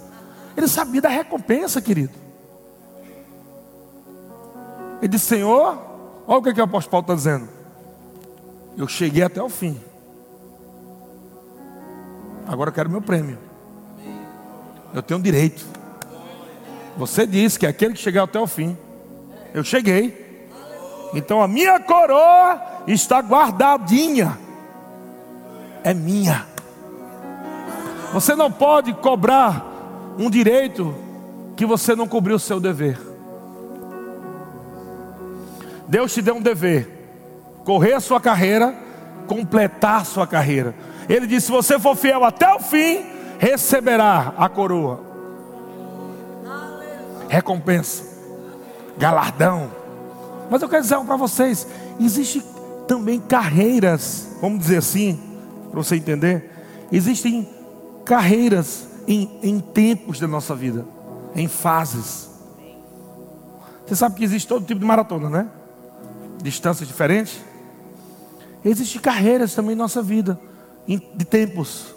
Ele 0.56 0.68
sabia 0.68 1.02
da 1.02 1.10
recompensa, 1.10 1.82
querido. 1.82 2.14
Ele 5.02 5.10
disse: 5.10 5.26
Senhor, 5.26 5.78
olha 6.26 6.40
o 6.40 6.44
que, 6.44 6.54
que 6.54 6.62
o 6.62 6.64
apóstolo 6.64 6.92
Paulo 6.92 7.04
está 7.04 7.16
dizendo. 7.16 7.50
Eu 8.78 8.88
cheguei 8.88 9.24
até 9.24 9.42
o 9.42 9.50
fim. 9.50 9.80
Agora 12.48 12.70
eu 12.70 12.74
quero 12.74 12.90
meu 12.90 13.02
prêmio. 13.02 13.38
Eu 14.94 15.04
tenho 15.04 15.22
direito. 15.22 15.66
Você 16.98 17.26
disse 17.26 17.60
que 17.60 17.66
é 17.66 17.70
aquele 17.70 17.94
que 17.94 18.00
chegar 18.00 18.24
até 18.24 18.40
o 18.40 18.48
fim. 18.48 18.78
Eu 19.54 19.64
cheguei. 19.64 20.50
Então 21.14 21.42
a 21.42 21.48
minha 21.48 21.80
coroa 21.80 22.71
está 22.88 23.20
guardadinha. 23.20 24.38
é 25.84 25.94
minha. 25.94 26.46
Você 28.14 28.36
não 28.36 28.52
pode 28.52 28.94
cobrar 28.94 29.66
um 30.18 30.30
direito 30.30 30.94
que 31.56 31.66
você 31.66 31.96
não 31.96 32.08
cobriu 32.08 32.36
o 32.36 32.40
seu 32.40 32.60
dever. 32.60 33.00
Deus 35.88 36.14
te 36.14 36.22
deu 36.22 36.36
um 36.36 36.42
dever: 36.42 36.88
correr 37.66 37.94
a 37.94 38.00
sua 38.00 38.20
carreira, 38.20 38.76
completar 39.28 40.02
a 40.02 40.06
sua 40.06 40.28
carreira. 40.28 40.76
Ele 41.10 41.26
disse: 41.26 41.48
se 41.48 41.52
você 41.52 41.80
for 41.80 41.96
fiel 41.96 42.24
até 42.24 42.54
o 42.54 42.60
fim, 42.60 43.06
receberá 43.40 44.34
a 44.38 44.48
coroa, 44.50 45.00
recompensa, 47.28 48.06
galardão. 48.98 49.72
Mas 50.50 50.62
eu 50.62 50.70
quero 50.70 50.82
dizer 50.82 50.96
algo 50.96 51.08
para 51.08 51.18
vocês: 51.18 51.68
existe 52.00 52.44
também 52.92 53.22
carreiras, 53.22 54.28
vamos 54.42 54.60
dizer 54.60 54.80
assim, 54.80 55.18
para 55.72 55.82
você 55.82 55.96
entender. 55.96 56.52
Existem 56.92 57.48
carreiras 58.04 58.86
em, 59.08 59.32
em 59.42 59.62
tempos 59.62 60.20
da 60.20 60.28
nossa 60.28 60.54
vida, 60.54 60.86
em 61.34 61.48
fases. 61.48 62.30
Você 63.88 63.96
sabe 63.96 64.16
que 64.16 64.26
existe 64.26 64.46
todo 64.46 64.66
tipo 64.66 64.82
de 64.82 64.86
maratona, 64.86 65.30
né? 65.30 65.48
Distâncias 66.44 66.86
diferentes. 66.86 67.40
Existem 68.66 69.00
carreiras 69.00 69.56
também 69.56 69.72
em 69.72 69.78
nossa 69.78 70.04
vida, 70.04 70.38
de 70.86 71.24
tempos. 71.24 71.96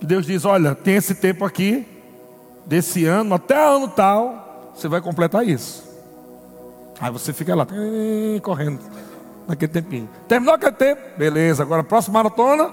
Deus 0.00 0.24
diz: 0.24 0.46
olha, 0.46 0.74
tem 0.74 0.94
esse 0.94 1.14
tempo 1.14 1.44
aqui, 1.44 1.86
desse 2.64 3.04
ano 3.04 3.34
até 3.34 3.62
ano 3.62 3.88
tal, 3.88 4.72
você 4.74 4.88
vai 4.88 5.02
completar 5.02 5.46
isso. 5.46 5.84
Aí 6.98 7.10
você 7.10 7.30
fica 7.34 7.54
lá, 7.54 7.66
correndo, 8.40 8.80
naquele 9.46 9.72
tempinho. 9.72 10.08
Terminou 10.28 10.54
aquele 10.54 10.72
tempo, 10.72 11.00
beleza, 11.16 11.62
agora 11.62 11.82
a 11.82 11.84
próxima 11.84 12.14
maratona, 12.14 12.70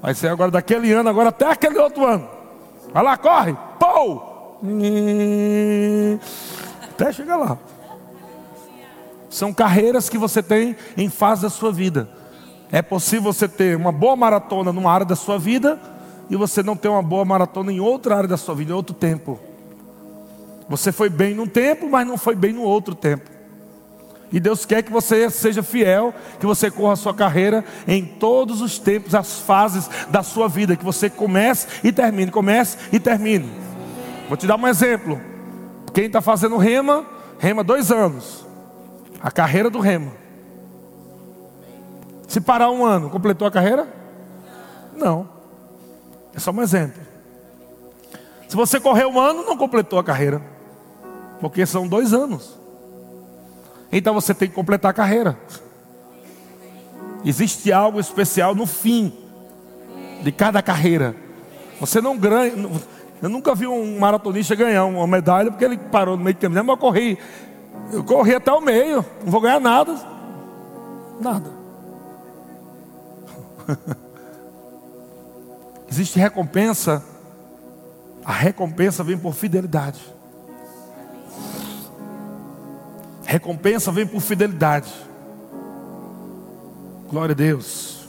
vai 0.00 0.14
ser 0.14 0.28
agora 0.28 0.50
daquele 0.50 0.92
ano, 0.92 1.08
agora 1.08 1.28
até 1.28 1.50
aquele 1.50 1.78
outro 1.78 2.06
ano. 2.06 2.28
Vai 2.92 3.02
lá, 3.02 3.16
corre, 3.16 3.56
pou! 3.78 4.60
Até 6.90 7.12
chegar 7.12 7.36
lá. 7.36 7.58
São 9.28 9.52
carreiras 9.52 10.08
que 10.08 10.18
você 10.18 10.42
tem 10.42 10.76
em 10.96 11.08
fase 11.08 11.42
da 11.42 11.50
sua 11.50 11.72
vida. 11.72 12.08
É 12.70 12.82
possível 12.82 13.32
você 13.32 13.48
ter 13.48 13.76
uma 13.76 13.90
boa 13.90 14.14
maratona 14.14 14.72
numa 14.72 14.92
área 14.92 15.06
da 15.06 15.16
sua 15.16 15.38
vida 15.38 15.80
e 16.28 16.36
você 16.36 16.62
não 16.62 16.76
ter 16.76 16.88
uma 16.88 17.02
boa 17.02 17.24
maratona 17.24 17.72
em 17.72 17.80
outra 17.80 18.16
área 18.16 18.28
da 18.28 18.36
sua 18.36 18.54
vida, 18.54 18.72
em 18.72 18.74
outro 18.74 18.94
tempo. 18.94 19.40
Você 20.68 20.92
foi 20.92 21.08
bem 21.08 21.34
num 21.34 21.46
tempo, 21.46 21.88
mas 21.90 22.06
não 22.06 22.16
foi 22.16 22.34
bem 22.34 22.52
no 22.52 22.62
outro 22.62 22.94
tempo. 22.94 23.31
E 24.32 24.40
Deus 24.40 24.64
quer 24.64 24.82
que 24.82 24.90
você 24.90 25.28
seja 25.28 25.62
fiel, 25.62 26.14
que 26.40 26.46
você 26.46 26.70
corra 26.70 26.94
a 26.94 26.96
sua 26.96 27.12
carreira 27.12 27.62
em 27.86 28.04
todos 28.04 28.62
os 28.62 28.78
tempos, 28.78 29.14
as 29.14 29.40
fases 29.40 29.90
da 30.08 30.22
sua 30.22 30.48
vida, 30.48 30.74
que 30.74 30.84
você 30.84 31.10
comece 31.10 31.66
e 31.84 31.92
termine, 31.92 32.30
comece 32.30 32.78
e 32.90 32.98
termine. 32.98 33.50
Vou 34.28 34.36
te 34.36 34.46
dar 34.46 34.56
um 34.56 34.66
exemplo. 34.66 35.20
Quem 35.92 36.06
está 36.06 36.22
fazendo 36.22 36.56
rema, 36.56 37.04
rema 37.38 37.62
dois 37.62 37.92
anos. 37.92 38.46
A 39.20 39.30
carreira 39.30 39.68
do 39.68 39.78
rema. 39.78 40.12
Se 42.26 42.40
parar 42.40 42.70
um 42.70 42.82
ano, 42.82 43.10
completou 43.10 43.46
a 43.46 43.50
carreira? 43.50 43.86
Não. 44.96 45.28
É 46.34 46.40
só 46.40 46.50
um 46.50 46.62
exemplo. 46.62 47.02
Se 48.48 48.56
você 48.56 48.80
correr 48.80 49.04
um 49.04 49.20
ano, 49.20 49.44
não 49.44 49.58
completou 49.58 49.98
a 49.98 50.04
carreira. 50.04 50.40
Porque 51.38 51.66
são 51.66 51.86
dois 51.86 52.14
anos. 52.14 52.61
Então 53.92 54.14
você 54.14 54.34
tem 54.34 54.48
que 54.48 54.54
completar 54.54 54.90
a 54.90 54.94
carreira. 54.94 55.38
Existe 57.24 57.70
algo 57.70 58.00
especial 58.00 58.54
no 58.54 58.66
fim 58.66 59.12
de 60.22 60.32
cada 60.32 60.62
carreira. 60.62 61.14
Você 61.78 62.00
não 62.00 62.16
ganha. 62.16 62.52
Eu 63.20 63.28
nunca 63.28 63.54
vi 63.54 63.66
um 63.66 63.98
maratonista 63.98 64.54
ganhar 64.54 64.86
uma 64.86 65.06
medalha 65.06 65.50
porque 65.50 65.64
ele 65.64 65.76
parou 65.76 66.16
no 66.16 66.24
meio 66.24 66.34
do 66.34 66.40
caminho. 66.40 66.64
Mas 66.64 66.74
eu 66.74 66.78
corri. 66.78 67.18
Eu 67.92 68.02
corri 68.02 68.34
até 68.34 68.50
o 68.50 68.60
meio. 68.60 69.04
Não 69.22 69.30
vou 69.30 69.40
ganhar 69.40 69.60
nada. 69.60 69.94
Nada. 71.20 71.50
Existe 75.88 76.18
recompensa. 76.18 77.04
A 78.24 78.32
recompensa 78.32 79.04
vem 79.04 79.18
por 79.18 79.34
fidelidade. 79.34 80.00
Recompensa 83.24 83.90
vem 83.90 84.06
por 84.06 84.20
fidelidade. 84.20 84.92
Glória 87.08 87.32
a 87.32 87.36
Deus. 87.36 88.06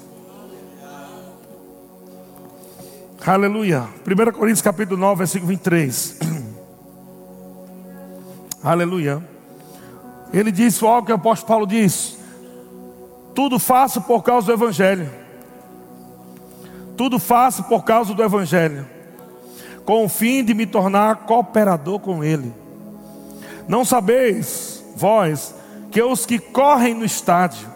Aleluia. 3.26 3.88
1 4.05 4.32
Coríntios 4.32 4.61
capítulo 4.61 4.99
9, 4.99 5.20
versículo 5.20 5.47
23. 5.49 6.20
Aleluia. 8.64 9.24
Ele 10.34 10.51
disse 10.51 10.86
algo 10.86 11.05
que 11.05 11.11
o 11.11 11.16
apóstolo 11.16 11.47
Paulo 11.47 11.68
diz: 11.68 12.18
Tudo 13.36 13.59
faço 13.59 14.01
por 14.01 14.24
causa 14.24 14.47
do 14.47 14.53
Evangelho. 14.53 15.09
Tudo 16.97 17.20
faço 17.20 17.64
por 17.64 17.84
causa 17.84 18.14
do 18.14 18.24
Evangelho. 18.24 18.88
Com 19.86 20.05
o 20.05 20.09
fim 20.09 20.43
de 20.43 20.53
me 20.53 20.66
tornar 20.66 21.26
cooperador 21.26 21.99
com 21.99 22.24
Ele. 22.24 22.53
Não 23.68 23.86
sabeis 23.86 24.72
vós, 24.95 25.53
que 25.91 26.01
os 26.01 26.25
que 26.25 26.39
correm 26.39 26.93
no 26.93 27.05
estádio, 27.05 27.67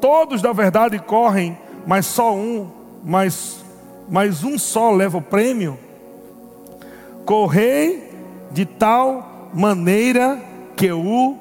todos 0.00 0.40
da 0.42 0.52
verdade 0.52 0.98
correm, 0.98 1.58
mas 1.86 2.06
só 2.06 2.34
um, 2.34 2.70
mas, 3.04 3.64
mas 4.08 4.44
um 4.44 4.58
só 4.58 4.90
leva 4.90 5.18
o 5.18 5.22
prêmio. 5.22 5.78
Correi 7.24 8.12
de 8.50 8.64
tal 8.64 9.50
maneira 9.52 10.40
que 10.76 10.90
o 10.92 11.36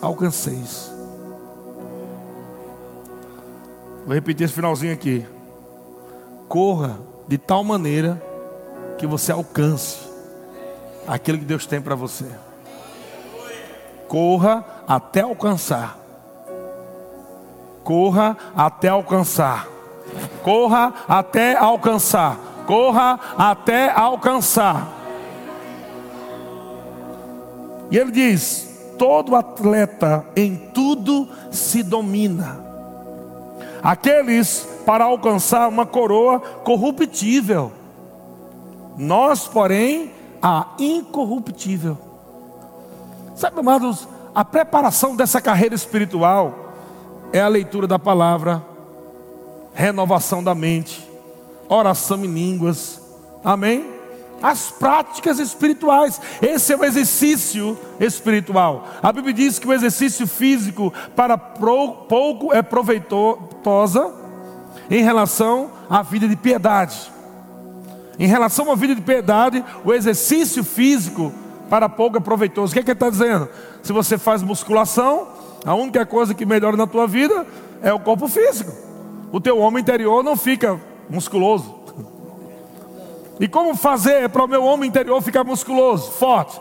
alcanceis. 0.00 0.90
Vou 4.06 4.14
repetir 4.14 4.44
esse 4.44 4.54
finalzinho 4.54 4.92
aqui. 4.92 5.26
Corra 6.48 6.98
de 7.26 7.38
tal 7.38 7.64
maneira 7.64 8.22
que 8.98 9.06
você 9.06 9.32
alcance 9.32 9.98
aquilo 11.06 11.38
que 11.38 11.44
Deus 11.44 11.66
tem 11.66 11.80
para 11.80 11.94
você. 11.94 12.26
Corra 14.08 14.64
até 14.86 15.20
alcançar. 15.20 15.98
Corra 17.82 18.36
até 18.56 18.88
alcançar. 18.88 19.68
Corra 20.42 20.92
até 21.08 21.56
alcançar. 21.56 22.38
Corra 22.66 23.18
até 23.36 23.90
alcançar. 23.90 24.88
E 27.90 27.98
ele 27.98 28.10
diz: 28.10 28.94
todo 28.98 29.36
atleta 29.36 30.24
em 30.34 30.56
tudo 30.72 31.28
se 31.50 31.82
domina. 31.82 32.64
Aqueles 33.82 34.66
para 34.86 35.04
alcançar 35.04 35.68
uma 35.68 35.84
coroa 35.84 36.40
corruptível. 36.40 37.70
Nós, 38.96 39.46
porém, 39.46 40.10
a 40.42 40.68
incorruptível. 40.78 42.13
Sabe, 43.34 43.58
amados, 43.58 44.06
a 44.34 44.44
preparação 44.44 45.16
dessa 45.16 45.40
carreira 45.40 45.74
espiritual 45.74 46.72
é 47.32 47.40
a 47.40 47.48
leitura 47.48 47.86
da 47.86 47.98
palavra, 47.98 48.64
renovação 49.74 50.42
da 50.42 50.54
mente, 50.54 51.08
oração 51.68 52.24
em 52.24 52.28
línguas, 52.28 53.00
amém? 53.44 53.92
As 54.40 54.70
práticas 54.70 55.38
espirituais, 55.38 56.20
esse 56.40 56.72
é 56.72 56.76
o 56.76 56.84
exercício 56.84 57.76
espiritual. 57.98 58.86
A 59.02 59.12
Bíblia 59.12 59.34
diz 59.34 59.58
que 59.58 59.66
o 59.66 59.72
exercício 59.72 60.26
físico 60.26 60.92
para 61.16 61.36
pouco 61.36 62.52
é 62.52 62.62
proveitosa 62.62 64.12
em 64.90 65.02
relação 65.02 65.70
à 65.88 66.02
vida 66.02 66.28
de 66.28 66.36
piedade. 66.36 67.12
Em 68.18 68.26
relação 68.26 68.70
à 68.70 68.76
vida 68.76 68.94
de 68.94 69.00
piedade, 69.00 69.64
o 69.84 69.92
exercício 69.92 70.62
físico 70.62 71.32
para 71.68 71.88
pouco 71.88 72.16
é 72.16 72.20
proveitoso. 72.20 72.70
O 72.70 72.74
que, 72.74 72.80
é 72.80 72.82
que 72.82 72.90
ele 72.90 72.96
está 72.96 73.10
dizendo? 73.10 73.48
Se 73.82 73.92
você 73.92 74.18
faz 74.18 74.42
musculação, 74.42 75.28
a 75.64 75.74
única 75.74 76.04
coisa 76.04 76.34
que 76.34 76.44
melhora 76.44 76.76
na 76.76 76.86
tua 76.86 77.06
vida 77.06 77.46
é 77.82 77.92
o 77.92 78.00
corpo 78.00 78.28
físico. 78.28 78.72
O 79.32 79.40
teu 79.40 79.58
homem 79.58 79.80
interior 79.80 80.22
não 80.22 80.36
fica 80.36 80.80
musculoso. 81.08 81.74
E 83.40 83.48
como 83.48 83.74
fazer 83.74 84.28
para 84.28 84.44
o 84.44 84.48
meu 84.48 84.62
homem 84.62 84.88
interior 84.88 85.20
ficar 85.20 85.42
musculoso, 85.42 86.12
forte? 86.12 86.60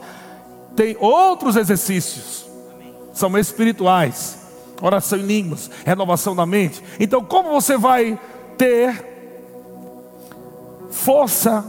Tem 0.76 0.98
outros 1.00 1.56
exercícios, 1.56 2.46
são 3.14 3.38
espirituais, 3.38 4.40
oração 4.82 5.20
em 5.20 5.22
línguas, 5.22 5.70
renovação 5.86 6.36
da 6.36 6.46
mente. 6.46 6.82
Então, 7.00 7.24
como 7.24 7.52
você 7.52 7.78
vai 7.78 8.20
ter 8.58 9.14
força, 10.90 11.64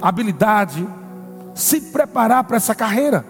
habilidade, 0.00 0.86
se 1.54 1.80
preparar 1.80 2.44
para 2.44 2.56
essa 2.56 2.74
carreira. 2.74 3.24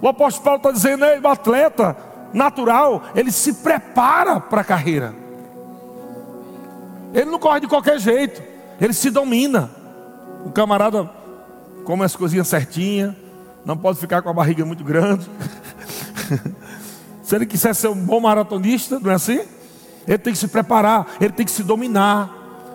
O 0.00 0.08
apóstolo 0.08 0.44
Paulo 0.44 0.58
está 0.58 0.70
dizendo, 0.70 1.04
Ei, 1.04 1.18
o 1.18 1.28
atleta 1.28 1.96
natural, 2.32 3.02
ele 3.14 3.32
se 3.32 3.54
prepara 3.54 4.40
para 4.40 4.60
a 4.60 4.64
carreira. 4.64 5.14
Ele 7.12 7.30
não 7.30 7.38
corre 7.38 7.60
de 7.60 7.66
qualquer 7.66 7.98
jeito, 7.98 8.42
ele 8.80 8.92
se 8.92 9.10
domina. 9.10 9.70
O 10.44 10.50
camarada 10.50 11.10
come 11.84 12.04
as 12.04 12.14
coisinhas 12.14 12.48
certinhas, 12.48 13.14
não 13.64 13.76
pode 13.76 13.98
ficar 13.98 14.22
com 14.22 14.28
a 14.28 14.32
barriga 14.32 14.64
muito 14.64 14.84
grande. 14.84 15.28
se 17.22 17.34
ele 17.34 17.46
quiser 17.46 17.74
ser 17.74 17.88
um 17.88 17.94
bom 17.94 18.20
maratonista, 18.20 19.00
não 19.00 19.10
é 19.10 19.14
assim? 19.14 19.40
Ele 20.06 20.18
tem 20.18 20.32
que 20.32 20.38
se 20.38 20.48
preparar, 20.48 21.06
ele 21.20 21.32
tem 21.32 21.44
que 21.44 21.52
se 21.52 21.62
dominar. 21.62 22.34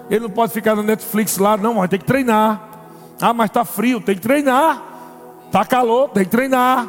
Ele 0.09 0.21
não 0.21 0.29
pode 0.29 0.51
ficar 0.51 0.75
na 0.75 0.83
Netflix 0.83 1.37
lá, 1.37 1.55
não, 1.55 1.75
mas 1.75 1.89
tem 1.89 1.99
que 1.99 2.05
treinar. 2.05 2.72
Ah, 3.21 3.33
mas 3.33 3.49
está 3.49 3.63
frio, 3.63 4.01
tem 4.01 4.15
que 4.15 4.21
treinar. 4.21 4.81
Está 5.47 5.63
calor, 5.63 6.09
tem 6.09 6.23
que 6.23 6.31
treinar. 6.31 6.87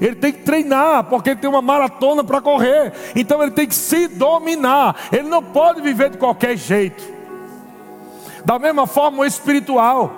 Ele 0.00 0.16
tem 0.16 0.32
que 0.32 0.42
treinar, 0.42 1.04
porque 1.04 1.30
ele 1.30 1.40
tem 1.40 1.48
uma 1.48 1.62
maratona 1.62 2.22
para 2.22 2.40
correr. 2.40 2.92
Então 3.14 3.42
ele 3.42 3.52
tem 3.52 3.66
que 3.66 3.74
se 3.74 4.08
dominar. 4.08 4.96
Ele 5.12 5.28
não 5.28 5.42
pode 5.42 5.80
viver 5.80 6.10
de 6.10 6.18
qualquer 6.18 6.56
jeito. 6.56 7.02
Da 8.44 8.58
mesma 8.58 8.86
forma, 8.86 9.18
o 9.18 9.24
espiritual. 9.24 10.12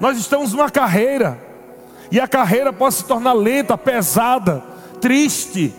Nós 0.00 0.18
estamos 0.18 0.52
numa 0.52 0.70
carreira. 0.70 1.40
E 2.10 2.20
a 2.20 2.28
carreira 2.28 2.72
pode 2.72 2.94
se 2.94 3.04
tornar 3.04 3.32
lenta, 3.32 3.76
pesada, 3.76 4.62
triste, 5.00 5.74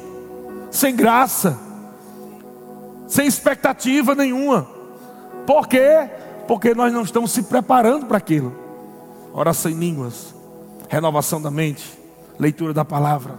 sem 0.69 0.95
graça, 0.95 1.57
sem 3.07 3.25
expectativa 3.25 4.13
nenhuma. 4.13 4.67
Por 5.45 5.67
quê? 5.67 6.09
Porque 6.47 6.75
nós 6.75 6.93
não 6.93 7.01
estamos 7.01 7.31
se 7.31 7.43
preparando 7.43 8.05
para 8.05 8.17
aquilo. 8.17 8.68
Oração 9.33 9.71
em 9.71 9.75
línguas, 9.75 10.33
renovação 10.87 11.41
da 11.41 11.51
mente, 11.51 11.97
leitura 12.39 12.73
da 12.73 12.83
palavra, 12.83 13.35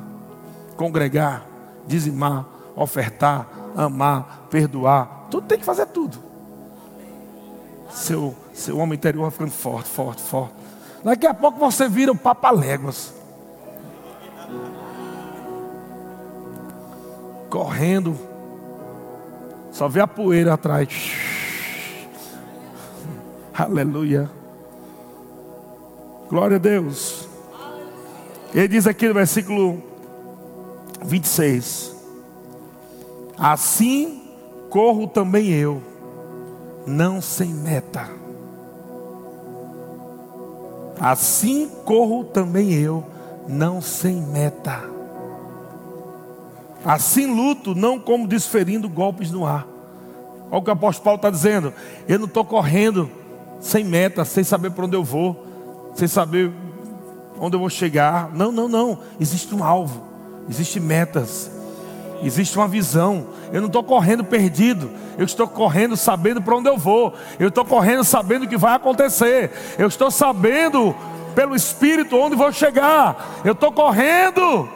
congregar, 0.77 1.47
dizimar, 1.87 2.47
ofertar, 2.77 3.49
amar, 3.77 4.47
perdoar. 4.51 5.27
Tudo 5.31 5.47
tem 5.47 5.59
que 5.59 5.65
fazer 5.65 5.87
tudo. 5.87 6.19
Seu, 7.91 8.37
seu 8.55 8.79
homem 8.79 8.95
interior 8.95 9.23
vai 9.23 9.31
ficando 9.31 9.51
forte, 9.51 9.89
forte, 9.89 10.23
forte. 10.23 10.55
Daqui 11.03 11.27
a 11.27 11.35
pouco 11.35 11.59
você 11.59 11.89
vira 11.89 12.13
um 12.13 12.17
papaléguas. 12.17 13.13
Correndo. 17.49 18.17
Só 19.73 19.89
vê 19.89 20.01
a 20.01 20.07
poeira 20.07 20.55
atrás. 20.55 21.13
Aleluia. 23.53 24.31
Glória 26.31 26.59
a 26.59 26.61
Deus. 26.61 27.29
Ele 28.55 28.69
diz 28.69 28.87
aqui 28.87 29.09
no 29.09 29.15
versículo 29.15 29.83
26: 31.03 31.93
Assim 33.37 34.23
corro 34.71 35.09
também 35.09 35.49
eu, 35.49 35.83
não 36.87 37.21
sem 37.21 37.53
meta. 37.53 38.09
Assim 41.01 41.69
corro 41.85 42.23
também 42.23 42.75
eu, 42.75 43.05
não 43.49 43.83
sem 43.83 44.23
meta. 44.23 44.85
Assim 46.85 47.27
luto, 47.27 47.75
não 47.75 47.99
como 47.99 48.29
desferindo 48.29 48.89
golpes 48.89 49.33
no 49.33 49.45
ar. 49.45 49.67
Olha 50.49 50.61
o 50.61 50.63
que 50.63 50.71
o 50.71 50.73
apóstolo 50.73 51.05
Paulo 51.05 51.17
está 51.17 51.29
dizendo. 51.29 51.75
Eu 52.07 52.21
não 52.21 52.27
estou 52.27 52.45
correndo 52.45 53.11
sem 53.59 53.83
meta, 53.83 54.25
sem 54.25 54.45
saber 54.45 54.71
para 54.71 54.85
onde 54.85 54.95
eu 54.95 55.03
vou, 55.03 55.50
sem 55.95 56.09
saber 56.09 56.53
onde 57.39 57.57
eu 57.57 57.61
vou 57.61 57.71
chegar. 57.71 58.31
Não, 58.35 58.53
não, 58.53 58.69
não. 58.69 58.99
Existe 59.19 59.55
um 59.55 59.65
alvo, 59.65 60.05
existem 60.49 60.83
metas, 60.83 61.51
existe 62.23 62.57
uma 62.57 62.69
visão. 62.69 63.27
Eu 63.53 63.61
não 63.61 63.67
estou 63.67 63.83
correndo 63.83 64.23
perdido, 64.23 64.91
eu 65.19 65.25
estou 65.25 65.49
correndo 65.49 65.97
sabendo 65.97 66.41
para 66.41 66.57
onde 66.57 66.69
eu 66.69 66.77
vou, 66.77 67.15
eu 67.39 67.49
estou 67.49 67.65
correndo 67.65 68.05
sabendo 68.05 68.45
o 68.45 68.49
que 68.49 68.57
vai 68.57 68.75
acontecer, 68.75 69.51
eu 69.77 69.89
estou 69.89 70.11
sabendo 70.11 70.95
pelo 71.35 71.57
Espírito 71.57 72.17
onde 72.17 72.37
vou 72.37 72.53
chegar, 72.53 73.41
eu 73.45 73.53
estou 73.53 73.73
correndo 73.73 74.69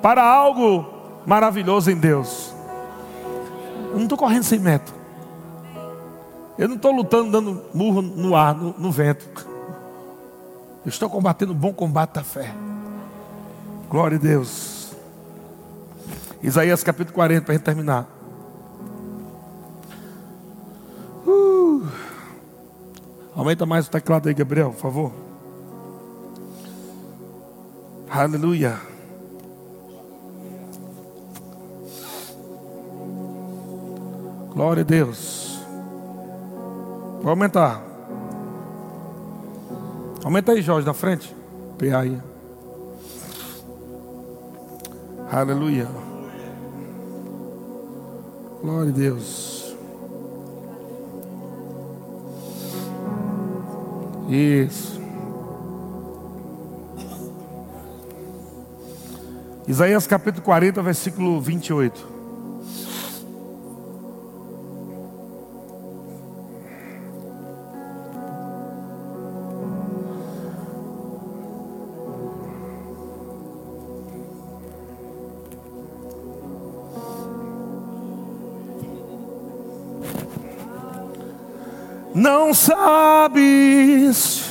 para 0.00 0.22
algo 0.22 0.86
maravilhoso 1.26 1.90
em 1.90 1.96
Deus. 1.96 2.52
Eu 3.90 3.96
não 3.96 4.04
estou 4.04 4.18
correndo 4.18 4.44
sem 4.44 4.58
meta. 4.58 4.92
Eu 6.56 6.68
não 6.68 6.76
estou 6.76 6.92
lutando 6.92 7.30
dando 7.30 7.62
murro 7.74 8.02
no 8.02 8.36
ar, 8.36 8.54
no, 8.54 8.74
no 8.78 8.90
vento. 8.90 9.51
Eu 10.84 10.88
estou 10.88 11.08
combatendo 11.08 11.52
o 11.52 11.54
bom 11.54 11.72
combate 11.72 12.14
da 12.14 12.24
fé. 12.24 12.52
Glória 13.88 14.16
a 14.16 14.20
Deus. 14.20 14.92
Isaías 16.42 16.82
capítulo 16.82 17.14
40, 17.14 17.44
para 17.44 17.52
a 17.52 17.56
gente 17.56 17.64
terminar. 17.64 18.08
Uh. 21.24 21.86
Aumenta 23.36 23.64
mais 23.64 23.86
o 23.86 23.90
teclado 23.90 24.28
aí, 24.28 24.34
Gabriel, 24.34 24.70
por 24.70 24.80
favor. 24.80 25.12
Aleluia. 28.10 28.76
Glória 34.52 34.82
a 34.82 34.84
Deus. 34.84 35.60
Vou 37.22 37.30
aumentar. 37.30 37.91
Aumenta 40.24 40.52
aí, 40.52 40.62
Jorge, 40.62 40.86
na 40.86 40.94
frente. 40.94 41.34
PA 41.78 41.98
aí. 41.98 42.18
Aleluia. 45.30 45.88
Glória 48.60 48.90
a 48.90 48.94
Deus. 48.94 49.74
Isso. 54.28 55.00
Isaías 59.66 60.06
capítulo 60.06 60.44
40, 60.44 60.82
versículo 60.82 61.40
28. 61.40 62.11
Não 82.22 82.54
sabes, 82.54 84.44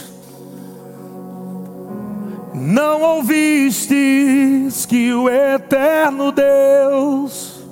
não 2.54 3.02
ouvistes 3.02 4.86
que 4.86 5.14
o 5.14 5.30
eterno 5.30 6.34
Deus, 6.34 7.64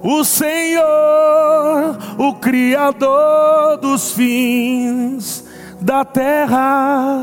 o 0.00 0.22
Senhor, 0.22 1.98
o 2.16 2.34
Criador 2.34 3.78
dos 3.78 4.12
fins 4.12 5.44
da 5.80 6.04
terra, 6.04 7.18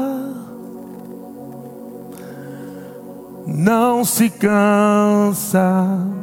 não 3.48 4.04
se 4.04 4.30
cansa 4.30 6.14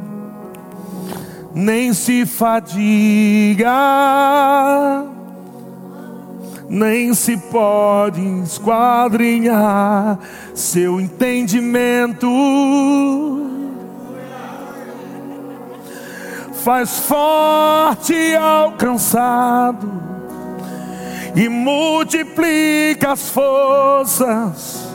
nem 1.53 1.93
se 1.93 2.25
fadiga, 2.25 3.69
nem 6.67 7.13
se 7.13 7.37
pode 7.37 8.21
esquadrinhar 8.43 10.17
seu 10.55 10.99
entendimento. 10.99 12.27
Faz 16.63 16.99
forte 16.99 18.35
ao 18.35 18.71
cansado 18.71 19.91
e 21.35 21.49
multiplica 21.49 23.11
as 23.11 23.29
forças 23.29 24.87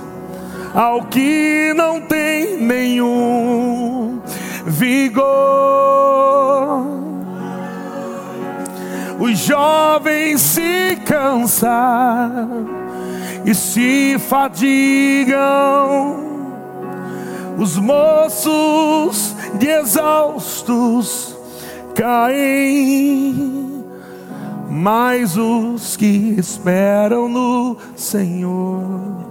ao 0.75 1.05
que 1.05 1.75
não 1.77 2.01
tem 2.01 2.57
nenhum 2.57 4.21
vigor. 4.69 5.27
Os 9.19 9.39
jovens 9.39 10.41
se 10.41 10.97
cansam 11.05 12.69
e 13.45 13.55
se 13.55 14.17
fadigam, 14.19 15.37
os 17.59 17.77
moços 17.79 19.35
de 19.55 19.69
exaustos 19.69 21.37
caem, 21.95 23.85
mas 24.71 25.37
os 25.37 25.97
que 25.97 26.37
esperam 26.39 27.29
no 27.29 27.77
Senhor 27.97 29.28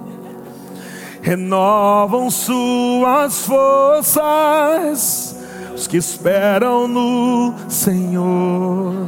renovam 1.28 2.30
suas 2.32 3.46
forças 3.46 5.36
os 5.76 5.86
que 5.86 5.98
esperam 5.98 6.88
no 6.88 7.54
Senhor 7.68 9.08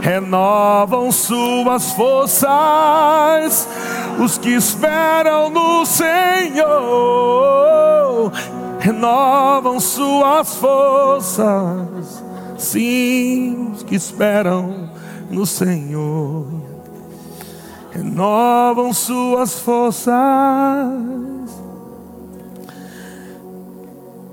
renovam 0.00 1.10
suas 1.10 1.92
forças. 1.92 3.68
Os 4.18 4.38
que 4.38 4.50
esperam 4.50 5.50
no 5.50 5.84
Senhor 5.84 6.70
renovam 8.78 9.80
suas 9.80 10.56
forças. 10.56 12.22
Sim, 12.56 13.72
os 13.74 13.82
que 13.82 13.94
esperam 13.96 14.90
no 15.30 15.44
Senhor 15.44 16.65
renovam 17.96 18.92
suas 18.92 19.60
forças 19.60 20.12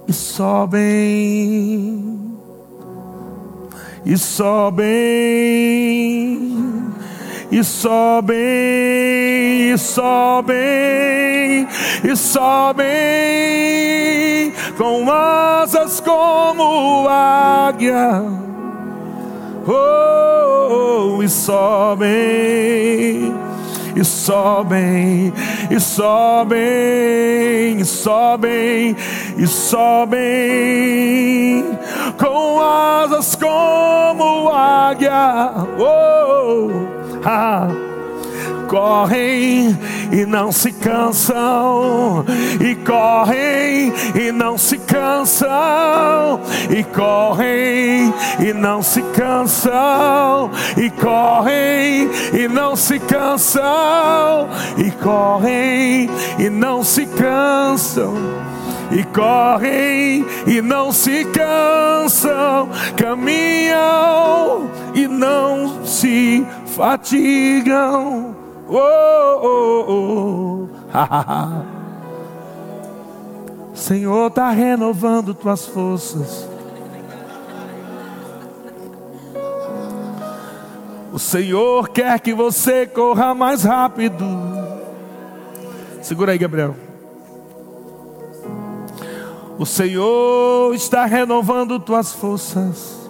e 0.07 0.13
sobem 0.13 2.13
e 4.05 4.17
sobem, 4.17 4.85
e 7.49 7.63
sobem, 7.63 8.35
e 9.71 9.77
sobem, 9.77 11.67
e 12.03 12.15
sobem 12.15 12.83
com 14.77 15.09
asas 15.09 16.01
como 16.01 17.07
águia. 17.07 18.21
Oh, 19.65 21.15
oh, 21.17 21.23
e 21.23 21.29
sobem, 21.29 23.33
e 23.95 24.03
sobem, 24.03 25.31
e 25.69 25.79
sobem, 25.79 27.79
e 27.79 27.85
sobem, 27.85 28.95
e 29.37 29.47
sobem 29.47 30.23
com 32.17 32.59
asas 32.59 33.35
como 33.35 34.49
águia. 34.49 35.51
Oh, 35.77 36.71
ah. 37.25 37.92
Correm 38.73 39.77
e 40.11 40.25
não 40.25 40.51
se 40.51 40.71
cansam, 40.71 42.25
e 42.59 42.73
correm 42.77 43.93
e 44.19 44.31
não 44.31 44.57
se 44.57 44.79
cansam, 44.79 46.41
e 46.71 46.83
correm 46.83 48.11
e 48.39 48.51
não 48.51 48.81
se 48.81 49.03
cansam, 49.03 50.49
e 50.75 50.89
correm 50.89 52.09
e 52.33 52.47
não 52.47 52.75
se 52.75 52.97
cansam, 52.97 54.49
e 54.75 54.89
correm 54.89 56.09
e 56.39 56.49
não 56.49 56.83
se 56.83 57.05
cansam 57.05 58.15
e 58.91 59.03
correm 59.03 60.25
e 60.47 60.61
não 60.63 60.91
se 60.91 61.25
cansam, 61.25 62.69
caminham 62.97 64.67
e 64.95 65.07
não 65.07 65.85
se 65.85 66.43
fatigam. 66.75 68.42
Oh, 68.75 69.39
oh, 69.43 69.85
oh. 69.91 70.67
Senhor 73.75 74.29
está 74.29 74.49
renovando 74.49 75.35
tuas 75.35 75.67
forças. 75.67 76.49
O 81.11 81.19
Senhor 81.19 81.89
quer 81.89 82.19
que 82.19 82.33
você 82.33 82.87
corra 82.87 83.35
mais 83.35 83.63
rápido. 83.63 84.25
Segura 86.01 86.31
aí, 86.31 86.39
Gabriel. 86.39 86.75
O 89.59 89.67
Senhor 89.67 90.73
está 90.73 91.05
renovando 91.05 91.79
tuas 91.79 92.11
forças. 92.11 93.02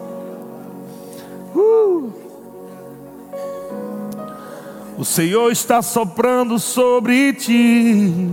O 5.03 5.05
Senhor 5.05 5.51
está 5.51 5.81
soprando 5.81 6.57
sobre 6.57 7.33
ti. 7.33 8.31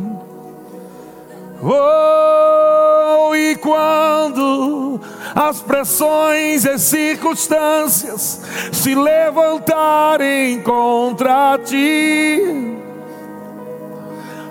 Oh, 1.60 3.34
e 3.34 3.56
quando 3.56 5.00
as 5.34 5.60
pressões 5.60 6.64
e 6.64 6.78
circunstâncias 6.78 8.42
se 8.70 8.94
levantarem 8.94 10.62
contra 10.62 11.58
ti, 11.58 12.40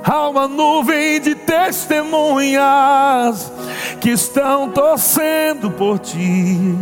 há 0.03 0.27
uma 0.27 0.45
nuvem 0.45 1.21
de 1.21 1.35
testemunhas 1.35 3.49
que 4.01 4.09
estão 4.09 4.69
torcendo 4.71 5.71
por 5.71 5.99
ti, 5.99 6.75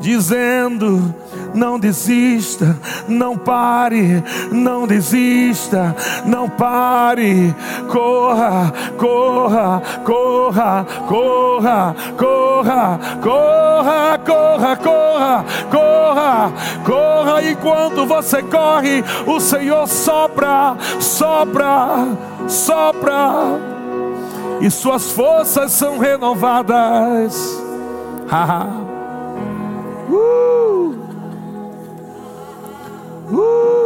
dizendo: 0.00 1.14
não 1.54 1.78
desista, 1.78 2.78
não 3.08 3.36
pare, 3.36 4.22
não 4.50 4.86
desista, 4.86 5.94
não 6.24 6.48
pare, 6.48 7.54
corra, 7.88 8.72
corra, 8.96 9.82
corra, 10.04 10.86
corra, 11.06 11.96
corra, 12.16 13.00
corra, 13.22 14.18
corra, 14.18 14.76
corra, 14.76 15.44
corra, 15.70 16.52
corra, 16.84 17.42
enquanto 17.42 18.06
você 18.06 18.42
corre, 18.42 19.04
o 19.26 19.40
Senhor 19.40 19.86
sopra, 19.86 20.76
sopra, 20.98 22.08
sopra, 22.48 23.32
e 24.60 24.70
suas 24.70 25.10
forças 25.12 25.72
são 25.72 25.98
renovadas. 25.98 27.60
uh. 30.10 30.39
Woo! 33.30 33.79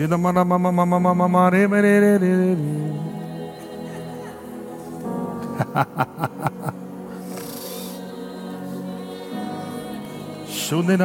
Shunina 0.00 0.16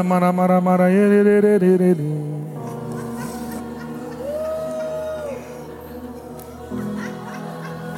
mara 0.01 0.31
mara 0.31 0.61
mara 0.61 0.87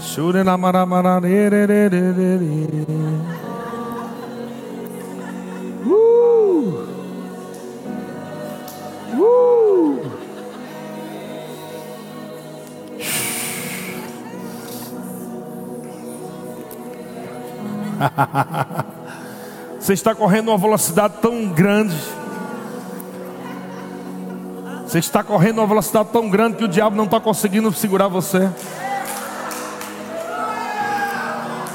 Shunina 0.02 0.58
mara 0.58 0.86
mara 0.88 1.22
Você 19.80 19.94
está 19.94 20.14
correndo 20.14 20.50
uma 20.50 20.58
velocidade 20.58 21.16
tão 21.22 21.48
grande. 21.50 21.96
Você 24.86 25.00
está 25.00 25.24
correndo 25.24 25.60
uma 25.60 25.68
velocidade 25.68 26.10
tão 26.12 26.30
grande 26.30 26.58
que 26.58 26.64
o 26.64 26.68
diabo 26.68 26.96
não 26.96 27.06
está 27.06 27.20
conseguindo 27.20 27.72
segurar 27.74 28.08
você. 28.08 28.50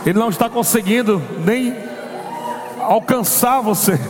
Ele 0.04 0.18
não 0.18 0.30
está 0.30 0.48
conseguindo 0.48 1.22
nem 1.44 1.76
alcançar 2.80 3.60
você. 3.60 4.00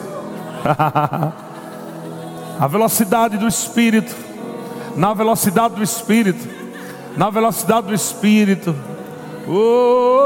A 2.58 2.66
velocidade 2.68 3.36
do 3.36 3.48
Espírito, 3.48 4.14
na 4.94 5.12
velocidade 5.12 5.74
do 5.74 5.82
Espírito, 5.82 6.48
na 7.16 7.28
velocidade 7.28 7.88
do 7.88 7.94
Espírito. 7.94 8.74
Oh, 9.48 10.21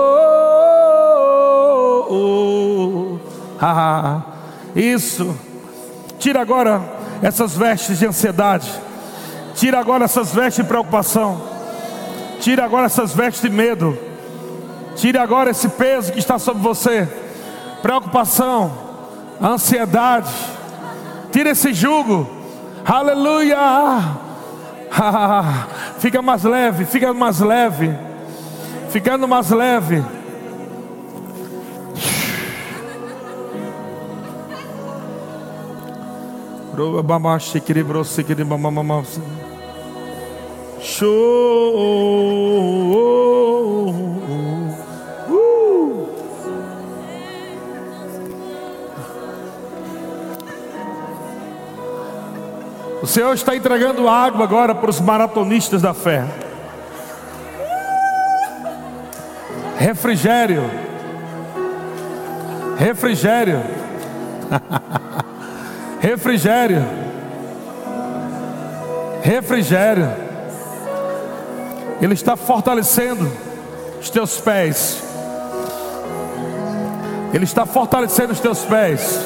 oh, 2.09 3.19
ah, 3.61 4.23
isso. 4.75 5.37
Tira 6.19 6.41
agora 6.41 6.83
essas 7.23 7.57
vestes 7.57 7.99
de 7.99 8.07
ansiedade. 8.07 8.71
Tira 9.55 9.81
agora 9.81 10.05
essas 10.05 10.33
vestes 10.33 10.65
de 10.65 10.69
preocupação. 10.69 11.41
Tira 12.41 12.65
agora 12.65 12.87
essas 12.87 13.15
vestes 13.15 13.43
de 13.43 13.51
medo. 13.51 13.97
Tira 14.97 15.23
agora 15.23 15.51
esse 15.51 15.69
peso 15.69 16.13
que 16.13 16.19
está 16.19 16.39
sobre 16.39 16.63
você. 16.63 17.09
Preocupação, 17.83 18.73
ansiedade, 19.41 20.33
tira 21.31 21.51
esse 21.51 21.73
jugo, 21.75 22.29
aleluia. 22.85 23.59
fica 25.99 26.23
mais 26.23 26.43
leve, 26.43 26.87
fica 26.87 27.13
mais 27.13 27.41
leve, 27.41 27.95
ficando 28.91 29.29
mais 29.29 29.51
leve. 29.51 30.03
Show. 40.83 41.57
O 53.03 53.07
Senhor 53.07 53.33
está 53.33 53.57
entregando 53.57 54.07
água 54.07 54.45
agora 54.45 54.75
para 54.75 54.91
os 54.91 55.01
maratonistas 55.01 55.81
da 55.81 55.95
fé. 55.95 56.27
Refrigério. 59.79 60.71
Refrigério. 62.77 63.63
Refrigério. 66.07 66.85
Refrigério. 69.25 70.09
Ele 72.01 72.15
está 72.15 72.37
fortalecendo 72.37 73.29
os 74.01 74.09
teus 74.09 74.39
pés. 74.39 75.03
Ele 77.35 77.43
está 77.43 77.67
fortalecendo 77.67 78.33
os 78.33 78.39
teus 78.39 78.61
pés. 78.61 79.19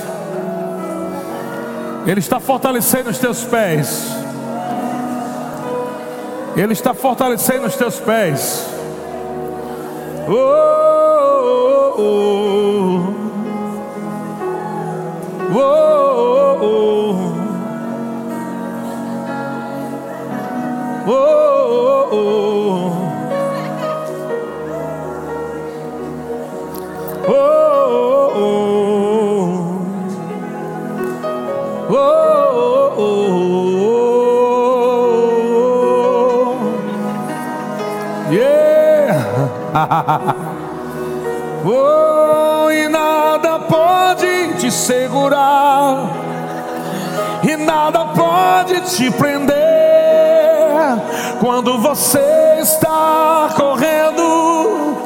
Ele 2.06 2.20
está 2.20 2.40
fortalecendo 2.40 3.10
os 3.10 3.18
teus 3.18 3.44
pés. 3.44 4.06
Ele 6.56 6.72
está 6.72 6.94
fortalecendo 6.94 7.66
os 7.66 7.76
teus 7.76 8.00
pés. 8.00 8.64
Oh, 10.26 10.32
oh, 11.98 12.00
oh. 12.00 13.14
oh, 15.52 15.58
oh, 15.58 15.89
oh, 21.12 22.08
oh, 22.12 22.92
oh. 27.28 27.60
oh, 41.64 42.70
e 42.70 42.88
nada 42.88 43.58
pode 43.58 44.54
te 44.58 44.70
segurar, 44.70 46.10
e 47.42 47.56
nada 47.56 48.04
pode 48.06 48.80
te 48.82 49.10
prender 49.10 49.69
quando 51.40 51.78
você 51.78 52.58
está 52.60 53.48
correndo 53.56 54.98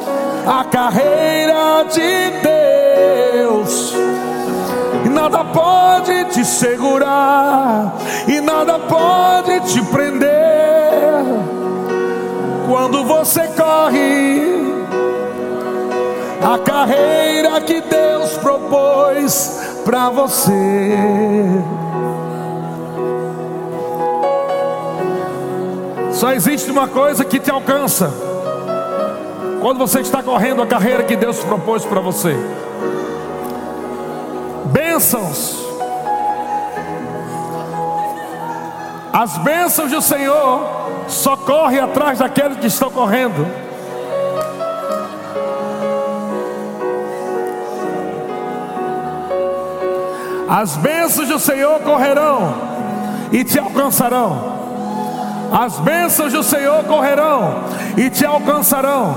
a 0.45 0.65
carreira 0.65 1.85
de 1.89 3.39
Deus. 3.41 3.93
E 5.05 5.09
nada 5.09 5.45
pode 5.45 6.25
te 6.25 6.43
segurar, 6.43 7.95
e 8.27 8.41
nada 8.41 8.77
pode 8.77 9.61
te 9.61 9.81
prender 9.83 11.23
quando 12.67 13.05
você 13.05 13.47
corre 13.47 14.75
a 16.43 16.59
carreira 16.59 17.61
que 17.61 17.79
Deus 17.79 18.37
propôs 18.39 19.79
para 19.85 20.09
você. 20.09 20.95
Só 26.25 26.33
existe 26.33 26.71
uma 26.71 26.87
coisa 26.87 27.23
que 27.23 27.39
te 27.39 27.51
alcança 27.51 28.11
quando 29.61 29.77
você 29.77 29.99
está 29.99 30.23
correndo 30.23 30.59
a 30.59 30.65
carreira 30.65 31.03
que 31.03 31.15
Deus 31.15 31.37
propôs 31.43 31.85
para 31.85 32.01
você. 32.01 32.35
Bênçãos. 34.71 35.55
As 39.13 39.37
bênçãos 39.37 39.91
do 39.91 40.01
Senhor 40.01 40.67
só 41.07 41.37
corre 41.37 41.79
atrás 41.79 42.17
daqueles 42.17 42.57
que 42.57 42.65
estão 42.65 42.89
correndo. 42.89 43.45
As 50.49 50.75
bênçãos 50.77 51.27
do 51.27 51.37
Senhor 51.37 51.81
correrão 51.81 52.55
e 53.31 53.43
te 53.43 53.59
alcançarão. 53.59 54.54
As 55.51 55.79
bênçãos 55.79 56.33
do 56.33 56.43
Senhor 56.43 56.83
correrão 56.83 57.63
e 57.97 58.09
te 58.09 58.25
alcançarão. 58.25 59.15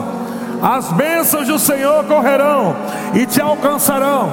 As 0.63 0.91
bênçãos 0.93 1.47
do 1.47 1.59
Senhor 1.59 2.05
correrão 2.05 2.75
e 3.15 3.27
te 3.27 3.41
alcançarão. 3.41 4.31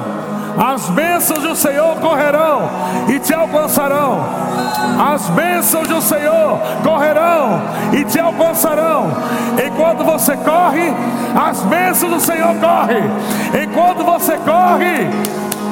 As 0.58 0.88
bênçãos 0.88 1.42
do 1.42 1.54
Senhor 1.54 1.96
correrão 1.96 2.68
e 3.08 3.18
te 3.18 3.34
alcançarão. 3.34 4.24
As 5.12 5.28
bênçãos 5.28 5.86
do 5.86 6.00
Senhor 6.00 6.58
correrão 6.82 7.60
e 7.92 8.04
te 8.04 8.18
alcançarão. 8.18 9.12
Enquanto 9.64 10.02
você 10.04 10.34
corre, 10.38 10.94
as 11.34 11.60
bênçãos 11.60 12.12
do 12.12 12.20
Senhor 12.20 12.54
correm. 12.56 13.04
Enquanto 13.62 14.02
você 14.04 14.38
corre, 14.38 15.06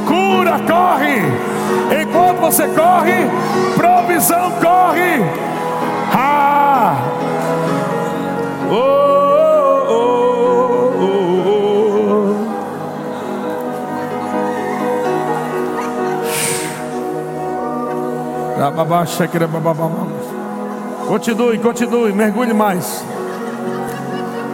cura 0.06 0.60
corre. 0.66 1.22
Enquanto 2.02 2.40
você 2.40 2.68
corre, 2.68 3.30
provisão 3.76 4.52
corre. 4.62 5.43
Ah! 6.14 6.96
Oh! 8.70 9.04
Continue, 21.06 21.58
continue, 21.58 22.12
mergulhe 22.12 22.54
mais. 22.54 23.04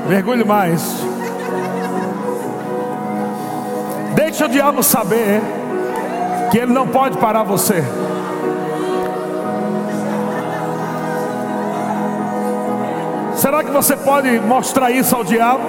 Mergulhe 0.08 0.44
mais. 0.44 0.82
Deixa 4.14 4.46
o 4.46 4.48
diabo 4.48 4.82
saber 4.82 5.40
que 6.50 6.58
ele 6.58 6.72
não 6.72 6.88
pode 6.88 7.18
parar 7.18 7.44
você. 7.44 7.84
Será 13.40 13.64
que 13.64 13.70
você 13.70 13.96
pode 13.96 14.38
mostrar 14.40 14.90
isso 14.90 15.16
ao 15.16 15.24
diabo? 15.24 15.62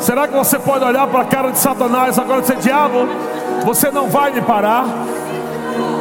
Será 0.00 0.28
que 0.28 0.34
você 0.34 0.58
pode 0.58 0.84
olhar 0.84 1.06
para 1.06 1.22
a 1.22 1.24
cara 1.24 1.50
de 1.50 1.58
Satanás 1.58 2.18
agora 2.18 2.40
e 2.40 2.42
dizer: 2.42 2.56
Diabo, 2.58 3.08
você 3.64 3.90
não 3.90 4.06
vai 4.10 4.30
me 4.32 4.42
parar? 4.42 4.84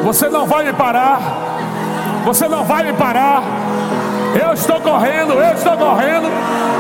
Você 0.03 0.28
não 0.28 0.45
vai 0.45 0.65
me 0.65 0.74
parar. 0.74 1.22
Você 2.26 2.49
não 2.49 2.65
vai 2.65 2.84
me 2.84 2.91
parar. 2.91 3.43
Eu 4.43 4.51
estou 4.51 4.82
correndo, 4.82 5.34
eu 5.36 5.53
estou 5.53 5.78
correndo, 5.78 6.28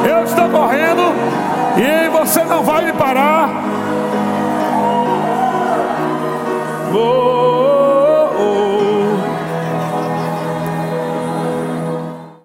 eu 0.05 0.23
estou 0.25 0.49
correndo. 0.49 1.01
E 1.77 2.09
você 2.09 2.43
não 2.43 2.61
vai 2.61 2.83
me 2.83 2.91
parar. 2.91 3.49
Oh. 6.93 7.40